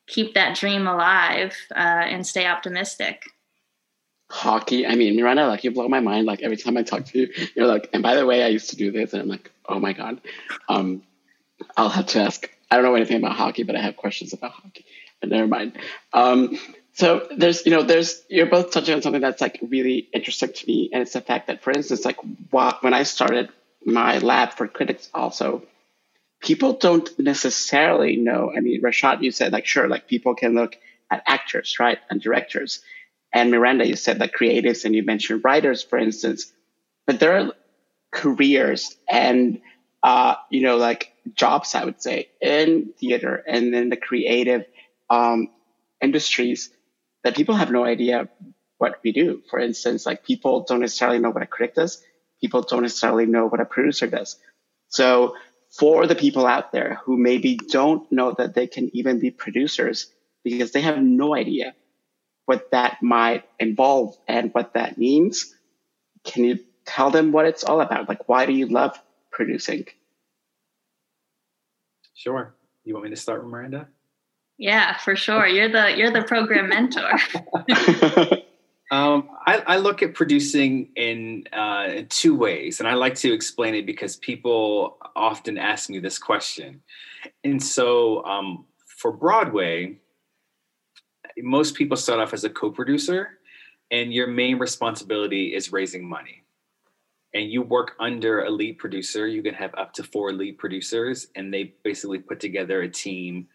keep 0.08 0.34
that 0.34 0.56
dream 0.56 0.88
alive 0.88 1.56
uh, 1.76 1.80
and 1.80 2.26
stay 2.26 2.46
optimistic. 2.46 3.24
Hockey, 4.32 4.88
I 4.88 4.96
mean, 4.96 5.16
Miranda, 5.16 5.48
like 5.48 5.64
you 5.64 5.72
blow 5.72 5.88
my 5.88 6.00
mind. 6.00 6.26
Like 6.26 6.42
every 6.42 6.58
time 6.58 6.78
I 6.78 6.84
talk 6.84 7.06
to 7.06 7.20
you, 7.20 7.30
you're 7.56 7.68
like, 7.68 7.90
and 7.94 8.02
by 8.02 8.16
the 8.16 8.26
way, 8.26 8.44
I 8.44 8.48
used 8.48 8.70
to 8.72 8.76
do 8.76 8.92
this, 8.92 9.14
and 9.14 9.22
I'm 9.22 9.28
like, 9.28 9.52
oh 9.68 9.80
my 9.80 9.94
god. 9.94 10.22
Um, 10.70 11.04
I'll 11.78 11.90
have 11.90 12.08
to 12.08 12.22
ask 12.22 12.50
I 12.70 12.76
don't 12.76 12.86
know 12.86 12.96
anything 12.96 13.18
about 13.18 13.36
hockey, 13.36 13.64
but 13.64 13.76
I 13.76 13.82
have 13.82 13.96
questions 13.96 14.34
about 14.34 14.52
hockey. 14.52 14.86
But 15.22 15.30
never 15.30 15.48
mind. 15.48 15.78
Um, 16.14 16.58
so 16.94 17.28
there's, 17.36 17.66
you 17.66 17.72
know, 17.72 17.84
there's 17.84 18.24
you're 18.30 18.46
both 18.46 18.72
touching 18.72 18.96
on 18.96 19.02
something 19.02 19.22
that's 19.22 19.42
like 19.42 19.60
really 19.62 20.08
interesting 20.14 20.54
to 20.54 20.68
me, 20.68 20.90
and 20.94 21.02
it's 21.02 21.14
the 21.14 21.22
fact 21.22 21.48
that, 21.48 21.62
for 21.62 21.72
instance, 21.72 22.06
like 22.06 22.18
when 22.52 22.94
I 22.94 23.04
started 23.04 23.50
my 23.86 24.20
lab 24.20 24.54
for 24.54 24.68
critics, 24.68 25.10
also 25.14 25.64
people 26.42 26.74
don't 26.74 27.08
necessarily 27.20 28.16
know. 28.16 28.52
I 28.56 28.62
mean, 28.62 28.82
Rashad, 28.82 29.22
you 29.22 29.32
said 29.32 29.52
like 29.52 29.66
sure, 29.66 29.88
like 29.88 30.08
people 30.08 30.36
can 30.36 30.56
look 30.56 30.78
at 31.12 31.24
actors, 31.28 31.78
right, 31.80 32.00
and 32.10 32.22
directors, 32.22 32.82
and 33.34 33.52
Miranda, 33.52 33.86
you 33.86 33.98
said 33.98 34.20
like 34.20 34.34
creatives, 34.34 34.86
and 34.86 34.96
you 34.96 35.04
mentioned 35.04 35.44
writers, 35.44 35.84
for 35.84 35.98
instance, 36.00 36.52
but 37.06 37.20
there 37.20 37.38
are 37.38 37.52
careers 38.12 38.96
and 39.10 39.60
uh, 40.06 40.36
you 40.52 40.62
know, 40.62 40.78
like 40.78 41.14
jobs, 41.34 41.74
I 41.74 41.84
would 41.84 42.00
say, 42.00 42.30
in 42.40 42.94
theater 43.00 43.44
and 43.48 43.74
in 43.74 43.90
the 43.90 43.98
creative 43.98 44.66
um, 45.10 45.50
industries 46.00 46.70
that 47.24 47.36
people 47.36 47.56
have 47.56 47.72
no 47.72 47.84
idea 47.84 48.30
what 48.78 49.00
we 49.04 49.12
do. 49.12 49.42
For 49.50 49.58
instance, 49.58 50.06
like 50.06 50.24
people 50.24 50.64
don't 50.64 50.82
necessarily 50.82 51.18
know 51.18 51.32
what 51.32 51.42
a 51.42 51.48
critic 51.48 51.74
does. 51.74 52.04
People 52.40 52.62
don't 52.62 52.84
necessarily 52.84 53.26
know 53.26 53.48
what 53.48 53.60
a 53.60 53.66
producer 53.66 54.06
does. 54.06 54.38
So 54.90 55.38
for 55.76 56.06
the 56.06 56.14
people 56.14 56.46
out 56.46 56.72
there 56.72 57.00
who 57.04 57.18
maybe 57.18 57.56
don't 57.56 58.10
know 58.12 58.32
that 58.38 58.54
they 58.54 58.68
can 58.68 58.96
even 58.96 59.18
be 59.18 59.32
producers 59.32 60.14
because 60.44 60.72
they 60.72 60.82
have 60.82 61.02
no 61.02 61.36
idea 61.36 61.74
what 62.46 62.70
that 62.70 63.02
might 63.02 63.44
involve 63.58 64.16
and 64.28 64.54
what 64.54 64.76
that 64.76 65.00
means, 65.00 65.52
can 66.24 66.44
you 66.44 66.60
tell 66.86 67.10
them 67.10 67.32
what 67.32 67.48
it's 67.48 67.64
all 67.64 67.82
about? 67.82 68.08
Like, 68.08 68.30
why 68.30 68.46
do 68.46 68.54
you 68.54 68.68
love 68.68 69.02
producing? 69.36 69.86
Sure. 72.16 72.56
You 72.86 72.94
want 72.94 73.04
me 73.04 73.10
to 73.12 73.16
start 73.16 73.44
with 73.44 73.52
Miranda? 73.52 73.88
Yeah, 74.58 74.98
for 74.98 75.16
sure. 75.16 75.46
You're 75.46 75.70
the 75.70 75.96
you're 75.98 76.12
the 76.12 76.24
program 76.24 76.70
mentor. 76.70 77.12
um, 78.92 79.30
I, 79.46 79.64
I, 79.68 79.78
look 79.78 80.02
at 80.02 80.14
producing 80.14 80.90
in, 80.96 81.44
uh, 81.52 81.88
in 81.90 82.08
two 82.08 82.36
ways, 82.36 82.80
and 82.80 82.88
I 82.88 82.94
like 82.94 83.16
to 83.16 83.34
explain 83.34 83.76
it 83.76 83.86
because 83.86 84.16
people 84.16 84.98
often 85.16 85.58
ask 85.58 85.90
me 85.90 86.00
this 86.00 86.18
question. 86.18 86.82
And 87.44 87.62
so, 87.62 88.24
um, 88.24 88.66
for 88.86 89.12
Broadway, 89.12 89.98
most 91.40 91.76
people 91.76 91.98
start 91.98 92.22
off 92.22 92.34
as 92.34 92.46
a 92.46 92.50
co-producer, 92.50 93.40
and 93.92 94.14
your 94.14 94.28
main 94.28 94.58
responsibility 94.58 95.54
is 95.54 95.74
raising 95.74 96.08
money 96.08 96.45
and 97.36 97.52
you 97.52 97.62
work 97.62 97.96
under 98.00 98.46
a 98.46 98.50
lead 98.50 98.78
producer, 98.78 99.28
you 99.28 99.44
can 99.44 99.54
have 99.54 99.76
up 99.78 99.92
to 99.94 100.04
four 100.04 100.32
lead 100.32 100.58
producers, 100.58 101.28
and 101.36 101.54
they 101.54 101.76
basically 101.84 102.18
put 102.18 102.40
together 102.40 102.82
a 102.82 102.90
team 102.90 103.48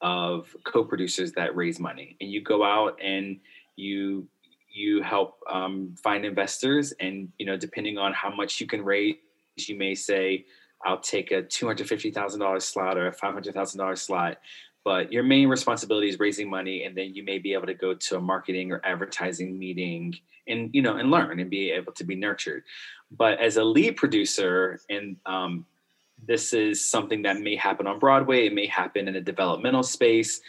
of 0.00 0.54
co-producers 0.64 1.32
that 1.32 1.56
raise 1.56 1.78
money. 1.80 2.16
And 2.20 2.30
you 2.30 2.42
go 2.42 2.64
out 2.64 2.98
and 3.02 3.38
you 3.76 4.28
you 4.70 5.02
help 5.02 5.40
um, 5.50 5.94
find 6.02 6.24
investors, 6.24 6.92
and 7.00 7.32
you 7.38 7.46
know, 7.46 7.56
depending 7.56 7.96
on 7.96 8.12
how 8.12 8.34
much 8.34 8.60
you 8.60 8.66
can 8.66 8.84
raise, 8.84 9.16
you 9.56 9.78
may 9.78 9.94
say, 9.94 10.44
"I'll 10.84 11.00
take 11.00 11.30
a 11.30 11.42
two 11.42 11.66
hundred 11.66 11.88
fifty 11.88 12.10
thousand 12.10 12.40
dollars 12.40 12.64
slot 12.64 12.98
or 12.98 13.06
a 13.06 13.12
five 13.12 13.34
hundred 13.34 13.54
thousand 13.54 13.78
dollars 13.78 14.02
slot." 14.02 14.38
But 14.84 15.12
your 15.12 15.22
main 15.22 15.48
responsibility 15.48 16.08
is 16.08 16.18
raising 16.18 16.48
money, 16.48 16.84
and 16.84 16.96
then 16.96 17.14
you 17.14 17.22
may 17.22 17.38
be 17.38 17.52
able 17.52 17.66
to 17.66 17.74
go 17.74 17.94
to 17.94 18.16
a 18.16 18.20
marketing 18.20 18.72
or 18.72 18.80
advertising 18.84 19.58
meeting, 19.58 20.14
and 20.46 20.70
you 20.72 20.82
know, 20.82 20.96
and 20.96 21.10
learn 21.10 21.40
and 21.40 21.50
be 21.50 21.70
able 21.70 21.92
to 21.92 22.04
be 22.04 22.16
nurtured. 22.16 22.62
But 23.10 23.40
as 23.40 23.56
a 23.56 23.64
lead 23.64 23.96
producer, 23.96 24.80
and 24.90 25.16
um, 25.26 25.66
this 26.26 26.52
is 26.52 26.84
something 26.84 27.22
that 27.22 27.40
may 27.40 27.56
happen 27.56 27.86
on 27.86 27.98
Broadway, 27.98 28.46
it 28.46 28.54
may 28.54 28.66
happen 28.66 29.08
in 29.08 29.16
a 29.16 29.20
developmental 29.20 29.82
space. 29.82 30.40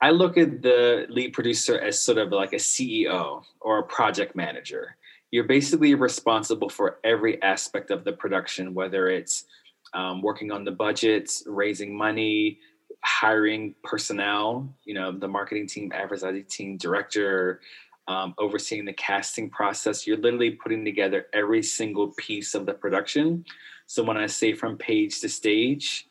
I 0.00 0.10
look 0.10 0.38
at 0.38 0.62
the 0.62 1.06
lead 1.08 1.32
producer 1.32 1.78
as 1.78 2.00
sort 2.00 2.18
of 2.18 2.30
like 2.30 2.52
a 2.52 2.56
CEO 2.56 3.42
or 3.60 3.80
a 3.80 3.82
project 3.82 4.36
manager. 4.36 4.96
You're 5.30 5.44
basically 5.44 5.94
responsible 5.94 6.68
for 6.68 6.98
every 7.04 7.42
aspect 7.42 7.90
of 7.90 8.04
the 8.04 8.12
production, 8.12 8.74
whether 8.74 9.08
it's 9.08 9.44
um, 9.92 10.22
working 10.22 10.52
on 10.52 10.64
the 10.64 10.70
budgets, 10.70 11.42
raising 11.46 11.96
money, 11.96 12.60
hiring 13.04 13.74
personnel, 13.82 14.68
you 14.84 14.94
know, 14.94 15.12
the 15.12 15.28
marketing 15.28 15.66
team, 15.66 15.92
advertising 15.94 16.44
team, 16.44 16.76
director, 16.76 17.60
um, 18.08 18.34
overseeing 18.38 18.84
the 18.84 18.92
casting 18.94 19.48
process. 19.50 20.06
You're 20.06 20.16
literally 20.16 20.52
putting 20.52 20.84
together 20.84 21.26
every 21.32 21.62
single 21.62 22.12
piece 22.16 22.54
of 22.54 22.66
the 22.66 22.74
production. 22.74 23.44
So 23.86 24.02
when 24.02 24.16
I 24.16 24.26
say 24.26 24.54
from 24.54 24.76
page 24.76 25.20
to 25.20 25.28
stage, 25.28 26.08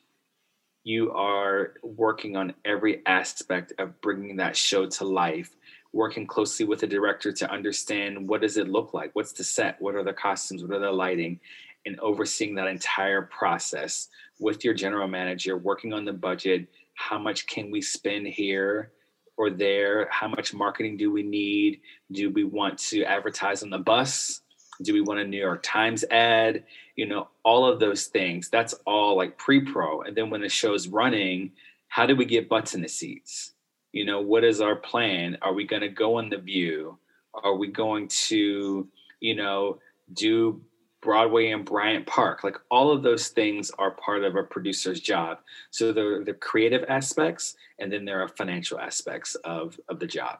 you 0.83 1.11
are 1.11 1.73
working 1.83 2.37
on 2.37 2.53
every 2.63 3.05
aspect 3.05 3.73
of 3.77 3.99
bringing 3.99 4.37
that 4.37 4.55
show 4.55 4.85
to 4.85 5.03
life 5.03 5.53
working 5.93 6.27
closely 6.27 6.65
with 6.65 6.79
the 6.79 6.87
director 6.87 7.31
to 7.31 7.51
understand 7.51 8.27
what 8.27 8.41
does 8.41 8.57
it 8.57 8.69
look 8.69 8.93
like? 8.93 9.09
What's 9.13 9.33
the 9.33 9.43
set? 9.43 9.81
What 9.81 9.95
are 9.95 10.03
the 10.03 10.13
costumes? 10.13 10.63
What 10.63 10.75
are 10.75 10.79
the 10.79 10.91
lighting? 10.91 11.39
And 11.85 11.99
overseeing 11.99 12.55
that 12.55 12.67
entire 12.67 13.23
process 13.23 14.09
with 14.39 14.63
your 14.63 14.73
general 14.73 15.07
manager 15.07 15.57
working 15.57 15.93
on 15.93 16.05
the 16.05 16.13
budget. 16.13 16.67
How 16.93 17.17
much 17.17 17.47
can 17.47 17.71
we 17.71 17.81
spend 17.81 18.27
here 18.27 18.91
or 19.37 19.49
there? 19.49 20.07
How 20.11 20.27
much 20.27 20.53
marketing 20.53 20.97
do 20.97 21.11
we 21.11 21.23
need? 21.23 21.81
Do 22.11 22.29
we 22.31 22.43
want 22.43 22.77
to 22.89 23.03
advertise 23.03 23.63
on 23.63 23.69
the 23.69 23.77
bus? 23.77 24.41
Do 24.81 24.93
we 24.93 25.01
want 25.01 25.19
a 25.19 25.23
new 25.23 25.39
york 25.39 25.61
times 25.63 26.03
ad? 26.11 26.63
You 26.95 27.07
know 27.07 27.29
all 27.43 27.65
of 27.65 27.79
those 27.79 28.05
things. 28.05 28.49
That's 28.49 28.73
all 28.85 29.15
like 29.15 29.37
pre-pro. 29.37 30.01
And 30.01 30.15
then 30.15 30.29
when 30.29 30.41
the 30.41 30.49
show's 30.49 30.87
running 30.87 31.51
how 31.89 32.05
do 32.05 32.15
we 32.15 32.25
get 32.25 32.49
butts 32.49 32.75
in 32.75 32.81
the 32.81 32.89
seats? 32.89 33.53
You 33.93 34.05
know 34.05 34.21
what 34.21 34.43
is 34.43 34.59
our 34.59 34.75
plan? 34.75 35.37
Are 35.41 35.53
we 35.53 35.65
going 35.65 35.81
to 35.81 35.89
go 35.89 36.17
on 36.17 36.29
the 36.29 36.37
view? 36.37 36.99
Are 37.33 37.55
we 37.55 37.67
going 37.67 38.07
to 38.27 38.87
you 39.19 39.35
know 39.35 39.79
do 40.13 40.61
broadway 41.01 41.51
and 41.51 41.65
bryant 41.65 42.05
park. 42.05 42.43
Like 42.43 42.57
all 42.69 42.91
of 42.91 43.03
those 43.03 43.29
things 43.29 43.71
are 43.77 43.91
part 43.91 44.23
of 44.23 44.35
a 44.35 44.43
producer's 44.43 44.99
job. 44.99 45.39
So 45.71 45.91
there 45.91 46.19
are 46.19 46.23
the 46.23 46.33
creative 46.33 46.83
aspects 46.89 47.55
and 47.79 47.91
then 47.91 48.05
there 48.05 48.21
are 48.21 48.27
financial 48.27 48.79
aspects 48.79 49.35
of 49.43 49.79
of 49.89 49.99
the 49.99 50.07
job. 50.07 50.39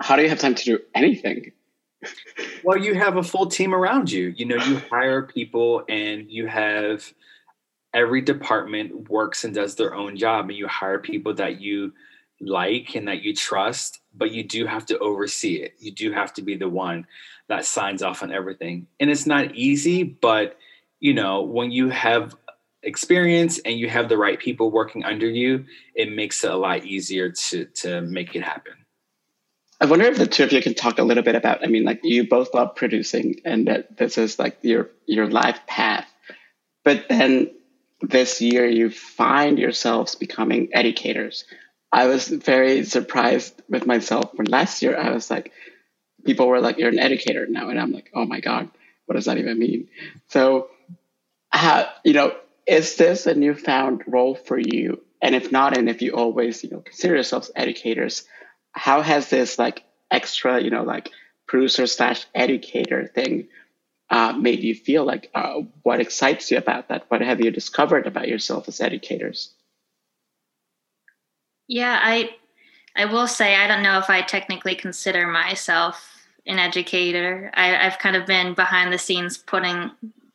How 0.00 0.16
do 0.16 0.22
you 0.22 0.28
have 0.28 0.38
time 0.38 0.54
to 0.54 0.64
do 0.64 0.78
anything? 0.94 1.52
Well, 2.62 2.76
you 2.76 2.94
have 2.94 3.16
a 3.16 3.22
full 3.22 3.46
team 3.46 3.74
around 3.74 4.10
you. 4.10 4.34
You 4.36 4.44
know, 4.44 4.56
you 4.56 4.78
hire 4.90 5.22
people 5.22 5.84
and 5.88 6.30
you 6.30 6.46
have 6.46 7.12
every 7.94 8.20
department 8.20 9.08
works 9.08 9.44
and 9.44 9.54
does 9.54 9.74
their 9.74 9.94
own 9.94 10.16
job 10.16 10.48
and 10.48 10.58
you 10.58 10.68
hire 10.68 10.98
people 10.98 11.34
that 11.34 11.60
you 11.60 11.92
like 12.40 12.94
and 12.94 13.08
that 13.08 13.22
you 13.22 13.34
trust, 13.34 14.00
but 14.14 14.30
you 14.30 14.44
do 14.44 14.66
have 14.66 14.84
to 14.86 14.98
oversee 14.98 15.56
it. 15.56 15.74
You 15.78 15.92
do 15.92 16.12
have 16.12 16.34
to 16.34 16.42
be 16.42 16.56
the 16.56 16.68
one 16.68 17.06
that 17.48 17.64
signs 17.64 18.02
off 18.02 18.22
on 18.22 18.32
everything. 18.32 18.86
And 18.98 19.10
it's 19.10 19.26
not 19.26 19.54
easy, 19.54 20.02
but 20.02 20.58
you 21.00 21.14
know, 21.14 21.42
when 21.42 21.70
you 21.70 21.90
have 21.90 22.34
experience 22.82 23.58
and 23.58 23.78
you 23.78 23.88
have 23.88 24.08
the 24.08 24.16
right 24.16 24.38
people 24.38 24.70
working 24.70 25.04
under 25.04 25.28
you, 25.28 25.64
it 25.94 26.12
makes 26.12 26.42
it 26.44 26.50
a 26.50 26.56
lot 26.56 26.84
easier 26.84 27.30
to 27.30 27.66
to 27.66 28.00
make 28.00 28.34
it 28.34 28.42
happen. 28.42 28.72
I 29.80 29.84
wonder 29.84 30.06
if 30.06 30.16
the 30.16 30.26
two 30.26 30.44
of 30.44 30.52
you 30.52 30.62
can 30.62 30.74
talk 30.74 30.98
a 30.98 31.02
little 31.02 31.22
bit 31.22 31.34
about. 31.34 31.62
I 31.62 31.66
mean, 31.66 31.84
like 31.84 32.00
you 32.02 32.26
both 32.26 32.54
love 32.54 32.74
producing, 32.74 33.40
and 33.44 33.68
that 33.68 33.96
this 33.96 34.16
is 34.16 34.38
like 34.38 34.58
your 34.62 34.90
your 35.06 35.28
life 35.28 35.60
path. 35.66 36.06
But 36.84 37.06
then 37.08 37.50
this 38.00 38.40
year, 38.40 38.66
you 38.66 38.90
find 38.90 39.58
yourselves 39.58 40.14
becoming 40.14 40.70
educators. 40.72 41.44
I 41.92 42.06
was 42.06 42.28
very 42.28 42.84
surprised 42.84 43.60
with 43.68 43.86
myself. 43.86 44.30
When 44.34 44.46
last 44.46 44.82
year, 44.82 44.96
I 44.96 45.10
was 45.10 45.30
like, 45.30 45.52
people 46.26 46.48
were 46.48 46.60
like, 46.60 46.78
"You're 46.78 46.90
an 46.90 46.98
educator 46.98 47.46
now," 47.46 47.68
and 47.70 47.80
I'm 47.80 47.92
like, 47.92 48.10
"Oh 48.14 48.26
my 48.26 48.40
god, 48.40 48.68
what 49.06 49.14
does 49.14 49.24
that 49.26 49.38
even 49.38 49.58
mean?" 49.58 49.88
So, 50.28 50.68
how 51.50 51.88
you 52.04 52.12
know, 52.12 52.36
is 52.66 52.96
this 52.96 53.26
a 53.26 53.34
newfound 53.34 54.02
role 54.06 54.34
for 54.34 54.58
you? 54.58 55.02
And 55.22 55.34
if 55.34 55.50
not, 55.50 55.78
and 55.78 55.88
if 55.88 56.02
you 56.02 56.12
always 56.12 56.62
you 56.62 56.70
know 56.70 56.80
consider 56.80 57.14
yourselves 57.14 57.50
educators 57.56 58.24
how 58.76 59.00
has 59.00 59.30
this 59.30 59.58
like 59.58 59.82
extra, 60.10 60.60
you 60.60 60.70
know, 60.70 60.82
like 60.82 61.10
producer 61.48 61.86
slash 61.86 62.26
educator 62.34 63.06
thing 63.06 63.48
uh, 64.10 64.32
made 64.32 64.60
you 64.60 64.74
feel 64.74 65.04
like 65.04 65.30
uh, 65.34 65.60
what 65.82 66.00
excites 66.00 66.50
you 66.50 66.58
about 66.58 66.88
that? 66.88 67.06
What 67.08 67.22
have 67.22 67.40
you 67.40 67.50
discovered 67.50 68.06
about 68.06 68.28
yourself 68.28 68.68
as 68.68 68.80
educators? 68.80 69.52
Yeah, 71.66 71.98
I 72.00 72.30
I 72.94 73.06
will 73.06 73.26
say 73.26 73.56
I 73.56 73.66
don't 73.66 73.82
know 73.82 73.98
if 73.98 74.08
I 74.08 74.22
technically 74.22 74.76
consider 74.76 75.26
myself 75.26 76.15
an 76.46 76.58
educator. 76.58 77.50
I, 77.54 77.76
I've 77.86 77.98
kind 77.98 78.16
of 78.16 78.26
been 78.26 78.54
behind 78.54 78.92
the 78.92 78.98
scenes 78.98 79.38
putting 79.38 79.90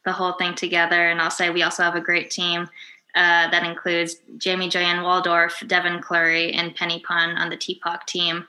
the 0.05 0.11
whole 0.11 0.33
thing 0.33 0.55
together, 0.55 1.09
and 1.09 1.21
I'll 1.21 1.31
say 1.31 1.49
we 1.49 1.63
also 1.63 1.83
have 1.83 1.95
a 1.95 2.01
great 2.01 2.29
team 2.29 2.69
uh, 3.15 3.49
that 3.49 3.63
includes 3.63 4.17
Jamie 4.37 4.69
Joeyen-Waldorf, 4.69 5.63
Devin 5.67 5.99
Clury, 5.99 6.55
and 6.55 6.75
Penny 6.75 6.99
Pun 6.99 7.37
on 7.37 7.49
the 7.49 7.57
TPOC 7.57 8.05
team. 8.05 8.45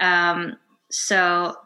Um, 0.00 0.56
so 0.90 1.56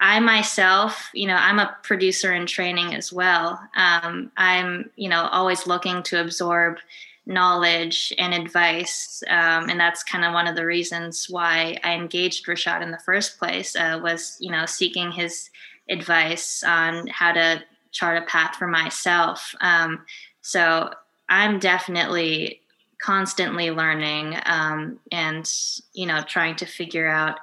I 0.00 0.20
myself, 0.20 1.10
you 1.14 1.26
know, 1.26 1.36
I'm 1.36 1.60
a 1.60 1.76
producer 1.82 2.32
in 2.32 2.46
training 2.46 2.94
as 2.94 3.12
well. 3.12 3.60
Um, 3.76 4.32
I'm, 4.36 4.90
you 4.96 5.08
know, 5.08 5.28
always 5.30 5.66
looking 5.66 6.02
to 6.04 6.20
absorb 6.20 6.78
knowledge 7.26 8.12
and 8.18 8.34
advice, 8.34 9.22
um, 9.30 9.70
and 9.70 9.80
that's 9.80 10.02
kind 10.02 10.24
of 10.24 10.32
one 10.32 10.46
of 10.46 10.56
the 10.56 10.66
reasons 10.66 11.28
why 11.30 11.78
I 11.82 11.94
engaged 11.94 12.46
Rashad 12.46 12.82
in 12.82 12.90
the 12.90 12.98
first 12.98 13.38
place. 13.38 13.74
Uh, 13.74 13.98
was, 14.02 14.36
you 14.40 14.50
know, 14.50 14.66
seeking 14.66 15.10
his 15.10 15.50
advice 15.88 16.62
on 16.62 17.06
how 17.06 17.32
to 17.32 17.62
chart 17.92 18.22
a 18.22 18.26
path 18.26 18.56
for 18.56 18.66
myself. 18.66 19.54
Um, 19.60 20.04
so 20.42 20.90
I'm 21.28 21.58
definitely 21.58 22.60
constantly 23.00 23.70
learning 23.70 24.38
um, 24.46 24.98
and 25.12 25.50
you 25.92 26.06
know 26.06 26.22
trying 26.22 26.56
to 26.56 26.66
figure 26.66 27.06
out 27.06 27.38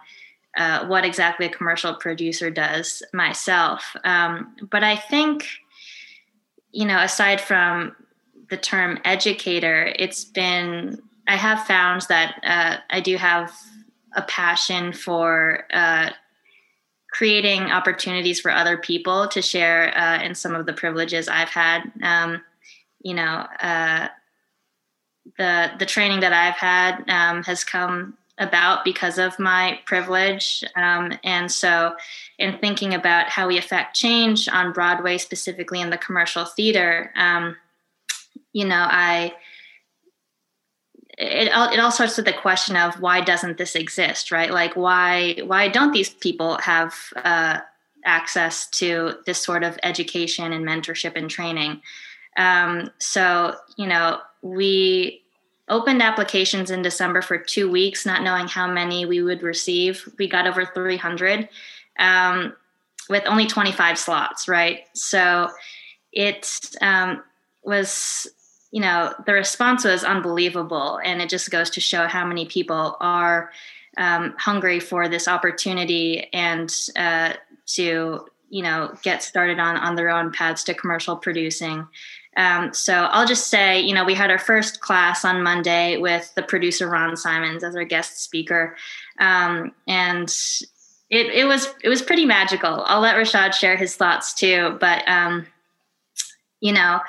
uh, 0.58 0.86
what 0.88 1.06
exactly 1.06 1.46
a 1.46 1.50
commercial 1.50 1.94
producer 1.94 2.50
does 2.50 3.04
myself. 3.14 3.96
Um, 4.04 4.56
but 4.70 4.84
I 4.84 4.96
think 4.96 5.48
you 6.72 6.86
know 6.86 7.00
aside 7.00 7.42
from 7.42 7.96
the 8.52 8.58
term 8.58 9.00
educator, 9.04 9.92
it's 9.98 10.26
been 10.26 11.02
I 11.28 11.38
have 11.38 11.66
found 11.66 12.02
that 12.10 12.40
uh, 12.44 12.78
I 12.90 13.00
do 13.00 13.16
have 13.16 13.52
a 14.16 14.22
passion 14.24 14.92
for 14.92 15.66
uh, 15.72 16.10
creating 17.12 17.72
opportunities 17.72 18.42
for 18.42 18.52
other 18.52 18.78
people 18.78 19.28
to 19.30 19.42
share 19.42 19.98
uh, 19.98 20.22
in 20.22 20.36
some 20.36 20.54
of 20.54 20.66
the 20.66 20.74
privileges 20.74 21.30
I've 21.30 21.50
had. 21.50 21.92
Um, 22.04 22.42
you 23.02 23.14
know, 23.14 23.48
uh, 23.62 24.10
the 25.38 25.72
the 25.80 25.86
training 25.86 26.20
that 26.20 26.34
I've 26.34 26.56
had 26.56 27.10
um, 27.10 27.44
has 27.44 27.64
come 27.64 28.18
about 28.38 28.84
because 28.84 29.18
of 29.18 29.40
my 29.40 29.80
privilege, 29.86 30.66
um, 30.76 31.14
and 31.24 31.50
so 31.50 31.96
in 32.38 32.58
thinking 32.58 32.94
about 32.94 33.30
how 33.30 33.48
we 33.48 33.58
affect 33.58 33.96
change 33.96 34.50
on 34.50 34.74
Broadway, 34.74 35.18
specifically 35.18 35.80
in 35.80 35.92
the 35.92 35.98
commercial 35.98 36.44
theater, 36.44 37.14
um, 37.16 37.56
you 38.54 38.66
know, 38.66 38.88
I. 38.90 39.34
It 41.18 41.52
all, 41.52 41.72
it 41.72 41.80
all 41.80 41.92
starts 41.92 42.18
with 42.18 42.26
the 42.26 42.34
question 42.34 42.76
of 42.76 43.00
why 43.00 43.22
doesn't 43.22 43.58
this 43.58 43.76
exist 43.76 44.32
right 44.32 44.50
like 44.50 44.76
why 44.76 45.36
why 45.46 45.68
don't 45.68 45.92
these 45.92 46.10
people 46.10 46.58
have 46.60 46.96
uh, 47.16 47.60
access 48.06 48.68
to 48.70 49.16
this 49.28 49.38
sort 49.38 49.64
of 49.64 49.78
education 49.84 50.52
and 50.52 50.66
mentorship 50.66 51.16
and 51.16 51.30
training 51.30 51.82
um, 52.38 52.90
so, 53.00 53.56
you 53.78 53.88
know, 53.88 54.20
we 54.42 55.22
opened 55.70 56.02
applications 56.02 56.72
in 56.72 56.82
December 56.82 57.22
for 57.22 57.38
two 57.38 57.70
weeks, 57.70 58.06
not 58.06 58.24
knowing 58.24 58.48
how 58.48 58.68
many 58.68 59.06
we 59.06 59.22
would 59.22 59.44
receive. 59.44 60.08
We 60.18 60.28
got 60.28 60.48
over 60.48 60.66
300 60.66 61.50
um, 62.00 62.54
with 63.10 63.24
only 63.26 63.48
25 63.48 63.98
slots, 63.98 64.48
right? 64.48 64.82
So 64.94 65.50
it 66.12 66.50
um, 66.82 67.24
was, 67.64 68.28
you 68.72 68.82
know, 68.82 69.14
the 69.26 69.34
response 69.34 69.84
was 69.84 70.04
unbelievable. 70.04 71.00
And 71.04 71.22
it 71.22 71.30
just 71.30 71.52
goes 71.52 71.70
to 71.72 71.82
show 71.82 72.08
how 72.08 72.26
many 72.26 72.46
people 72.46 72.98
are 73.00 73.52
um, 73.98 74.34
hungry 74.38 74.80
for 74.80 75.08
this 75.08 75.28
opportunity 75.28 76.30
and 76.34 76.74
uh, 76.96 77.34
to 77.68 78.26
you 78.50 78.62
know 78.64 78.94
get 79.02 79.24
started 79.24 79.60
on 79.60 79.78
on 79.78 79.96
their 79.96 80.10
own 80.10 80.32
paths 80.32 80.64
to 80.66 80.74
commercial 80.74 81.16
producing. 81.16 81.88
Um, 82.38 82.74
so 82.74 82.94
I'll 82.94 83.28
just 83.28 83.48
say, 83.48 83.82
you 83.82 83.94
know, 83.94 84.06
we 84.06 84.14
had 84.14 84.32
our 84.32 84.40
first 84.40 84.80
class 84.80 85.26
on 85.26 85.44
Monday 85.44 85.98
with 85.98 86.34
the 86.36 86.44
producer 86.44 86.88
Ron 86.88 87.18
Simons 87.18 87.62
as 87.62 87.76
our 87.76 87.84
guest 87.84 88.24
speaker, 88.24 88.78
um, 89.20 89.74
and 89.88 90.34
it, 91.10 91.28
it 91.28 91.46
was 91.46 91.74
it 91.84 91.90
was 91.90 92.02
pretty 92.02 92.26
magical. 92.26 92.84
I'll 92.86 93.02
let 93.02 93.18
Rashad 93.18 93.54
share 93.54 93.76
his 93.76 93.96
thoughts 93.98 94.34
too, 94.34 94.78
but 94.80 95.06
um, 95.10 95.46
you 96.62 96.72
know, 96.72 97.02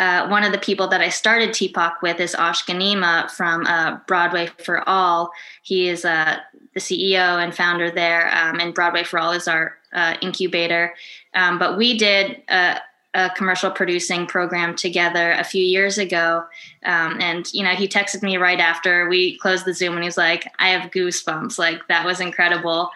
uh, 0.00 0.26
one 0.28 0.44
of 0.44 0.50
the 0.50 0.58
people 0.58 0.88
that 0.88 1.02
I 1.02 1.10
started 1.10 1.50
TPOC 1.50 2.00
with 2.00 2.20
is 2.20 2.34
Ash 2.34 2.64
Ganima 2.64 3.30
from 3.30 3.66
uh, 3.66 3.98
Broadway 4.06 4.48
for 4.64 4.88
All. 4.88 5.30
He 5.62 5.88
is 5.88 6.06
uh, 6.06 6.38
the 6.72 6.80
CEO 6.80 7.42
and 7.44 7.54
founder 7.54 7.90
there, 7.90 8.34
um, 8.34 8.60
and 8.60 8.74
Broadway 8.74 9.04
for 9.04 9.18
All 9.18 9.32
is 9.32 9.46
our 9.46 9.76
uh, 9.92 10.14
incubator. 10.22 10.94
Um, 11.34 11.58
but 11.58 11.76
we 11.76 11.98
did 11.98 12.42
a, 12.48 12.78
a, 13.12 13.28
commercial 13.36 13.70
producing 13.70 14.26
program 14.26 14.74
together 14.74 15.32
a 15.32 15.44
few 15.44 15.62
years 15.62 15.98
ago, 15.98 16.44
um, 16.86 17.20
and 17.20 17.52
you 17.52 17.62
know 17.62 17.72
he 17.72 17.86
texted 17.86 18.22
me 18.22 18.38
right 18.38 18.58
after 18.58 19.06
we 19.06 19.36
closed 19.36 19.66
the 19.66 19.74
Zoom, 19.74 19.96
and 19.96 20.04
he's 20.04 20.16
like, 20.16 20.50
"I 20.58 20.70
have 20.70 20.90
goosebumps! 20.92 21.58
Like 21.58 21.86
that 21.88 22.06
was 22.06 22.20
incredible." 22.20 22.88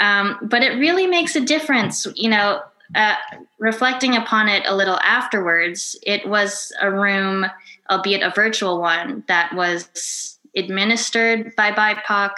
Um, 0.00 0.40
but 0.42 0.64
it 0.64 0.76
really 0.80 1.06
makes 1.06 1.36
a 1.36 1.40
difference, 1.40 2.04
you 2.16 2.28
know 2.30 2.62
uh, 2.94 3.14
reflecting 3.58 4.16
upon 4.16 4.48
it 4.48 4.64
a 4.66 4.74
little 4.74 4.98
afterwards, 5.00 5.98
it 6.02 6.28
was 6.28 6.72
a 6.80 6.90
room, 6.90 7.46
albeit 7.90 8.22
a 8.22 8.30
virtual 8.30 8.80
one, 8.80 9.24
that 9.28 9.54
was 9.54 10.38
administered 10.56 11.54
by 11.56 11.70
BIPOC, 11.70 12.30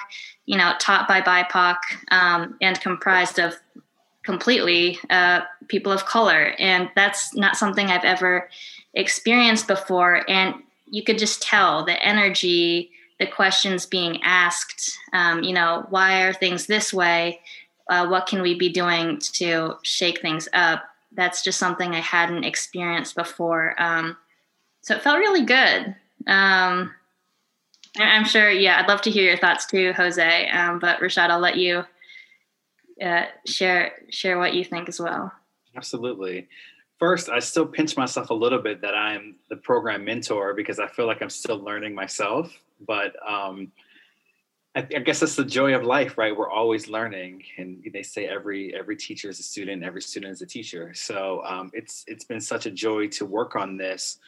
you 0.47 0.59
know, 0.59 0.73
taught 0.79 1.07
by 1.07 1.21
BIPOC, 1.21 1.77
um, 2.11 2.57
and 2.61 2.81
comprised 2.81 3.39
of 3.39 3.55
completely 4.25 4.99
uh, 5.09 5.41
people 5.69 5.93
of 5.93 6.05
color. 6.05 6.55
And 6.59 6.91
that's 6.95 7.35
not 7.35 7.57
something 7.57 7.87
I've 7.87 8.05
ever 8.05 8.49
experienced 8.95 9.67
before. 9.67 10.29
And 10.29 10.55
you 10.87 11.03
could 11.03 11.19
just 11.19 11.43
tell 11.43 11.85
the 11.85 12.03
energy, 12.05 12.91
the 13.19 13.27
questions 13.27 13.87
being 13.87 14.21
asked, 14.23 14.99
um, 15.13 15.43
you 15.43 15.53
know, 15.53 15.87
why 15.91 16.23
are 16.23 16.33
things 16.33 16.67
this 16.67 16.93
way? 16.93 17.41
Uh, 17.91 18.07
what 18.07 18.27
can 18.27 18.41
we 18.41 18.55
be 18.55 18.69
doing 18.71 19.19
to 19.19 19.77
shake 19.83 20.23
things 20.23 20.49
up? 20.53 20.85
That's 21.13 21.43
just 21.43 21.59
something 21.59 21.93
I 21.93 22.01
hadn't 22.01 22.45
experienced 22.45 23.17
before. 23.17 23.75
Um, 23.83 24.17
so 24.81 24.95
it 24.95 25.03
felt 25.03 25.19
really 25.19 25.45
good. 25.45 25.97
Um, 26.27 26.95
I'm 27.99 28.25
sure, 28.25 28.49
yeah, 28.49 28.81
I'd 28.81 28.89
love 28.89 29.03
to 29.03 29.11
hear 29.11 29.25
your 29.25 29.37
thoughts 29.37 29.67
too, 29.67 29.93
Jose. 29.95 30.49
Um, 30.49 30.79
but 30.79 31.01
Rashad, 31.01 31.31
I'll 31.31 31.41
let 31.41 31.57
you 31.57 31.85
uh, 33.03 33.25
share 33.45 33.93
share 34.11 34.39
what 34.39 34.55
you 34.55 34.65
think 34.65 34.89
as 34.89 35.01
well. 35.01 35.33
Absolutely. 35.77 36.49
First, 36.99 37.29
I 37.29 37.39
still 37.39 37.67
pinch 37.67 37.97
myself 37.97 38.31
a 38.31 38.35
little 38.35 38.61
bit 38.61 38.83
that 38.83 38.95
I'm 38.95 39.37
the 39.49 39.57
program 39.57 40.05
mentor 40.05 40.55
because 40.55 40.79
I 40.79 40.87
feel 40.87 41.07
like 41.07 41.23
I'm 41.23 41.31
still 41.31 41.59
learning 41.59 41.95
myself. 41.95 42.53
But 42.87 43.17
um, 43.27 43.73
I, 44.77 44.81
I, 44.81 45.01
guess 45.01 45.21
that's 45.21 45.35
the 45.35 45.45
joy 45.45 45.75
of 45.75 45.83
life, 45.83 46.17
right? 46.17 46.37
We're 46.37 46.51
always 46.51 46.89
learning, 46.89 47.43
and 47.59 47.83
they 47.93 48.05
say 48.05 48.27
every 48.27 48.75
every 48.75 48.97
teacher 48.97 49.29
is 49.29 49.41
a 49.41 49.43
student, 49.43 49.83
every 49.83 50.03
student 50.03 50.33
is 50.33 50.43
a 50.43 50.47
teacher. 50.47 50.93
So 50.95 51.43
um, 51.45 51.71
it's 51.75 52.05
it's 52.07 52.25
been 52.25 52.41
such 52.41 52.67
a 52.67 52.71
joy 52.71 53.09
to 53.09 53.25
work 53.25 53.57
on 53.57 53.77
this. 53.77 54.19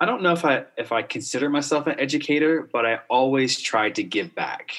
I 0.00 0.06
don't 0.06 0.22
know 0.22 0.32
if 0.32 0.44
I 0.44 0.64
if 0.78 0.90
I 0.90 1.02
consider 1.02 1.50
myself 1.50 1.86
an 1.86 2.00
educator, 2.00 2.68
but 2.72 2.86
I 2.86 3.00
always 3.10 3.60
tried 3.60 3.94
to 3.96 4.02
give 4.02 4.34
back, 4.34 4.70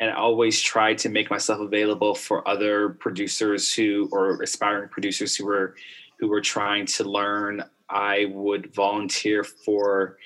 and 0.00 0.10
I 0.10 0.14
always 0.14 0.62
tried 0.62 0.96
to 0.98 1.10
make 1.10 1.30
myself 1.30 1.60
available 1.60 2.14
for 2.14 2.46
other 2.48 2.88
producers 2.88 3.72
who 3.74 4.08
or 4.12 4.42
aspiring 4.42 4.88
producers 4.88 5.36
who 5.36 5.44
were 5.44 5.74
who 6.18 6.28
were 6.28 6.40
trying 6.40 6.86
to 6.86 7.04
learn. 7.04 7.64
I 7.90 8.30
would 8.30 8.74
volunteer 8.74 9.44
for 9.44 10.16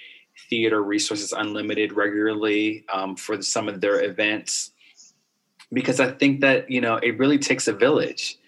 Theater 0.49 0.83
Resources 0.83 1.33
Unlimited 1.33 1.93
regularly 1.93 2.85
um, 2.93 3.17
for 3.17 3.41
some 3.43 3.69
of 3.69 3.81
their 3.81 4.03
events 4.03 4.73
because 5.73 6.01
I 6.01 6.11
think 6.13 6.41
that 6.41 6.71
you 6.71 6.81
know 6.81 6.97
it 6.97 7.19
really 7.19 7.39
takes 7.39 7.69
a 7.69 7.73
village. 7.73 8.39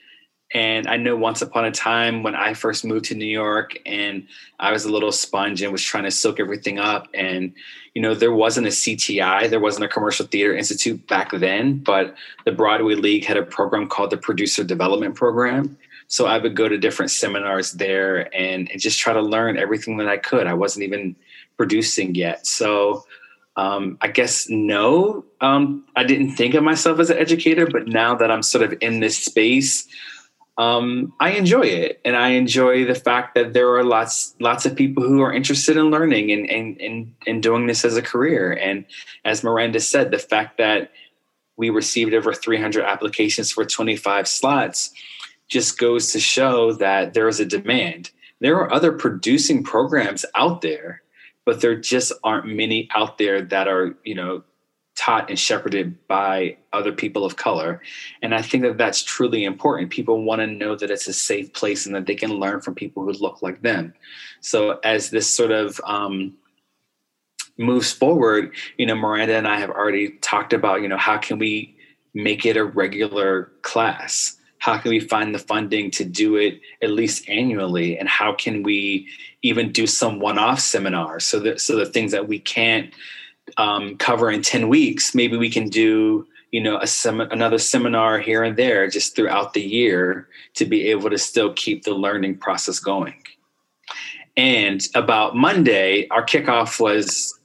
And 0.55 0.87
I 0.87 0.97
know 0.97 1.15
once 1.15 1.43
upon 1.43 1.67
a 1.67 1.71
time 1.71 2.23
when 2.23 2.35
I 2.35 2.55
first 2.55 2.83
moved 2.83 3.05
to 3.07 3.15
New 3.15 3.27
York 3.27 3.79
and 3.85 4.27
I 4.59 4.73
was 4.73 4.87
a 4.87 4.91
little 4.91 5.13
sponge 5.13 5.61
and 5.61 5.71
was 5.71 5.83
trying 5.83 6.05
to 6.05 6.11
soak 6.11 6.41
everything 6.41 6.79
up. 6.79 7.07
And, 7.13 7.53
you 7.93 8.01
know, 8.01 8.15
there 8.15 8.33
wasn't 8.33 8.67
a 8.67 8.71
CTI, 8.71 9.51
there 9.51 9.61
wasn't 9.61 9.85
a 9.85 9.89
Commercial 9.89 10.25
Theater 10.25 10.57
Institute 10.57 11.07
back 11.07 11.33
then, 11.33 11.81
but 11.81 12.15
the 12.47 12.53
Broadway 12.53 12.95
League 12.95 13.27
had 13.27 13.37
a 13.37 13.43
program 13.43 13.89
called 13.89 14.09
the 14.09 14.17
Producer 14.17 14.65
Development 14.65 15.15
Program. 15.15 15.77
So 16.07 16.25
I 16.25 16.39
would 16.39 16.57
go 16.57 16.67
to 16.67 16.79
different 16.79 17.11
seminars 17.11 17.73
there 17.73 18.35
and, 18.35 18.71
and 18.71 18.81
just 18.81 18.99
try 18.99 19.13
to 19.13 19.21
learn 19.21 19.59
everything 19.59 19.99
that 19.99 20.09
I 20.09 20.17
could. 20.17 20.47
I 20.47 20.55
wasn't 20.55 20.85
even 20.85 21.15
producing 21.59 22.15
yet. 22.15 22.47
So 22.47 23.05
um, 23.59 23.99
I 24.01 24.07
guess 24.07 24.49
no, 24.49 25.25
um, 25.41 25.85
I 25.97 26.05
didn't 26.05 26.37
think 26.37 26.55
of 26.55 26.63
myself 26.63 27.01
as 27.01 27.11
an 27.11 27.19
educator, 27.19 27.67
but 27.67 27.89
now 27.89 28.15
that 28.15 28.31
I'm 28.31 28.43
sort 28.43 28.63
of 28.63 28.79
in 28.81 29.01
this 29.01 29.19
space, 29.19 29.89
um, 30.59 31.13
I 31.19 31.31
enjoy 31.31 31.63
it, 31.63 32.01
and 32.05 32.17
I 32.17 32.31
enjoy 32.31 32.85
the 32.85 32.95
fact 32.95 33.35
that 33.35 33.55
there 33.55 33.75
are 33.75 33.85
lots 33.85 34.35
lots 34.41 34.65
of 34.65 34.77
people 34.77 35.03
who 35.03 35.23
are 35.23 35.33
interested 35.33 35.77
in 35.77 35.91
learning 35.91 36.31
and 36.31 36.49
and 36.49 36.81
and, 36.81 37.15
and 37.27 37.43
doing 37.43 37.67
this 37.67 37.85
as 37.85 37.97
a 37.97 38.03
career. 38.03 38.53
And 38.53 38.85
as 39.25 39.43
Miranda 39.43 39.81
said, 39.81 40.13
the 40.13 40.19
fact 40.19 40.59
that 40.59 40.93
we 41.57 41.71
received 41.71 42.15
over 42.15 42.33
300 42.33 42.85
applications 42.85 43.51
for 43.51 43.65
25 43.65 44.29
slots 44.29 44.93
just 45.49 45.79
goes 45.79 46.13
to 46.13 46.21
show 46.21 46.73
that 46.75 47.15
there 47.15 47.27
is 47.27 47.41
a 47.41 47.45
demand. 47.45 48.11
There 48.41 48.57
are 48.57 48.73
other 48.73 48.93
producing 48.93 49.65
programs 49.65 50.25
out 50.37 50.63
there 50.63 51.03
but 51.49 51.63
there 51.63 51.75
just 51.75 52.13
aren't 52.25 52.45
many 52.45 52.91
out 52.95 53.17
there 53.17 53.41
that 53.41 53.69
are 53.69 53.97
you 54.05 54.15
know 54.15 54.43
taught 54.97 55.31
and 55.31 55.39
shepherded 55.39 55.97
by 56.07 56.55
other 56.75 56.93
people 56.93 57.25
of 57.25 57.37
color. 57.37 57.81
And 58.21 58.35
i 58.35 58.43
think 58.43 58.65
that 58.65 58.77
that's 58.77 59.03
truly 59.03 59.45
important. 59.45 59.89
People 59.89 60.25
want 60.25 60.41
to 60.43 60.47
know 60.47 60.77
that 60.77 60.91
it's 60.91 61.09
a 61.09 61.13
safe 61.15 61.51
place 61.55 61.87
and 61.87 61.95
that 61.95 62.05
they 62.05 62.15
can 62.15 62.33
learn 62.33 62.61
from 62.61 62.75
people 62.75 63.03
who 63.03 63.13
look 63.13 63.41
like 63.41 63.63
them. 63.63 63.95
So 64.43 64.79
as 64.85 65.09
this 65.09 65.27
sort 65.27 65.51
of 65.51 65.81
um, 65.85 66.37
moves 67.57 67.91
forward 67.93 68.55
you 68.77 68.87
know 68.87 68.95
miranda 68.95 69.35
and 69.35 69.49
i 69.49 69.59
have 69.59 69.71
already 69.71 70.11
talked 70.21 70.53
about 70.53 70.81
you 70.81 70.87
know 70.87 70.97
how 70.97 71.19
can 71.19 71.41
we 71.41 71.77
make 72.15 72.47
it 72.47 72.57
a 72.57 72.65
regular 72.65 73.51
class 73.63 74.38
how 74.59 74.79
can 74.79 74.91
we 74.91 75.01
find 75.01 75.35
the 75.35 75.39
funding 75.39 75.91
to 75.93 76.05
do 76.05 76.37
it 76.37 76.61
at 76.83 76.91
least 76.91 77.29
annually? 77.29 77.99
And 77.99 78.09
how 78.09 78.35
can 78.35 78.63
we 78.63 79.09
even 79.43 79.73
do 79.73 79.87
some 79.87 80.19
one-off 80.19 80.61
seminars 80.61 81.25
so 81.25 81.39
that 81.41 81.61
so 81.61 81.77
the 81.77 81.87
things 81.87 82.13
that 82.13 82.29
we 82.29 82.39
can't 82.39 82.93
um, 83.57 83.97
cover 83.97 84.31
in 84.31 84.43
10 84.43 84.69
weeks 84.69 85.15
maybe 85.15 85.37
we 85.37 85.49
can 85.49 85.69
do 85.69 86.27
you 86.51 86.61
know 86.61 86.77
a 86.79 86.87
sem- 86.87 87.21
another 87.21 87.57
seminar 87.57 88.19
here 88.19 88.43
and 88.43 88.57
there 88.57 88.89
just 88.89 89.17
throughout 89.17 89.55
the 89.55 89.63
year 89.63 90.29
to 90.55 90.67
be 90.67 90.91
able 90.91 91.09
to 91.09 91.19
still 91.19 91.53
keep 91.55 91.85
the 91.85 91.95
learning 91.95 92.37
process 92.37 92.79
going. 92.79 93.23
And 94.37 94.87
about 94.95 95.37
monday 95.37 96.09
our 96.09 96.25
kickoff 96.25 96.81
was 96.81 97.39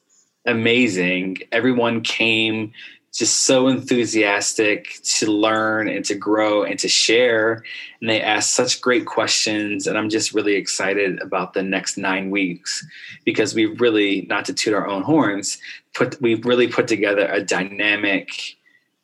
amazing. 0.45 1.38
Everyone 1.51 2.01
came 2.01 2.74
just 3.14 3.43
so 3.43 3.68
enthusiastic 3.68 4.99
to 5.03 5.32
learn 5.32 5.88
and 5.88 6.03
to 6.03 6.16
grow 6.16 6.64
and 6.64 6.80
to 6.80 6.88
share. 6.88 7.64
And 8.01 8.09
they 8.09 8.20
ask 8.20 8.51
such 8.51 8.82
great 8.82 9.05
questions. 9.05 9.86
And 9.86 9.97
I'm 9.97 10.09
just 10.09 10.34
really 10.34 10.55
excited 10.55 11.22
about 11.22 11.53
the 11.53 11.61
next 11.61 11.95
nine 11.95 12.32
weeks 12.32 12.86
because 13.24 13.53
we've 13.53 13.80
really, 13.80 14.26
not 14.30 14.45
to 14.45 14.53
toot 14.53 14.74
our 14.74 14.88
own 14.88 15.03
horns, 15.03 15.59
put 15.93 16.20
we've 16.22 16.43
really 16.43 16.68
put 16.68 16.88
together 16.88 17.28
a 17.28 17.43
dynamic 17.43 18.57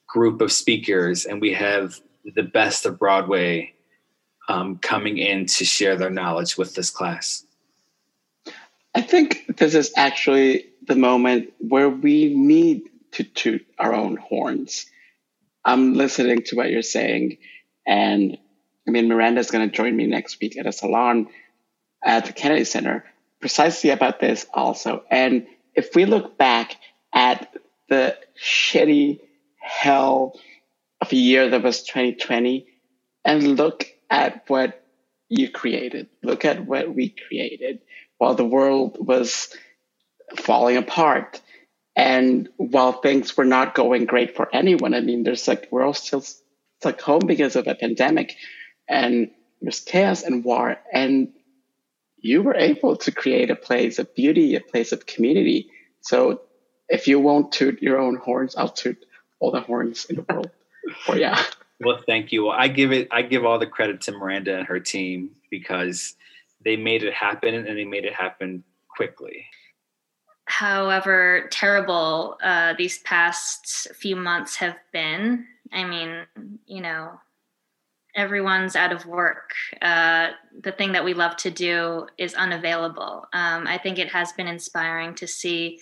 group 0.08 0.42
of 0.42 0.52
speakers, 0.52 1.26
and 1.26 1.40
we 1.40 1.54
have 1.54 2.00
the 2.36 2.44
best 2.44 2.86
of 2.86 2.98
Broadway 2.98 3.74
um, 4.48 4.78
coming 4.80 5.20
in 5.20 5.46
to 5.46 5.64
share 5.64 5.96
their 5.96 6.10
knowledge 6.10 6.58
with 6.58 6.74
this 6.74 6.90
class. 6.90 7.46
I 8.96 9.02
think 9.02 9.58
this 9.58 9.76
is 9.76 9.94
actually 9.96 10.66
the 10.88 10.96
moment 10.96 11.54
where 11.60 11.90
we 11.90 12.34
need 12.34 12.90
to 13.14 13.24
toot 13.24 13.66
our 13.78 13.94
own 13.94 14.18
horns. 14.18 14.86
I'm 15.66 15.94
listening 15.94 16.44
to 16.48 16.56
what 16.56 16.70
you're 16.70 16.82
saying, 16.82 17.38
and 17.86 18.38
I 18.88 18.92
mean, 18.92 19.08
Miranda's 19.08 19.52
going 19.52 19.70
to 19.70 19.76
join 19.76 19.96
me 19.96 20.08
next 20.08 20.40
week 20.42 20.58
at 20.58 20.66
a 20.66 20.72
salon 20.72 21.28
at 22.04 22.26
the 22.26 22.34
Kennedy 22.34 22.64
Center 22.64 23.06
precisely 23.40 23.90
about 23.90 24.20
this 24.20 24.46
also. 24.54 25.04
And 25.10 25.48
if 25.76 25.96
we 25.96 26.06
look 26.06 26.38
back 26.38 26.76
at 27.14 27.54
the 27.88 28.18
shitty 28.42 29.20
hell 29.62 30.40
of 31.02 31.12
a 31.12 31.16
year 31.16 31.50
that 31.50 31.64
was 31.64 31.84
2020 31.84 32.68
and 33.26 33.58
look 33.58 33.88
at 34.10 34.44
what 34.48 34.84
you 35.28 35.50
created, 35.50 36.08
look 36.24 36.46
at 36.46 36.66
what 36.66 36.94
we 36.94 37.10
created 37.10 37.80
while 38.18 38.36
the 38.36 38.46
world 38.46 38.98
was 39.00 39.56
falling 40.36 40.78
apart 40.78 41.42
And 42.00 42.48
while 42.56 42.94
things 42.94 43.36
were 43.36 43.44
not 43.44 43.76
going 43.76 44.06
great 44.06 44.34
for 44.34 44.48
anyone, 44.56 44.94
I 44.94 45.02
mean, 45.02 45.24
there's 45.24 45.50
like, 45.50 45.68
we're 45.70 45.84
all 45.84 45.94
still 45.94 46.24
stuck 46.80 47.02
home 47.02 47.24
because 47.28 47.58
of 47.58 47.68
a 47.68 47.76
pandemic 47.76 48.38
and 48.88 49.32
there's 49.62 49.82
chaos 49.82 50.24
and 50.24 50.46
war. 50.46 50.78
And 50.94 51.34
you 52.18 52.42
were 52.42 52.56
able 52.56 52.96
to 52.96 53.12
create 53.12 53.50
a 53.50 53.56
place 53.58 54.00
of 54.00 54.16
beauty, 54.16 54.56
a 54.56 54.62
place 54.62 54.94
of 54.94 55.08
community. 55.08 55.72
So 56.00 56.40
if 56.88 57.10
you 57.10 57.20
won't 57.20 57.52
toot 57.52 57.82
your 57.82 58.00
own 58.00 58.16
horns, 58.16 58.56
I'll 58.56 58.70
toot 58.70 59.06
all 59.42 59.52
the 59.52 59.60
horns 59.60 60.06
in 60.06 60.16
the 60.16 60.26
world. 60.30 60.52
or 61.10 61.18
yeah. 61.18 61.44
Well, 61.82 62.00
thank 62.06 62.32
you. 62.32 62.46
Well, 62.46 62.56
I 62.58 62.70
give 62.70 62.94
it. 62.94 63.10
I 63.12 63.24
give 63.24 63.44
all 63.44 63.60
the 63.60 63.68
credit 63.68 64.00
to 64.04 64.14
Miranda 64.14 64.58
and 64.58 64.68
her 64.68 64.80
team 64.80 65.32
because 65.52 66.16
they 66.64 66.78
made 66.78 67.04
it 67.04 67.14
happen 67.14 67.56
and 67.56 67.78
they 67.78 67.84
made 67.84 68.06
it 68.06 68.14
happen 68.14 68.64
quickly. 68.88 69.48
However 70.50 71.48
terrible 71.52 72.38
uh, 72.42 72.74
these 72.76 72.98
past 73.00 73.88
few 73.94 74.16
months 74.16 74.56
have 74.56 74.78
been, 74.92 75.46
I 75.72 75.84
mean, 75.84 76.26
you 76.66 76.82
know, 76.82 77.22
everyone's 78.16 78.76
out 78.76 78.92
of 78.92 79.06
work. 79.06 79.54
Uh, 79.80 80.30
the 80.62 80.72
thing 80.72 80.94
that 80.94 81.06
we 81.06 81.14
love 81.14 81.38
to 81.38 81.52
do 81.52 82.08
is 82.18 82.34
unavailable. 82.34 83.28
Um, 83.32 83.68
I 83.68 83.78
think 83.78 84.00
it 84.00 84.10
has 84.10 84.32
been 84.32 84.48
inspiring 84.48 85.14
to 85.16 85.28
see 85.28 85.80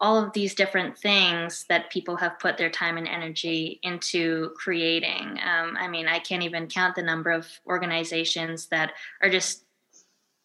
all 0.00 0.20
of 0.20 0.32
these 0.32 0.56
different 0.56 0.98
things 0.98 1.64
that 1.68 1.88
people 1.90 2.16
have 2.16 2.40
put 2.40 2.58
their 2.58 2.70
time 2.70 2.96
and 2.96 3.06
energy 3.06 3.78
into 3.84 4.50
creating. 4.56 5.38
Um, 5.38 5.76
I 5.78 5.86
mean, 5.86 6.08
I 6.08 6.18
can't 6.18 6.42
even 6.42 6.66
count 6.66 6.96
the 6.96 7.02
number 7.02 7.30
of 7.30 7.46
organizations 7.64 8.66
that 8.66 8.92
are 9.22 9.30
just 9.30 9.64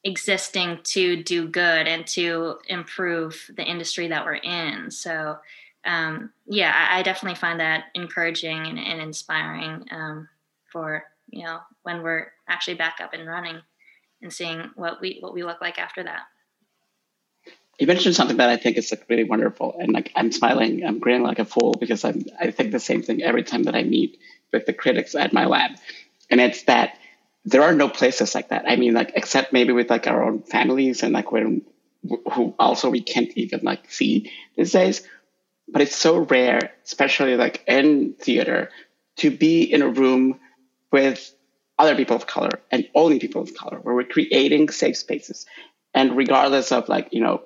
existing 0.04 0.80
to 0.84 1.22
do 1.24 1.48
good 1.48 1.88
and 1.88 2.08
to 2.08 2.58
improve 2.68 3.50
the 3.56 3.64
industry 3.64 4.08
that 4.08 4.26
we're 4.26 4.36
in. 4.36 4.92
So, 4.92 5.38
um, 5.86 6.32
yeah, 6.46 6.74
I, 6.74 7.00
I, 7.00 7.04
definitely 7.04 7.36
find 7.36 7.60
that 7.60 7.86
encouraging 7.96 8.68
and, 8.68 8.80
and 8.80 9.02
inspiring 9.02 9.86
um, 9.92 10.30
for 10.72 11.04
you 11.30 11.44
know 11.44 11.60
when 11.84 12.02
we're 12.02 12.28
actually 12.48 12.76
back 12.76 13.00
up 13.02 13.14
and 13.14 13.28
running 13.28 13.62
and 14.22 14.32
seeing 14.32 14.72
what 14.76 15.00
we 15.02 15.18
what 15.22 15.34
we 15.34 15.44
look 15.44 15.62
like 15.62 15.80
after 15.80 16.04
that 16.04 16.24
you 17.80 17.88
mentioned 17.88 18.16
something 18.16 18.38
that 18.38 18.50
I 18.50 18.58
think 18.58 18.78
is 18.78 18.92
like 18.92 19.06
really 19.10 19.24
wonderful, 19.24 19.76
and 19.80 19.94
like 19.94 20.12
I'm 20.16 20.32
smiling, 20.32 20.86
I'm 20.86 21.00
grinning 21.00 21.24
like 21.24 21.40
a 21.40 21.46
fool 21.46 21.76
because 21.80 22.04
I'm 22.04 22.26
I 22.40 22.52
think 22.52 22.72
the 22.72 22.80
same 22.80 23.02
thing 23.02 23.24
every 23.24 23.44
time 23.44 23.64
that 23.64 23.76
I 23.76 23.84
meet 23.84 24.20
with 24.52 24.66
the 24.66 24.74
critics 24.74 25.16
at 25.16 25.32
my 25.32 25.46
lab, 25.46 25.72
and 26.30 26.42
it's 26.42 26.64
that 26.64 26.98
there 27.50 27.64
are 27.64 27.74
no 27.74 27.90
places 27.90 28.36
like 28.36 28.50
that. 28.50 28.66
I 28.68 28.76
mean, 28.76 28.94
like 28.94 29.12
except 29.16 29.54
maybe 29.54 29.74
with 29.74 29.90
like 29.90 30.08
our 30.08 30.24
own 30.24 30.44
families 30.44 31.04
and 31.04 31.14
like 31.14 31.32
when 31.32 31.64
who 32.32 32.56
also 32.60 32.90
we 32.90 33.02
can't 33.02 33.32
even 33.36 33.62
like 33.64 33.92
see 33.92 34.32
these 34.56 34.72
days, 34.72 35.02
but 35.68 35.82
it's 35.82 35.96
so 35.96 36.20
rare, 36.20 36.72
especially 36.86 37.36
like 37.36 37.64
in 37.68 38.14
theater, 38.14 38.70
to 39.18 39.32
be 39.32 39.64
in 39.64 39.82
a 39.82 39.90
room 39.90 40.40
with 40.92 41.34
other 41.78 41.96
people 41.96 42.16
of 42.16 42.28
color 42.28 42.62
and 42.72 42.88
only 42.94 43.20
people 43.20 43.42
of 43.42 43.56
color, 43.56 43.80
where 43.80 43.96
we're 43.96 44.04
creating 44.04 44.70
safe 44.70 44.98
spaces, 44.98 45.46
and 45.94 46.16
regardless 46.16 46.72
of 46.72 46.88
like 46.88 47.10
you 47.12 47.22
know 47.22 47.42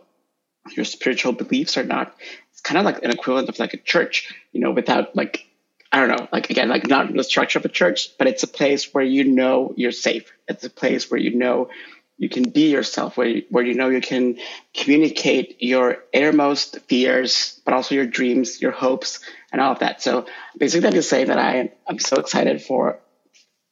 your 0.76 0.86
spiritual 0.86 1.34
beliefs 1.34 1.78
or 1.78 1.84
not. 1.84 2.16
It's 2.52 2.62
kind 2.62 2.78
of 2.78 2.86
like 2.86 3.04
an 3.04 3.12
equivalent 3.12 3.50
of 3.50 3.60
like 3.60 3.74
a 3.74 3.78
church, 3.78 4.34
you 4.52 4.62
know, 4.62 4.72
without 4.72 5.16
like 5.16 5.46
I 5.94 6.00
don't 6.00 6.10
know, 6.10 6.28
like 6.32 6.50
again, 6.50 6.70
like 6.70 6.88
not 6.88 7.14
the 7.14 7.24
structure 7.24 7.60
of 7.60 7.66
a 7.66 7.70
church, 7.70 8.18
but 8.18 8.28
it's 8.28 8.42
a 8.42 8.48
place 8.48 8.92
where 8.96 9.04
you 9.04 9.26
know 9.26 9.74
you're 9.78 9.92
safe. 9.92 10.34
It's 10.48 10.64
a 10.64 10.70
place 10.70 11.12
where 11.12 11.20
you 11.20 11.36
know 11.36 11.70
you 12.18 12.30
can 12.30 12.50
be 12.50 12.72
yourself, 12.72 13.16
where 13.16 13.28
you, 13.28 13.46
where 13.50 13.64
you 13.64 13.76
know 13.76 13.90
you 13.90 14.02
can 14.02 14.40
communicate 14.74 15.58
your 15.62 15.98
innermost 16.12 16.80
fears, 16.88 17.62
but 17.64 17.76
also 17.76 17.94
your 17.94 18.08
dreams, 18.08 18.60
your 18.60 18.72
hopes, 18.72 19.20
and 19.52 19.62
all 19.62 19.74
of 19.74 19.80
that. 19.80 20.02
So 20.02 20.26
basically, 20.58 20.88
I'm 20.88 20.94
just 20.94 21.12
saying 21.12 21.28
that 21.28 21.38
I 21.38 21.72
I'm 21.88 22.00
so 22.00 22.16
excited 22.16 22.64
for 22.64 23.00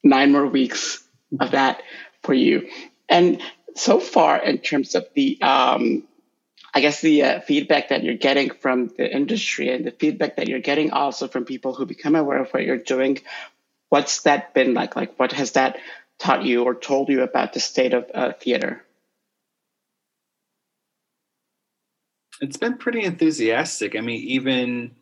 nine 0.04 0.30
more 0.30 0.46
weeks 0.46 1.02
of 1.40 1.50
that 1.50 1.82
for 2.22 2.34
you. 2.34 2.68
And 3.08 3.42
so 3.74 3.98
far, 3.98 4.38
in 4.38 4.58
terms 4.58 4.94
of 4.94 5.08
the 5.14 5.42
um, 5.42 6.04
I 6.74 6.80
guess 6.80 7.00
the 7.00 7.22
uh, 7.22 7.40
feedback 7.40 7.90
that 7.90 8.02
you're 8.02 8.14
getting 8.14 8.50
from 8.50 8.88
the 8.96 9.10
industry 9.10 9.70
and 9.70 9.84
the 9.84 9.90
feedback 9.90 10.36
that 10.36 10.48
you're 10.48 10.60
getting 10.60 10.90
also 10.90 11.28
from 11.28 11.44
people 11.44 11.74
who 11.74 11.84
become 11.84 12.14
aware 12.14 12.38
of 12.38 12.50
what 12.50 12.64
you're 12.64 12.78
doing, 12.78 13.18
what's 13.90 14.22
that 14.22 14.54
been 14.54 14.72
like? 14.72 14.96
Like, 14.96 15.18
what 15.18 15.32
has 15.32 15.52
that 15.52 15.78
taught 16.18 16.44
you 16.44 16.64
or 16.64 16.74
told 16.74 17.10
you 17.10 17.22
about 17.22 17.52
the 17.52 17.60
state 17.60 17.92
of 17.92 18.10
uh, 18.14 18.32
theater? 18.32 18.82
It's 22.40 22.56
been 22.56 22.78
pretty 22.78 23.02
enthusiastic. 23.02 23.94
I 23.94 24.00
mean, 24.00 24.22
even 24.22 24.92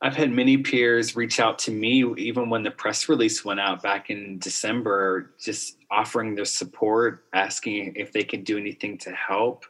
I've 0.00 0.16
had 0.16 0.30
many 0.30 0.58
peers 0.58 1.16
reach 1.16 1.40
out 1.40 1.58
to 1.60 1.72
me, 1.72 2.04
even 2.18 2.50
when 2.50 2.62
the 2.62 2.70
press 2.70 3.08
release 3.08 3.44
went 3.44 3.60
out 3.60 3.82
back 3.82 4.10
in 4.10 4.38
December, 4.38 5.32
just 5.40 5.76
offering 5.90 6.36
their 6.36 6.44
support, 6.44 7.24
asking 7.32 7.94
if 7.96 8.12
they 8.12 8.22
can 8.22 8.44
do 8.44 8.56
anything 8.56 8.98
to 8.98 9.10
help 9.10 9.64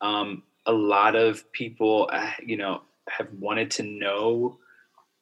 um, 0.00 0.42
a 0.66 0.72
lot 0.72 1.16
of 1.16 1.50
people, 1.52 2.08
uh, 2.12 2.30
you 2.44 2.56
know, 2.56 2.82
have 3.08 3.28
wanted 3.38 3.70
to 3.72 3.82
know 3.82 4.58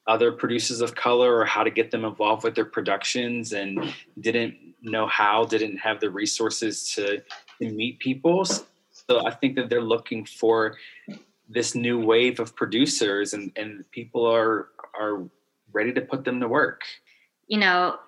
other 0.07 0.31
producers 0.31 0.81
of 0.81 0.95
color 0.95 1.35
or 1.35 1.45
how 1.45 1.63
to 1.63 1.69
get 1.69 1.91
them 1.91 2.05
involved 2.05 2.43
with 2.43 2.55
their 2.55 2.65
productions 2.65 3.53
and 3.53 3.93
didn't 4.19 4.55
know 4.81 5.07
how, 5.07 5.43
didn't 5.45 5.77
have 5.77 5.99
the 5.99 6.09
resources 6.09 6.93
to, 6.93 7.21
to 7.59 7.71
meet 7.71 7.99
people. 7.99 8.45
So 8.45 9.25
I 9.25 9.31
think 9.31 9.55
that 9.55 9.69
they're 9.69 9.81
looking 9.81 10.25
for 10.25 10.77
this 11.49 11.75
new 11.75 11.99
wave 11.99 12.39
of 12.39 12.55
producers 12.55 13.33
and, 13.33 13.51
and 13.55 13.89
people 13.91 14.25
are 14.25 14.69
are 14.99 15.23
ready 15.71 15.93
to 15.93 16.01
put 16.01 16.25
them 16.25 16.39
to 16.39 16.47
work. 16.47 16.81
You 17.47 17.59
know, 17.59 17.99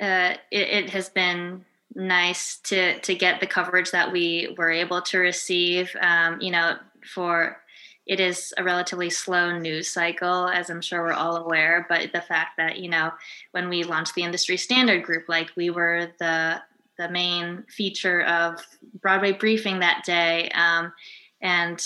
uh, 0.00 0.34
it, 0.50 0.68
it 0.68 0.90
has 0.90 1.08
been 1.08 1.64
nice 1.94 2.58
to 2.58 2.98
to 3.00 3.14
get 3.14 3.40
the 3.40 3.46
coverage 3.46 3.90
that 3.90 4.12
we 4.12 4.54
were 4.56 4.70
able 4.70 5.02
to 5.02 5.18
receive. 5.18 5.94
Um, 6.00 6.40
you 6.40 6.50
know, 6.50 6.76
for 7.14 7.58
it 8.06 8.20
is 8.20 8.54
a 8.56 8.64
relatively 8.64 9.10
slow 9.10 9.58
news 9.58 9.88
cycle, 9.88 10.48
as 10.48 10.70
I'm 10.70 10.80
sure 10.80 11.02
we're 11.02 11.12
all 11.12 11.36
aware. 11.36 11.86
But 11.88 12.12
the 12.12 12.22
fact 12.22 12.56
that 12.56 12.78
you 12.78 12.88
know, 12.88 13.12
when 13.52 13.68
we 13.68 13.84
launched 13.84 14.14
the 14.14 14.22
industry 14.22 14.56
standard 14.56 15.04
group, 15.04 15.28
like 15.28 15.50
we 15.56 15.70
were 15.70 16.08
the 16.18 16.62
the 16.96 17.08
main 17.10 17.64
feature 17.68 18.22
of 18.22 18.60
Broadway 19.00 19.32
briefing 19.32 19.78
that 19.80 20.04
day, 20.04 20.50
um, 20.50 20.92
and 21.40 21.84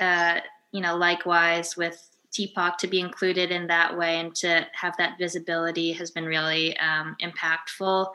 uh, 0.00 0.40
you 0.72 0.80
know, 0.80 0.96
likewise 0.96 1.76
with 1.76 2.10
TPOC 2.32 2.76
to 2.78 2.86
be 2.86 3.00
included 3.00 3.50
in 3.50 3.66
that 3.66 3.96
way 3.96 4.20
and 4.20 4.34
to 4.36 4.66
have 4.72 4.96
that 4.98 5.18
visibility 5.18 5.92
has 5.92 6.10
been 6.10 6.26
really 6.26 6.76
um, 6.78 7.16
impactful. 7.22 8.08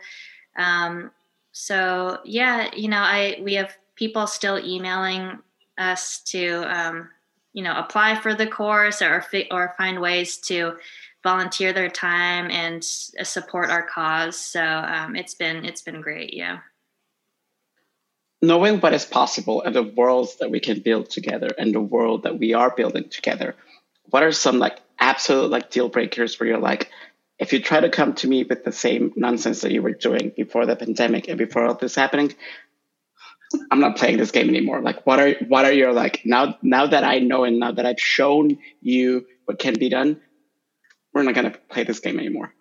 Um, 0.57 1.11
so 1.51 2.19
yeah, 2.23 2.73
you 2.75 2.87
know, 2.87 2.99
I 2.99 3.39
we 3.41 3.55
have 3.55 3.75
people 3.95 4.27
still 4.27 4.57
emailing 4.57 5.39
us 5.77 6.19
to 6.23 6.63
um, 6.63 7.09
you 7.53 7.63
know 7.63 7.75
apply 7.75 8.15
for 8.15 8.33
the 8.33 8.47
course 8.47 9.01
or 9.01 9.25
or 9.51 9.73
find 9.77 9.99
ways 9.99 10.37
to 10.37 10.77
volunteer 11.23 11.71
their 11.73 11.89
time 11.89 12.49
and 12.49 12.83
support 12.83 13.69
our 13.69 13.83
cause. 13.83 14.37
So 14.37 14.63
um, 14.63 15.15
it's 15.15 15.35
been 15.35 15.65
it's 15.65 15.81
been 15.81 16.01
great. 16.01 16.33
Yeah. 16.33 16.59
Knowing 18.41 18.79
what 18.79 18.93
is 18.93 19.05
possible 19.05 19.61
and 19.61 19.75
the 19.75 19.83
worlds 19.83 20.37
that 20.37 20.49
we 20.49 20.59
can 20.59 20.79
build 20.79 21.11
together 21.11 21.49
and 21.59 21.75
the 21.75 21.81
world 21.81 22.23
that 22.23 22.39
we 22.39 22.55
are 22.55 22.71
building 22.71 23.07
together, 23.07 23.55
what 24.09 24.23
are 24.23 24.31
some 24.31 24.57
like 24.57 24.79
absolute 24.99 25.51
like 25.51 25.69
deal 25.69 25.89
breakers 25.89 26.39
where 26.39 26.49
you're 26.49 26.57
like, 26.57 26.89
if 27.41 27.51
you 27.51 27.59
try 27.59 27.79
to 27.79 27.89
come 27.89 28.13
to 28.13 28.27
me 28.27 28.43
with 28.43 28.63
the 28.63 28.71
same 28.71 29.11
nonsense 29.15 29.61
that 29.61 29.71
you 29.71 29.81
were 29.81 29.93
doing 29.93 30.31
before 30.37 30.67
the 30.67 30.75
pandemic 30.75 31.27
and 31.27 31.39
before 31.39 31.65
all 31.65 31.73
this 31.73 31.95
happening, 31.95 32.33
I'm 33.71 33.79
not 33.79 33.97
playing 33.97 34.17
this 34.17 34.29
game 34.29 34.47
anymore. 34.47 34.79
Like, 34.79 35.05
what 35.07 35.19
are 35.19 35.31
what 35.47 35.65
are 35.65 35.71
your 35.71 35.91
like 35.91 36.21
now? 36.23 36.55
Now 36.61 36.85
that 36.85 37.03
I 37.03 37.17
know 37.17 37.43
and 37.43 37.59
now 37.59 37.71
that 37.71 37.85
I've 37.85 37.99
shown 37.99 38.59
you 38.81 39.25
what 39.45 39.57
can 39.57 39.73
be 39.73 39.89
done, 39.89 40.21
we're 41.13 41.23
not 41.23 41.33
gonna 41.33 41.55
play 41.69 41.83
this 41.83 41.99
game 41.99 42.19
anymore. 42.19 42.53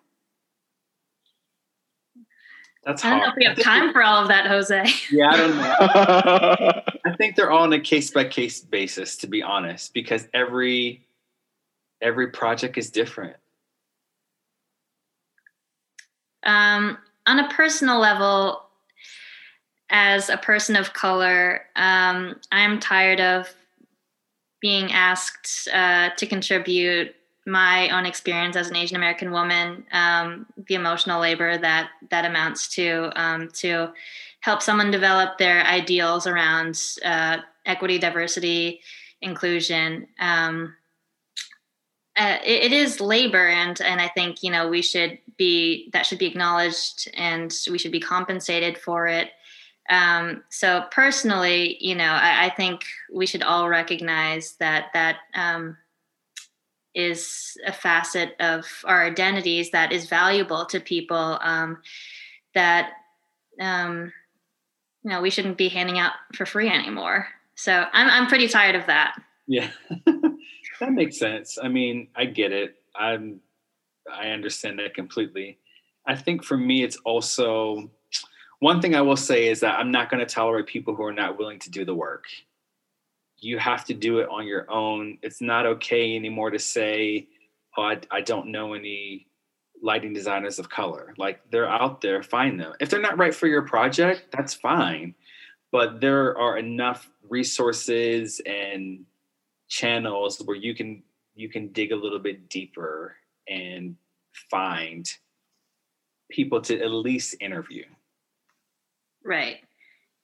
That's 2.83 3.05
I 3.05 3.11
don't 3.11 3.19
know 3.19 3.27
if 3.27 3.35
we 3.37 3.45
have 3.45 3.59
time 3.59 3.93
for 3.93 4.01
all 4.01 4.23
of 4.23 4.29
that, 4.29 4.47
Jose. 4.47 4.83
Yeah, 5.11 5.29
I 5.29 5.37
don't 5.37 5.57
know. 5.57 6.81
I 7.05 7.15
think 7.17 7.35
they're 7.35 7.51
all 7.51 7.63
on 7.63 7.73
a 7.73 7.79
case 7.79 8.09
by 8.09 8.23
case 8.23 8.61
basis, 8.61 9.15
to 9.17 9.27
be 9.27 9.43
honest, 9.43 9.93
because 9.93 10.27
every 10.33 11.05
every 12.01 12.31
project 12.31 12.79
is 12.79 12.89
different. 12.89 13.35
Um, 16.43 16.97
on 17.27 17.39
a 17.39 17.49
personal 17.49 17.99
level, 17.99 18.63
as 19.89 20.29
a 20.29 20.37
person 20.37 20.75
of 20.75 20.93
color, 20.93 21.63
um, 21.75 22.39
I'm 22.51 22.79
tired 22.79 23.19
of 23.19 23.53
being 24.61 24.91
asked 24.91 25.67
uh, 25.73 26.11
to 26.15 26.25
contribute 26.25 27.13
my 27.45 27.89
own 27.89 28.05
experience 28.05 28.55
as 28.55 28.69
an 28.69 28.75
Asian 28.75 28.95
American 28.95 29.31
woman, 29.31 29.83
um, 29.91 30.45
the 30.67 30.75
emotional 30.75 31.19
labor 31.19 31.57
that 31.57 31.89
that 32.09 32.25
amounts 32.25 32.67
to 32.75 33.11
um, 33.15 33.49
to 33.49 33.91
help 34.41 34.61
someone 34.61 34.91
develop 34.91 35.37
their 35.37 35.63
ideals 35.65 36.27
around 36.27 36.79
uh, 37.03 37.37
equity, 37.65 37.97
diversity, 37.97 38.81
inclusion. 39.21 40.07
Um, 40.19 40.75
uh, 42.17 42.37
it, 42.43 42.65
it 42.65 42.73
is 42.73 42.99
labor, 42.99 43.47
and 43.47 43.79
and 43.81 44.01
I 44.01 44.09
think 44.09 44.43
you 44.43 44.51
know 44.51 44.67
we 44.67 44.81
should 44.81 45.17
be 45.37 45.89
that 45.93 46.05
should 46.05 46.19
be 46.19 46.27
acknowledged, 46.27 47.09
and 47.15 47.53
we 47.69 47.77
should 47.77 47.91
be 47.91 47.99
compensated 47.99 48.77
for 48.77 49.07
it. 49.07 49.29
Um, 49.89 50.43
so 50.49 50.85
personally, 50.91 51.77
you 51.79 51.95
know, 51.95 52.05
I, 52.05 52.45
I, 52.45 52.49
think 52.49 52.85
we 53.11 53.25
should 53.25 53.43
all 53.43 53.67
recognize 53.67 54.53
that 54.59 54.85
that 54.93 55.17
um, 55.33 55.75
is 56.93 57.57
a 57.65 57.73
facet 57.73 58.35
of 58.39 58.65
our 58.85 59.03
identities 59.03 59.71
that 59.71 59.91
is 59.91 60.07
valuable 60.07 60.65
to 60.67 60.79
people. 60.79 61.39
Um, 61.41 61.79
that 62.53 62.91
um, 63.59 64.11
you 65.03 65.09
know 65.09 65.21
we 65.21 65.29
shouldn't 65.29 65.57
be 65.57 65.69
handing 65.69 65.97
out 65.97 66.13
for 66.35 66.45
free 66.45 66.69
anymore. 66.69 67.27
So 67.55 67.85
I'm 67.93 68.09
I'm 68.09 68.27
pretty 68.27 68.47
tired 68.47 68.75
of 68.75 68.85
that. 68.87 69.21
Yeah, 69.47 69.69
that 70.81 70.91
makes 70.91 71.17
sense. 71.17 71.59
I 71.61 71.67
mean, 71.67 72.07
I 72.15 72.25
get 72.25 72.51
it. 72.51 72.75
I'm 72.95 73.39
I 74.11 74.29
understand 74.29 74.79
that 74.79 74.95
completely. 74.95 75.59
I 76.07 76.15
think 76.15 76.43
for 76.43 76.57
me, 76.57 76.83
it's 76.83 76.97
also 77.05 77.91
one 78.59 78.81
thing 78.81 78.95
I 78.95 79.01
will 79.01 79.15
say 79.15 79.47
is 79.47 79.59
that 79.59 79.79
I'm 79.79 79.91
not 79.91 80.09
going 80.09 80.25
to 80.25 80.31
tolerate 80.31 80.65
people 80.65 80.95
who 80.95 81.03
are 81.03 81.13
not 81.13 81.37
willing 81.37 81.59
to 81.59 81.69
do 81.69 81.85
the 81.85 81.93
work. 81.93 82.25
You 83.37 83.59
have 83.59 83.85
to 83.85 83.93
do 83.93 84.19
it 84.19 84.29
on 84.29 84.47
your 84.47 84.69
own. 84.71 85.19
It's 85.21 85.39
not 85.39 85.67
okay 85.67 86.15
anymore 86.15 86.49
to 86.49 86.59
say, 86.59 87.27
"Oh, 87.77 87.83
I, 87.83 87.99
I 88.09 88.21
don't 88.21 88.47
know 88.47 88.73
any 88.73 89.27
lighting 89.83 90.13
designers 90.13 90.57
of 90.57 90.69
color. 90.69 91.13
Like 91.17 91.41
they're 91.51 91.69
out 91.69 92.01
there, 92.01 92.23
find 92.23 92.59
them. 92.59 92.73
If 92.79 92.89
they're 92.89 93.01
not 93.01 93.19
right 93.19 93.33
for 93.33 93.47
your 93.47 93.63
project, 93.63 94.25
that's 94.31 94.53
fine. 94.55 95.13
But 95.71 96.01
there 96.01 96.37
are 96.37 96.57
enough 96.57 97.09
resources 97.29 98.41
and 98.47 99.05
channels 99.71 100.41
where 100.43 100.57
you 100.57 100.75
can 100.75 101.01
you 101.33 101.47
can 101.47 101.69
dig 101.69 101.93
a 101.93 101.95
little 101.95 102.19
bit 102.19 102.49
deeper 102.49 103.15
and 103.47 103.95
find 104.51 105.09
people 106.29 106.59
to 106.61 106.79
at 106.79 106.91
least 106.91 107.35
interview. 107.39 107.85
Right. 109.23 109.59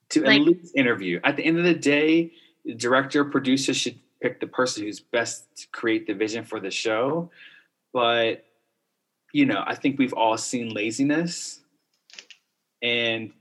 To 0.10 0.22
like, 0.22 0.41
at 0.41 0.48
least 0.48 0.76
interview. 0.76 1.22
At 1.24 1.38
the 1.38 1.45
end 1.45 1.58
of 1.58 1.64
the 1.64 1.74
day, 1.74 2.34
the 2.66 2.76
director, 2.76 3.24
producer 3.24 3.74
should 3.74 3.98
pick 4.22 4.41
the 4.41 4.48
person 4.48 4.84
who's 4.84 5.00
best 5.00 5.45
to 5.56 5.68
create 5.72 6.08
the 6.08 6.14
vision 6.14 6.43
for 6.43 6.60
the 6.60 6.72
show. 6.72 7.32
But 7.93 8.43
you 9.32 9.45
know, 9.45 9.64
I 9.66 9.76
think 9.76 9.98
we've 9.98 10.14
all 10.14 10.38
seen 10.38 10.74
laziness 10.74 11.62
and 12.82 13.32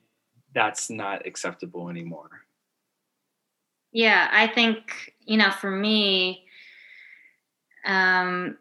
that's 0.54 0.88
not 0.88 1.26
acceptable 1.26 1.88
anymore. 1.88 2.45
Yeah, 3.96 4.28
I 4.30 4.46
think, 4.48 5.14
you 5.24 5.38
know, 5.38 5.50
for 5.50 5.70
me, 5.70 6.44
um, 7.86 8.58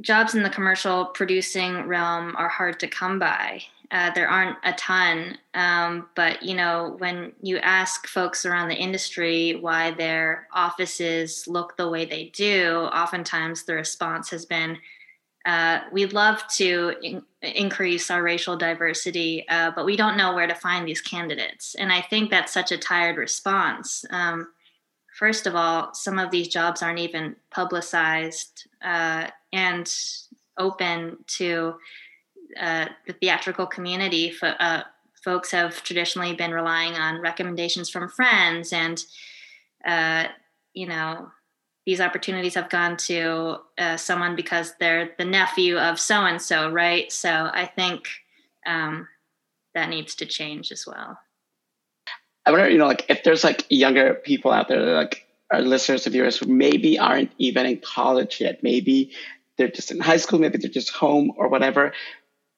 jobs 0.00 0.34
in 0.34 0.42
the 0.42 0.50
commercial 0.50 1.06
producing 1.06 1.86
realm 1.86 2.36
are 2.36 2.48
hard 2.48 2.80
to 2.80 2.88
come 2.88 3.18
by. 3.18 3.62
Uh, 3.90 4.10
there 4.14 4.28
aren't 4.28 4.58
a 4.64 4.72
ton, 4.74 5.38
um, 5.54 6.08
but 6.16 6.42
you 6.42 6.54
know, 6.54 6.96
when 6.98 7.32
you 7.42 7.58
ask 7.58 8.06
folks 8.06 8.46
around 8.46 8.68
the 8.68 8.76
industry 8.76 9.56
why 9.56 9.90
their 9.92 10.48
offices 10.52 11.44
look 11.48 11.76
the 11.76 11.88
way 11.88 12.04
they 12.04 12.26
do, 12.34 12.88
oftentimes 12.92 13.64
the 13.64 13.74
response 13.74 14.30
has 14.30 14.46
been, 14.46 14.78
uh, 15.46 15.80
we'd 15.92 16.12
love 16.12 16.42
to 16.56 16.94
in- 17.02 17.22
increase 17.42 18.10
our 18.10 18.22
racial 18.22 18.56
diversity, 18.56 19.46
uh, 19.48 19.72
but 19.74 19.86
we 19.86 19.96
don't 19.96 20.16
know 20.16 20.34
where 20.34 20.46
to 20.48 20.54
find 20.54 20.86
these 20.88 21.00
candidates. 21.02 21.74
And 21.76 21.92
I 21.92 22.02
think 22.02 22.30
that's 22.30 22.52
such 22.52 22.72
a 22.72 22.78
tired 22.78 23.16
response. 23.18 24.04
Um, 24.10 24.48
first 25.22 25.46
of 25.46 25.54
all, 25.54 25.94
some 25.94 26.18
of 26.18 26.32
these 26.32 26.48
jobs 26.48 26.82
aren't 26.82 26.98
even 26.98 27.36
publicized 27.48 28.66
uh, 28.84 29.28
and 29.52 29.94
open 30.58 31.16
to 31.28 31.74
uh, 32.60 32.86
the 33.06 33.12
theatrical 33.12 33.64
community. 33.64 34.34
Uh, 34.42 34.82
folks 35.24 35.52
have 35.52 35.80
traditionally 35.84 36.34
been 36.34 36.50
relying 36.50 36.94
on 36.94 37.20
recommendations 37.20 37.88
from 37.88 38.08
friends 38.08 38.72
and, 38.72 39.04
you 40.74 40.88
know, 40.88 41.28
these 41.86 42.00
opportunities 42.00 42.56
have 42.56 42.68
gone 42.68 42.96
to 42.96 43.58
uh, 43.78 43.96
someone 43.96 44.34
because 44.34 44.74
they're 44.80 45.12
the 45.18 45.24
nephew 45.24 45.78
of 45.78 46.00
so 46.00 46.26
and 46.26 46.42
so, 46.42 46.68
right? 46.72 47.12
So 47.12 47.30
I 47.30 47.66
think 47.66 48.08
um, 48.66 49.06
that 49.76 49.88
needs 49.88 50.16
to 50.16 50.26
change 50.26 50.72
as 50.72 50.84
well. 50.84 51.16
I 52.44 52.50
wonder, 52.50 52.68
you 52.68 52.78
know, 52.78 52.86
like 52.86 53.06
if 53.08 53.22
there's 53.22 53.44
like 53.44 53.66
younger 53.68 54.14
people 54.14 54.52
out 54.52 54.68
there, 54.68 54.80
like 54.94 55.26
our 55.50 55.60
listeners 55.60 56.06
yours 56.06 56.38
who 56.38 56.46
maybe 56.46 56.98
aren't 56.98 57.30
even 57.38 57.66
in 57.66 57.80
college 57.80 58.40
yet, 58.40 58.62
maybe 58.62 59.12
they're 59.56 59.68
just 59.68 59.90
in 59.90 60.00
high 60.00 60.16
school, 60.16 60.38
maybe 60.38 60.58
they're 60.58 60.70
just 60.70 60.90
home 60.90 61.32
or 61.36 61.48
whatever. 61.48 61.92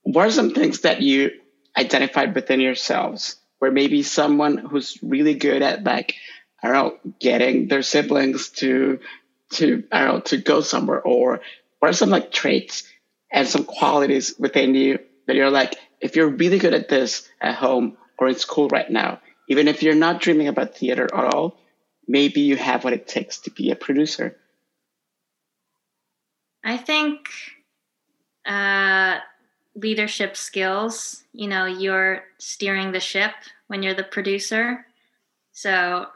What 0.03 0.29
are 0.29 0.31
some 0.31 0.51
things 0.51 0.81
that 0.81 1.03
you 1.03 1.33
identified 1.77 2.35
within 2.35 2.61
yourselves 2.61 3.37
where 3.59 3.71
maybe 3.71 4.03
someone 4.03 4.59
who's 4.59 4.99
really 5.03 5.35
good 5.35 5.63
at 5.63 5.85
like 5.85 6.15
I 6.63 6.69
don't 6.69 6.75
know, 7.05 7.13
getting 7.21 7.69
their 7.69 7.83
siblings 7.83 8.49
to 8.61 9.01
to 9.55 9.85
I 9.93 10.05
don't 10.05 10.15
know 10.15 10.21
to 10.21 10.37
go 10.39 10.61
somewhere, 10.63 11.03
or 11.03 11.41
what 11.79 11.91
are 11.91 11.95
some 11.95 12.11
like 12.11 12.33
traits 12.33 12.85
and 13.31 13.47
some 13.47 13.65
qualities 13.65 14.35
within 14.39 14.75
you 14.75 14.99
that 15.27 15.37
you're 15.37 15.51
like, 15.51 15.77
if 16.01 16.17
you're 16.17 16.29
really 16.29 16.59
good 16.59 16.73
at 16.75 16.89
this 16.89 17.29
at 17.41 17.55
home 17.55 17.99
or 18.19 18.29
in 18.29 18.37
school 18.37 18.69
right 18.69 18.91
now, 18.91 19.21
even 19.49 19.69
if 19.69 19.83
you're 19.83 19.95
not 19.95 20.21
dreaming 20.21 20.49
about 20.49 20.77
theater 20.77 21.05
at 21.05 21.35
all, 21.35 21.59
maybe 22.07 22.41
you 22.41 22.57
have 22.57 22.85
what 22.85 22.93
it 22.93 23.07
takes 23.07 23.39
to 23.39 23.51
be 23.51 23.71
a 23.71 23.77
producer. 23.77 24.37
I 26.63 26.77
think 26.77 27.29
uh, 28.47 29.19
leadership 29.75 30.37
skills. 30.37 31.25
You 31.33 31.49
know, 31.49 31.67
you're 31.67 32.23
steering 32.39 32.93
the 32.93 33.01
ship 33.01 33.33
when 33.67 33.83
you're 33.83 33.95
the 33.95 34.05
producer. 34.05 34.87
So 35.53 36.07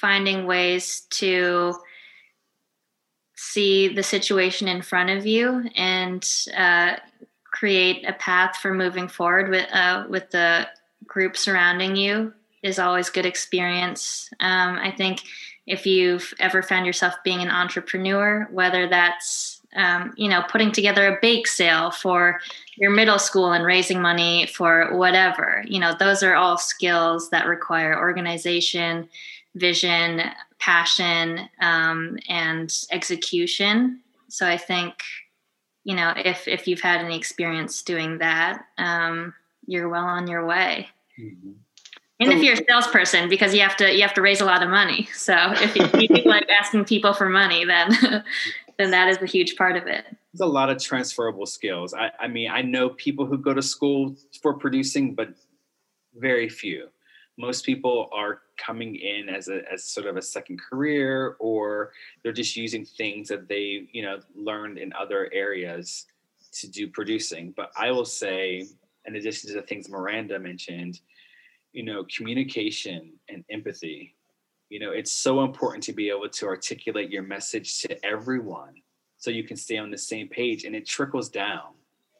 finding 0.00 0.46
ways 0.46 1.02
to 1.10 1.74
see 3.36 3.88
the 3.88 4.02
situation 4.02 4.68
in 4.68 4.82
front 4.82 5.10
of 5.10 5.26
you 5.26 5.68
and 5.74 6.26
uh, 6.56 6.96
create 7.44 8.06
a 8.06 8.12
path 8.14 8.56
for 8.56 8.74
moving 8.74 9.08
forward 9.08 9.48
with 9.48 9.66
uh, 9.72 10.04
with 10.08 10.30
the 10.30 10.68
group 11.06 11.36
surrounding 11.36 11.96
you 11.96 12.32
is 12.62 12.78
always 12.78 13.10
good 13.10 13.26
experience. 13.26 14.30
Um, 14.40 14.76
I 14.76 14.90
think 14.90 15.22
if 15.66 15.86
you've 15.86 16.32
ever 16.38 16.62
found 16.62 16.86
yourself 16.86 17.14
being 17.24 17.42
an 17.42 17.50
entrepreneur, 17.50 18.48
whether 18.50 18.88
that's 18.88 19.60
um, 19.76 20.14
you 20.16 20.28
know 20.28 20.42
putting 20.48 20.72
together 20.72 21.06
a 21.06 21.18
bake 21.20 21.46
sale 21.46 21.90
for 21.90 22.40
your 22.76 22.90
middle 22.90 23.18
school 23.18 23.52
and 23.52 23.64
raising 23.64 24.00
money 24.00 24.46
for 24.46 24.96
whatever, 24.96 25.62
you 25.66 25.78
know 25.78 25.94
those 25.98 26.22
are 26.22 26.34
all 26.34 26.56
skills 26.56 27.30
that 27.30 27.46
require 27.46 27.98
organization 27.98 29.08
vision, 29.58 30.22
passion, 30.58 31.48
um, 31.60 32.18
and 32.28 32.72
execution. 32.90 34.00
So 34.28 34.46
I 34.46 34.56
think, 34.56 34.94
you 35.84 35.94
know, 35.94 36.12
if 36.16 36.46
if 36.48 36.66
you've 36.66 36.80
had 36.80 37.00
any 37.00 37.16
experience 37.16 37.82
doing 37.82 38.18
that, 38.18 38.64
um, 38.76 39.34
you're 39.66 39.88
well 39.88 40.04
on 40.04 40.26
your 40.26 40.46
way. 40.46 40.88
Mm-hmm. 41.20 41.52
And 42.20 42.32
if 42.32 42.42
you're 42.42 42.54
a 42.54 42.64
salesperson, 42.68 43.28
because 43.28 43.54
you 43.54 43.60
have 43.60 43.76
to 43.76 43.94
you 43.94 44.02
have 44.02 44.14
to 44.14 44.22
raise 44.22 44.40
a 44.40 44.44
lot 44.44 44.62
of 44.62 44.68
money. 44.68 45.08
So 45.14 45.36
if 45.52 45.76
you, 45.76 45.84
if 45.94 46.10
you 46.10 46.24
like 46.24 46.48
asking 46.50 46.84
people 46.84 47.14
for 47.14 47.28
money, 47.28 47.64
then 47.64 48.24
then 48.78 48.90
that 48.90 49.08
is 49.08 49.18
a 49.22 49.26
huge 49.26 49.56
part 49.56 49.76
of 49.76 49.86
it. 49.86 50.04
There's 50.32 50.40
a 50.40 50.46
lot 50.46 50.68
of 50.68 50.82
transferable 50.82 51.46
skills. 51.46 51.94
I, 51.94 52.10
I 52.18 52.26
mean, 52.26 52.50
I 52.50 52.62
know 52.62 52.90
people 52.90 53.24
who 53.26 53.38
go 53.38 53.54
to 53.54 53.62
school 53.62 54.16
for 54.42 54.54
producing, 54.54 55.14
but 55.14 55.28
very 56.16 56.48
few 56.48 56.88
most 57.38 57.64
people 57.64 58.10
are 58.12 58.42
coming 58.58 58.96
in 58.96 59.28
as 59.28 59.48
a 59.48 59.60
as 59.72 59.84
sort 59.84 60.06
of 60.06 60.16
a 60.16 60.22
second 60.22 60.60
career 60.60 61.36
or 61.38 61.92
they're 62.22 62.32
just 62.32 62.56
using 62.56 62.84
things 62.84 63.28
that 63.28 63.48
they 63.48 63.86
you 63.92 64.02
know 64.02 64.18
learned 64.34 64.76
in 64.76 64.92
other 64.92 65.30
areas 65.32 66.06
to 66.52 66.68
do 66.68 66.88
producing 66.88 67.54
but 67.56 67.70
i 67.76 67.90
will 67.90 68.04
say 68.04 68.66
in 69.06 69.16
addition 69.16 69.48
to 69.48 69.54
the 69.54 69.62
things 69.62 69.88
miranda 69.88 70.38
mentioned 70.38 71.00
you 71.72 71.82
know 71.82 72.04
communication 72.14 73.12
and 73.28 73.44
empathy. 73.50 74.14
You 74.70 74.80
know 74.80 74.90
it's 74.90 75.12
so 75.12 75.44
important 75.44 75.82
to 75.84 75.92
be 75.92 76.10
able 76.10 76.28
to 76.28 76.46
articulate 76.46 77.10
your 77.10 77.22
message 77.22 77.80
to 77.82 78.04
everyone 78.04 78.74
so 79.16 79.30
you 79.30 79.44
can 79.44 79.56
stay 79.56 79.78
on 79.78 79.90
the 79.90 79.98
same 79.98 80.28
page 80.28 80.64
and 80.64 80.76
it 80.76 80.86
trickles 80.86 81.28
down 81.28 81.74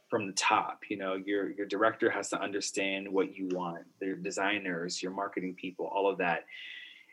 from 0.08 0.26
the 0.26 0.32
top. 0.32 0.80
You 0.88 0.96
know 0.96 1.14
your 1.14 1.50
your 1.52 1.66
director 1.66 2.10
has 2.10 2.28
to 2.30 2.40
understand 2.40 3.08
what 3.10 3.34
you 3.34 3.48
want 3.52 3.84
their 4.00 4.16
designers 4.16 5.02
your 5.02 5.12
marketing 5.12 5.54
people 5.54 5.86
all 5.86 6.08
of 6.08 6.18
that. 6.18 6.44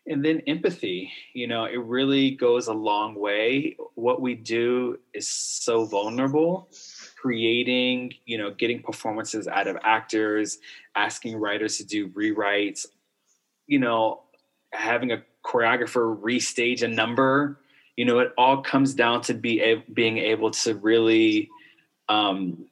And 0.08 0.24
then 0.24 0.42
empathy 0.48 1.12
you 1.34 1.48
know 1.48 1.66
it 1.66 1.80
really 1.80 2.32
goes 2.32 2.68
a 2.68 2.74
long 2.74 3.16
way. 3.16 3.76
What 3.96 4.22
we 4.22 4.36
do 4.36 5.00
is 5.14 5.30
so 5.30 5.86
vulnerable 5.86 6.70
creating 7.26 8.14
you 8.26 8.38
know 8.38 8.52
getting 8.52 8.82
performances 8.82 9.48
out 9.48 9.68
of 9.68 9.78
actors 9.84 10.60
asking 10.96 11.36
writers 11.36 11.78
to 11.78 11.84
do 11.84 12.10
rewrites 12.10 12.86
you 13.68 13.80
know 13.80 14.22
having 14.72 15.12
a 15.12 15.24
choreographer 15.44 16.20
restage 16.22 16.84
a 16.84 16.88
number 16.88 17.58
you 17.96 18.06
know, 18.06 18.20
it 18.20 18.34
all 18.38 18.62
comes 18.62 18.94
down 18.94 19.22
to 19.22 19.34
be 19.34 19.62
a, 19.62 19.76
being 19.94 20.18
able 20.18 20.52
to 20.52 20.76
really 20.76 21.50
um, 22.10 22.66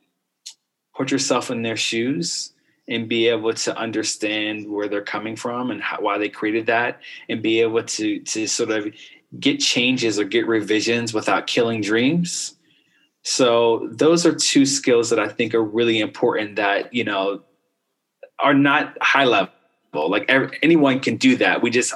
put 0.95 1.11
yourself 1.11 1.49
in 1.49 1.61
their 1.61 1.77
shoes 1.77 2.51
and 2.89 3.07
be 3.07 3.29
able 3.29 3.53
to 3.53 3.75
understand 3.77 4.69
where 4.69 4.89
they're 4.89 5.01
coming 5.01 5.37
from 5.37 5.71
and 5.71 5.81
how, 5.81 6.01
why 6.01 6.17
they 6.17 6.27
created 6.27 6.65
that, 6.65 6.99
and 7.29 7.41
be 7.41 7.61
able 7.61 7.83
to 7.83 8.19
to 8.19 8.45
sort 8.47 8.71
of 8.71 8.93
get 9.39 9.59
changes 9.59 10.19
or 10.19 10.25
get 10.25 10.45
revisions 10.45 11.13
without 11.13 11.47
killing 11.47 11.79
dreams. 11.79 12.55
So 13.23 13.87
those 13.91 14.25
are 14.25 14.35
two 14.35 14.65
skills 14.65 15.09
that 15.09 15.19
I 15.19 15.29
think 15.29 15.55
are 15.55 15.63
really 15.63 15.99
important 15.99 16.57
that 16.57 16.93
you 16.93 17.03
know 17.03 17.41
are 18.39 18.53
not 18.53 18.97
high 19.01 19.25
level. 19.25 19.49
Like 19.93 20.25
every, 20.27 20.57
anyone 20.61 20.99
can 20.99 21.17
do 21.17 21.35
that. 21.37 21.61
We 21.61 21.69
just 21.69 21.93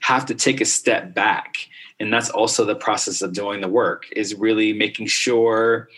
have 0.00 0.26
to 0.26 0.34
take 0.34 0.60
a 0.60 0.64
step 0.64 1.14
back, 1.14 1.56
and 1.98 2.12
that's 2.12 2.30
also 2.30 2.64
the 2.64 2.76
process 2.76 3.22
of 3.22 3.32
doing 3.32 3.60
the 3.60 3.68
work. 3.68 4.06
Is 4.14 4.34
really 4.34 4.72
making 4.72 5.08
sure 5.08 5.88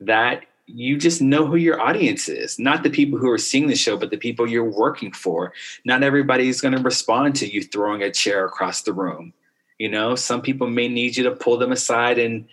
that 0.00 0.44
you 0.66 0.98
just 0.98 1.22
know 1.22 1.46
who 1.46 1.56
your 1.56 1.80
audience 1.80 2.28
is 2.28 2.58
not 2.58 2.82
the 2.82 2.90
people 2.90 3.18
who 3.18 3.30
are 3.30 3.38
seeing 3.38 3.68
the 3.68 3.74
show 3.74 3.96
but 3.96 4.10
the 4.10 4.18
people 4.18 4.46
you're 4.46 4.62
working 4.62 5.10
for 5.10 5.50
not 5.86 6.02
everybody's 6.02 6.60
going 6.60 6.76
to 6.76 6.82
respond 6.82 7.34
to 7.34 7.50
you 7.50 7.62
throwing 7.62 8.02
a 8.02 8.12
chair 8.12 8.44
across 8.44 8.82
the 8.82 8.92
room 8.92 9.32
you 9.78 9.88
know 9.88 10.14
some 10.14 10.42
people 10.42 10.68
may 10.68 10.86
need 10.86 11.16
you 11.16 11.24
to 11.24 11.30
pull 11.30 11.56
them 11.56 11.72
aside 11.72 12.18
and 12.18 12.46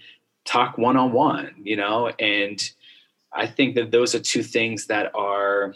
talk 0.45 0.77
one-on-one 0.77 1.53
you 1.63 1.75
know? 1.75 2.11
And 2.19 2.61
i 3.33 3.45
think 3.47 3.75
that 3.75 3.91
those 3.91 4.15
are 4.15 4.19
two 4.19 4.43
things 4.43 4.87
that 4.87 5.13
are 5.15 5.75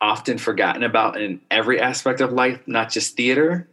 often 0.00 0.38
forgotten 0.38 0.84
about 0.84 1.20
in 1.20 1.40
every 1.50 1.80
aspect 1.80 2.20
of 2.20 2.32
life 2.32 2.60
not 2.66 2.90
just 2.90 3.16
theater. 3.16 3.68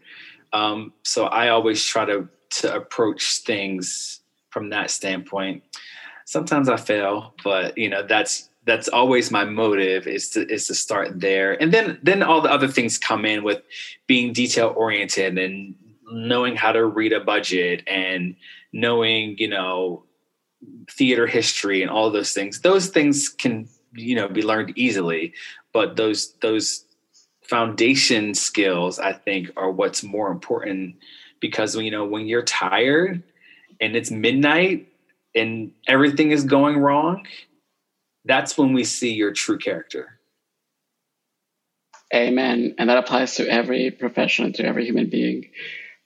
Um, 0.53 0.93
so 1.03 1.25
i 1.25 1.49
always 1.49 1.83
try 1.83 2.05
to 2.05 2.27
to 2.49 2.73
approach 2.73 3.39
things 3.39 4.21
from 4.49 4.69
that 4.69 4.89
standpoint. 4.89 5.63
Sometimes 6.23 6.69
I 6.69 6.77
fail, 6.77 7.33
but 7.43 7.77
you 7.77 7.89
know 7.89 8.03
that's 8.07 8.49
that's 8.65 8.87
always 8.87 9.29
my 9.29 9.45
motive 9.45 10.07
is 10.07 10.29
to 10.31 10.47
is 10.51 10.67
to 10.67 10.73
start 10.73 11.19
there, 11.19 11.61
and 11.61 11.73
then 11.73 11.99
then 12.01 12.23
all 12.23 12.41
the 12.41 12.51
other 12.51 12.67
things 12.67 12.97
come 12.97 13.25
in 13.25 13.43
with 13.43 13.61
being 14.07 14.33
detail 14.33 14.73
oriented 14.75 15.37
and 15.37 15.75
knowing 16.11 16.55
how 16.55 16.71
to 16.71 16.85
read 16.85 17.13
a 17.13 17.19
budget 17.19 17.83
and 17.87 18.35
knowing 18.73 19.35
you 19.37 19.47
know 19.47 20.03
theater 20.89 21.27
history 21.27 21.81
and 21.81 21.91
all 21.91 22.09
those 22.11 22.33
things. 22.33 22.61
Those 22.61 22.87
things 22.89 23.29
can 23.29 23.67
you 23.93 24.15
know 24.15 24.27
be 24.27 24.41
learned 24.41 24.73
easily, 24.75 25.33
but 25.73 25.95
those 25.95 26.33
those 26.41 26.85
foundation 27.43 28.33
skills 28.33 28.97
I 28.97 29.13
think 29.13 29.51
are 29.55 29.71
what's 29.71 30.03
more 30.03 30.31
important 30.31 30.95
because 31.39 31.75
you 31.75 31.91
know 31.91 32.05
when 32.05 32.25
you're 32.27 32.43
tired 32.43 33.23
and 33.79 33.95
it's 33.95 34.11
midnight 34.11 34.87
and 35.35 35.71
everything 35.87 36.31
is 36.31 36.43
going 36.43 36.77
wrong, 36.77 37.27
that's 38.23 38.57
when 38.57 38.73
we 38.73 38.83
see 38.83 39.13
your 39.13 39.31
true 39.31 39.57
character. 39.57 40.19
Amen. 42.13 42.75
And 42.77 42.89
that 42.89 42.97
applies 42.97 43.35
to 43.35 43.47
every 43.47 43.91
profession, 43.91 44.53
to 44.53 44.65
every 44.65 44.85
human 44.85 45.09
being. 45.09 45.49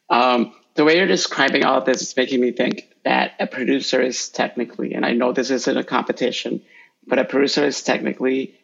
Um, 0.09 0.53
the 0.75 0.83
way 0.83 0.97
you're 0.97 1.07
describing 1.07 1.63
all 1.63 1.79
of 1.79 1.85
this 1.85 2.01
is 2.01 2.15
making 2.15 2.41
me 2.41 2.51
think 2.51 2.87
that 3.03 3.33
a 3.39 3.47
producer 3.47 4.01
is 4.01 4.29
technically, 4.29 4.93
and 4.93 5.05
I 5.05 5.13
know 5.13 5.33
this 5.33 5.51
isn't 5.51 5.77
a 5.77 5.83
competition, 5.83 6.61
but 7.05 7.19
a 7.19 7.25
producer 7.25 7.65
is 7.65 7.83
technically 7.83 8.55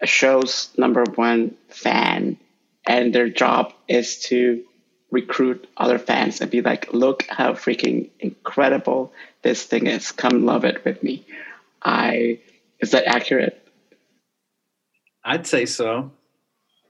a 0.00 0.06
show's 0.06 0.70
number 0.76 1.04
one 1.14 1.56
fan, 1.68 2.38
and 2.86 3.14
their 3.14 3.28
job 3.28 3.72
is 3.88 4.20
to 4.24 4.64
recruit 5.10 5.68
other 5.76 5.98
fans 5.98 6.40
and 6.40 6.50
be 6.50 6.60
like, 6.60 6.92
look 6.92 7.24
how 7.28 7.52
freaking 7.52 8.10
incredible 8.18 9.12
this 9.42 9.62
thing 9.62 9.86
is. 9.86 10.12
Come 10.12 10.44
love 10.44 10.64
it 10.64 10.84
with 10.84 11.02
me. 11.02 11.24
I 11.82 12.40
is 12.80 12.90
that 12.90 13.06
accurate? 13.06 13.66
I'd 15.24 15.46
say 15.46 15.66
so. 15.66 16.10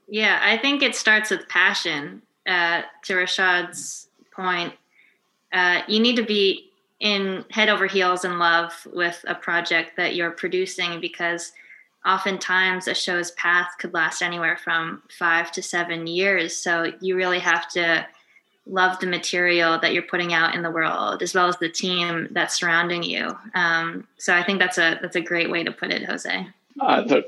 Yeah, 0.07 0.39
I 0.41 0.57
think 0.57 0.83
it 0.83 0.95
starts 0.95 1.29
with 1.29 1.47
passion. 1.47 2.21
Uh, 2.47 2.83
to 3.03 3.13
Rashad's 3.13 4.04
point, 4.35 4.73
uh, 5.53 5.81
you 5.87 5.99
need 5.99 6.15
to 6.17 6.25
be 6.25 6.71
in 6.99 7.45
head 7.51 7.69
over 7.69 7.87
heels 7.87 8.25
in 8.25 8.39
love 8.39 8.87
with 8.93 9.23
a 9.27 9.35
project 9.35 9.97
that 9.97 10.15
you're 10.15 10.31
producing 10.31 10.99
because 11.01 11.51
oftentimes 12.05 12.87
a 12.87 12.93
show's 12.93 13.31
path 13.31 13.71
could 13.79 13.93
last 13.93 14.21
anywhere 14.21 14.57
from 14.57 15.01
five 15.09 15.51
to 15.51 15.61
seven 15.61 16.07
years. 16.07 16.55
So 16.55 16.93
you 17.01 17.15
really 17.15 17.39
have 17.39 17.67
to 17.69 18.05
love 18.67 18.99
the 18.99 19.07
material 19.07 19.79
that 19.79 19.93
you're 19.93 20.03
putting 20.03 20.33
out 20.33 20.55
in 20.55 20.63
the 20.63 20.71
world 20.71 21.21
as 21.21 21.33
well 21.33 21.47
as 21.47 21.57
the 21.57 21.69
team 21.69 22.27
that's 22.31 22.59
surrounding 22.59 23.03
you. 23.03 23.35
Um, 23.53 24.07
so 24.17 24.33
i 24.33 24.43
think 24.43 24.59
that's 24.59 24.77
a 24.77 24.97
that's 25.01 25.15
a 25.15 25.21
great 25.21 25.51
way 25.51 25.63
to 25.63 25.71
put 25.71 25.91
it 25.91 26.03
jose. 26.03 26.47
Uh, 26.79 27.07
so 27.07 27.21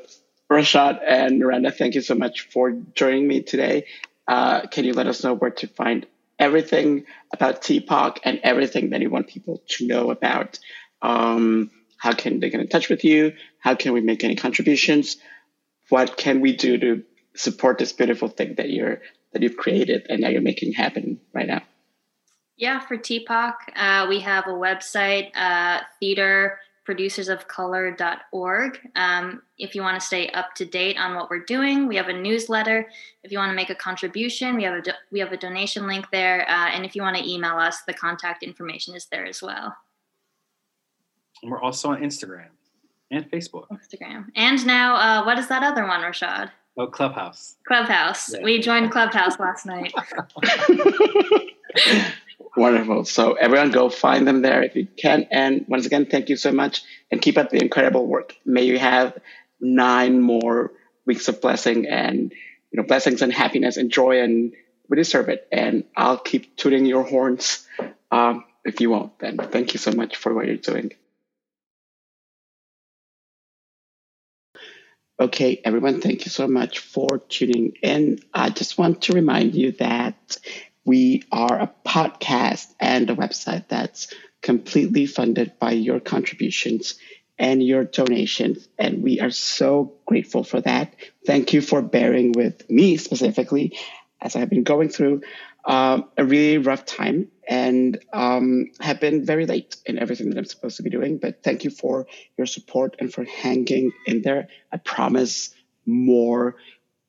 rashad 0.52 1.00
and 1.08 1.40
miranda 1.40 1.72
thank 1.72 1.94
you 1.94 2.02
so 2.02 2.16
much 2.16 2.42
for 2.50 2.72
joining 2.96 3.28
me 3.28 3.42
today. 3.42 3.86
Uh, 4.28 4.66
can 4.68 4.84
you 4.84 4.94
let 4.94 5.08
us 5.08 5.24
know 5.24 5.34
where 5.34 5.52
to 5.52 5.68
find 5.68 6.06
everything 6.40 7.06
about 7.34 7.62
TPOC 7.62 8.20
and 8.24 8.40
everything 8.44 8.92
that 8.92 9.02
you 9.02 9.10
want 9.10 9.28
people 9.28 9.62
to 9.68 9.88
know 9.88 10.12
about. 10.12 10.60
Um, 11.02 11.72
how 11.98 12.14
can 12.14 12.40
they 12.40 12.50
get 12.50 12.60
in 12.60 12.68
touch 12.68 12.90
with 12.90 13.04
you? 13.04 13.34
How 13.60 13.76
can 13.76 13.94
we 13.94 14.02
make 14.02 14.24
any 14.24 14.36
contributions? 14.36 15.18
What 15.90 16.18
can 16.18 16.42
we 16.42 16.56
do 16.56 16.78
to 16.78 17.04
support 17.36 17.78
this 17.78 17.94
beautiful 17.94 18.28
thing 18.28 18.56
that 18.56 18.70
you're 18.70 19.02
that 19.34 19.42
you've 19.42 19.58
created 19.58 20.06
and 20.10 20.24
that 20.24 20.32
you're 20.32 20.42
making 20.42 20.74
happen 20.74 21.20
right 21.34 21.48
now? 21.48 21.62
Yeah, 22.56 22.80
for 22.80 22.98
TPOC, 22.98 23.54
uh, 23.76 24.08
we 24.10 24.22
have 24.22 24.48
a 24.48 24.52
website, 24.52 25.30
uh, 25.36 25.82
theaterproducersofcolor.org. 26.88 28.80
Um, 28.96 29.42
if 29.58 29.76
you 29.76 29.82
want 29.82 30.00
to 30.00 30.06
stay 30.06 30.30
up 30.30 30.54
to 30.56 30.66
date 30.66 30.98
on 30.98 31.16
what 31.16 31.30
we're 31.30 31.44
doing, 31.44 31.88
we 31.88 31.96
have 31.96 32.08
a 32.08 32.14
newsletter. 32.14 32.88
If 33.24 33.32
you 33.32 33.38
want 33.38 33.52
to 33.52 33.56
make 33.56 33.70
a 33.70 33.76
contribution, 33.76 34.56
we 34.56 34.64
have 34.64 34.76
a 34.76 34.82
do- 34.82 34.92
we 35.12 35.20
have 35.20 35.32
a 35.32 35.38
donation 35.38 35.88
link 35.88 36.06
there. 36.12 36.50
Uh, 36.50 36.70
and 36.70 36.86
if 36.86 36.96
you 36.96 37.02
want 37.02 37.18
to 37.18 37.30
email 37.30 37.58
us, 37.58 37.82
the 37.84 37.94
contact 37.94 38.44
information 38.44 38.96
is 38.96 39.06
there 39.08 39.26
as 39.26 39.42
well. 39.42 39.76
And 41.42 41.52
we're 41.52 41.62
also 41.62 41.92
on 41.92 42.02
Instagram 42.02 42.48
and 43.12 43.30
Facebook. 43.30 43.68
Instagram. 43.70 44.28
And 44.36 44.66
now, 44.66 44.96
uh, 44.96 45.26
what 45.26 45.38
is 45.38 45.48
that 45.48 45.64
other 45.64 45.86
one, 45.86 46.02
Rashad? 46.02 46.50
Oh, 46.78 46.88
Clubhouse. 46.88 47.56
Clubhouse. 47.68 48.34
Yeah. 48.34 48.44
We 48.44 48.60
joined 48.60 48.92
Clubhouse 48.92 49.40
last 49.40 49.66
night. 49.66 49.94
Wonderful. 52.56 53.06
So 53.06 53.34
everyone 53.34 53.72
go 53.72 53.90
find 53.90 54.28
them 54.28 54.42
there 54.42 54.64
if 54.64 54.76
you 54.76 54.88
can. 54.98 55.28
And 55.32 55.66
once 55.68 55.86
again, 55.86 56.06
thank 56.06 56.30
you 56.30 56.38
so 56.38 56.52
much 56.52 56.82
and 57.12 57.22
keep 57.22 57.38
up 57.38 57.50
the 57.50 57.62
incredible 57.62 58.06
work. 58.06 58.36
May 58.46 58.64
you 58.64 58.80
have 58.80 59.18
nine 59.60 60.22
more 60.22 60.72
weeks 61.06 61.28
of 61.28 61.42
blessing 61.42 61.88
and 61.88 62.32
you 62.72 62.82
know 62.82 62.84
blessings 62.84 63.22
and 63.22 63.32
happiness 63.32 63.78
and 63.78 63.92
joy 63.92 64.22
and 64.22 64.54
we 64.90 64.98
deserve 64.98 65.30
it. 65.30 65.48
And 65.52 65.84
I'll 65.96 66.18
keep 66.18 66.56
tooting 66.58 66.86
your 66.86 67.04
horns 67.04 67.68
um, 68.12 68.46
if 68.66 68.82
you 68.82 68.90
won't. 68.90 69.18
Then 69.20 69.38
thank 69.38 69.74
you 69.74 69.80
so 69.80 69.92
much 69.92 70.16
for 70.16 70.34
what 70.34 70.48
you're 70.48 70.58
doing. 70.58 70.92
Okay, 75.20 75.60
everyone, 75.66 76.00
thank 76.00 76.26
you 76.26 76.32
so 76.32 76.48
much 76.48 76.78
for 76.80 77.18
tuning 77.28 77.74
in. 77.82 78.20
I 78.36 78.52
just 78.52 78.78
want 78.78 79.02
to 79.04 79.14
remind 79.14 79.56
you 79.56 79.72
that 79.74 80.38
we 80.88 81.24
are 81.34 81.60
a 81.60 81.74
podcast 81.86 82.74
and 82.80 83.10
a 83.10 83.16
website 83.16 83.68
that's 83.68 84.08
completely 84.42 85.06
funded 85.06 85.60
by 85.60 85.72
your 85.72 86.00
contributions 86.00 86.96
and 87.38 87.62
your 87.62 87.84
donations. 87.84 88.70
And 88.80 89.04
we 89.04 89.20
are 89.20 89.30
so 89.30 89.96
grateful 90.06 90.46
for 90.46 90.62
that. 90.62 90.96
Thank 91.26 91.52
you 91.52 91.60
for 91.60 91.82
bearing 91.82 92.32
with 92.32 92.70
me 92.70 92.96
specifically 92.96 93.78
as 94.22 94.38
I've 94.38 94.50
been 94.50 94.64
going 94.64 94.88
through 94.88 95.24
uh, 95.66 96.04
a 96.18 96.24
really 96.24 96.58
rough 96.58 96.86
time 96.86 97.28
and 97.46 98.00
um, 98.14 98.68
have 98.80 99.02
been 99.02 99.26
very 99.26 99.46
late 99.46 99.76
in 99.86 100.00
everything 100.00 100.30
that 100.30 100.38
I'm 100.38 100.46
supposed 100.46 100.78
to 100.78 100.84
be 100.84 100.90
doing. 100.90 101.18
But 101.18 101.44
thank 101.44 101.66
you 101.66 101.70
for 101.70 102.08
your 102.38 102.48
support 102.48 102.96
and 103.00 103.14
for 103.14 103.26
hanging 103.26 103.92
in 104.06 104.22
there. 104.22 104.48
I 104.72 104.78
promise 104.78 105.54
more 105.86 106.56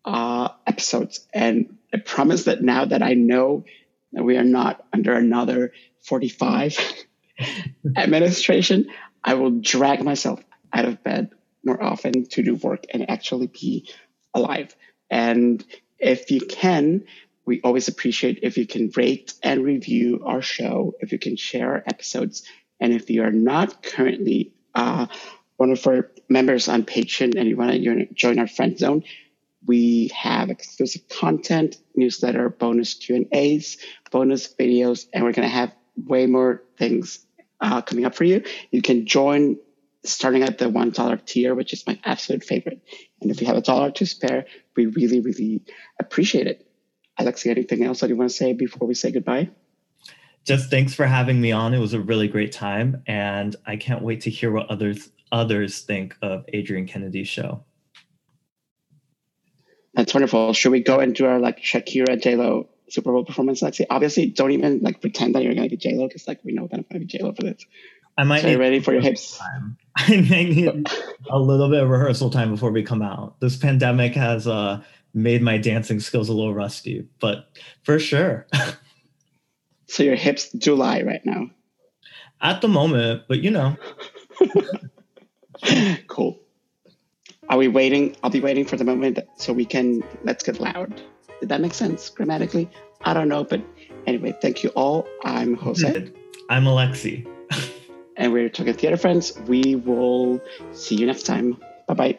uh, 0.04 0.48
episodes. 0.66 1.26
And 1.32 1.77
I 1.92 1.98
promise 1.98 2.44
that 2.44 2.62
now 2.62 2.84
that 2.84 3.02
I 3.02 3.14
know 3.14 3.64
that 4.12 4.24
we 4.24 4.36
are 4.36 4.44
not 4.44 4.84
under 4.92 5.14
another 5.14 5.72
45 6.02 6.78
administration, 7.96 8.88
I 9.24 9.34
will 9.34 9.60
drag 9.60 10.02
myself 10.02 10.42
out 10.72 10.84
of 10.84 11.02
bed 11.02 11.30
more 11.64 11.82
often 11.82 12.26
to 12.26 12.42
do 12.42 12.54
work 12.54 12.84
and 12.92 13.10
actually 13.10 13.46
be 13.48 13.88
alive. 14.34 14.74
And 15.10 15.64
if 15.98 16.30
you 16.30 16.40
can, 16.40 17.04
we 17.44 17.60
always 17.62 17.88
appreciate 17.88 18.40
if 18.42 18.58
you 18.58 18.66
can 18.66 18.90
rate 18.96 19.34
and 19.42 19.64
review 19.64 20.22
our 20.24 20.42
show, 20.42 20.94
if 21.00 21.12
you 21.12 21.18
can 21.18 21.36
share 21.36 21.72
our 21.72 21.84
episodes, 21.86 22.44
and 22.80 22.92
if 22.92 23.10
you 23.10 23.22
are 23.24 23.32
not 23.32 23.82
currently 23.82 24.52
uh, 24.74 25.06
one 25.56 25.70
of 25.70 25.86
our 25.86 26.10
members 26.28 26.68
on 26.68 26.84
Patreon 26.84 27.36
and 27.36 27.48
you 27.48 27.56
want 27.56 27.72
to 27.72 28.06
join 28.12 28.38
our 28.38 28.46
friend 28.46 28.78
zone, 28.78 29.02
we 29.66 30.10
have 30.14 30.50
exclusive 30.50 31.08
content, 31.08 31.76
newsletter, 31.94 32.48
bonus 32.48 32.94
Q 32.94 33.16
and 33.16 33.26
A's, 33.32 33.78
bonus 34.10 34.52
videos, 34.54 35.06
and 35.12 35.24
we're 35.24 35.32
going 35.32 35.48
to 35.48 35.54
have 35.54 35.72
way 35.96 36.26
more 36.26 36.62
things 36.78 37.26
uh, 37.60 37.82
coming 37.82 38.04
up 38.04 38.14
for 38.14 38.24
you. 38.24 38.42
You 38.70 38.82
can 38.82 39.06
join 39.06 39.58
starting 40.04 40.42
at 40.42 40.58
the 40.58 40.66
$1 40.66 41.24
tier, 41.26 41.54
which 41.54 41.72
is 41.72 41.86
my 41.86 41.98
absolute 42.04 42.44
favorite. 42.44 42.80
And 43.20 43.30
if 43.30 43.40
you 43.40 43.46
have 43.46 43.56
a 43.56 43.60
dollar 43.60 43.90
to 43.92 44.06
spare, 44.06 44.46
we 44.76 44.86
really, 44.86 45.20
really 45.20 45.62
appreciate 46.00 46.46
it. 46.46 46.66
Alexi, 47.18 47.50
anything 47.50 47.82
else 47.82 48.00
that 48.00 48.08
you 48.08 48.16
want 48.16 48.30
to 48.30 48.36
say 48.36 48.52
before 48.52 48.86
we 48.86 48.94
say 48.94 49.10
goodbye? 49.10 49.50
Just 50.44 50.70
thanks 50.70 50.94
for 50.94 51.04
having 51.04 51.40
me 51.40 51.52
on. 51.52 51.74
It 51.74 51.78
was 51.78 51.92
a 51.92 52.00
really 52.00 52.28
great 52.28 52.52
time, 52.52 53.02
and 53.06 53.54
I 53.66 53.76
can't 53.76 54.02
wait 54.02 54.22
to 54.22 54.30
hear 54.30 54.50
what 54.50 54.70
others 54.70 55.10
others 55.30 55.80
think 55.80 56.16
of 56.22 56.46
Adrienne 56.54 56.86
Kennedy's 56.86 57.28
show. 57.28 57.64
That's 59.94 60.14
wonderful. 60.14 60.52
Should 60.52 60.72
we 60.72 60.82
go 60.82 61.00
into 61.00 61.26
our 61.26 61.38
like 61.38 61.58
Shakira 61.58 62.20
J 62.20 62.36
Lo 62.36 62.68
Super 62.88 63.12
Bowl 63.12 63.24
performance, 63.24 63.62
Lexi? 63.62 63.86
Obviously, 63.90 64.26
don't 64.26 64.52
even 64.52 64.80
like 64.80 65.00
pretend 65.00 65.34
that 65.34 65.42
you're 65.42 65.54
going 65.54 65.68
to 65.68 65.70
be 65.70 65.76
J 65.76 65.94
Lo 65.94 66.06
because 66.06 66.28
like 66.28 66.40
we 66.44 66.52
know 66.52 66.66
that 66.66 66.76
I'm 66.76 66.82
going 66.82 67.00
to 67.00 67.06
be 67.06 67.06
J 67.06 67.18
Lo 67.22 67.32
for 67.32 67.42
this. 67.42 67.64
I 68.16 68.24
might. 68.24 68.42
So 68.42 68.48
you 68.48 68.58
ready 68.58 68.80
for 68.80 68.92
your 68.92 69.00
hips? 69.00 69.38
Time. 69.38 69.78
I 69.96 70.16
might 70.16 70.48
need 70.48 70.88
a 71.30 71.38
little 71.38 71.70
bit 71.70 71.82
of 71.82 71.88
rehearsal 71.88 72.30
time 72.30 72.50
before 72.50 72.72
we 72.72 72.82
come 72.82 73.00
out. 73.00 73.40
This 73.40 73.56
pandemic 73.56 74.14
has 74.14 74.46
uh, 74.46 74.82
made 75.14 75.40
my 75.40 75.56
dancing 75.56 76.00
skills 76.00 76.28
a 76.28 76.32
little 76.32 76.54
rusty, 76.54 77.08
but 77.20 77.48
for 77.82 77.98
sure. 77.98 78.46
so 79.86 80.02
your 80.02 80.16
hips 80.16 80.50
do 80.50 80.74
lie 80.74 81.02
right 81.02 81.24
now. 81.24 81.50
At 82.40 82.60
the 82.60 82.68
moment, 82.68 83.22
but 83.28 83.38
you 83.38 83.50
know. 83.50 83.76
cool. 86.08 86.40
Are 87.48 87.56
we 87.56 87.68
waiting? 87.68 88.14
I'll 88.22 88.30
be 88.30 88.40
waiting 88.40 88.64
for 88.64 88.76
the 88.76 88.84
moment 88.84 89.18
so 89.36 89.52
we 89.52 89.64
can 89.64 90.02
let's 90.24 90.44
get 90.44 90.60
loud. 90.60 91.02
Did 91.40 91.48
that 91.48 91.60
make 91.60 91.74
sense 91.74 92.10
grammatically? 92.10 92.68
I 93.02 93.14
don't 93.14 93.28
know, 93.28 93.44
but 93.44 93.62
anyway, 94.06 94.34
thank 94.42 94.62
you 94.62 94.70
all. 94.70 95.06
I'm 95.24 95.54
Jose. 95.54 95.88
Mm-hmm. 95.88 96.16
I'm 96.50 96.64
Alexi. 96.64 97.26
and 98.16 98.32
we're 98.32 98.48
talking 98.48 98.74
theater 98.74 98.96
friends. 98.96 99.38
We 99.46 99.76
will 99.76 100.40
see 100.72 100.96
you 100.96 101.06
next 101.06 101.22
time. 101.24 101.56
Bye 101.86 101.94
bye. 101.94 102.18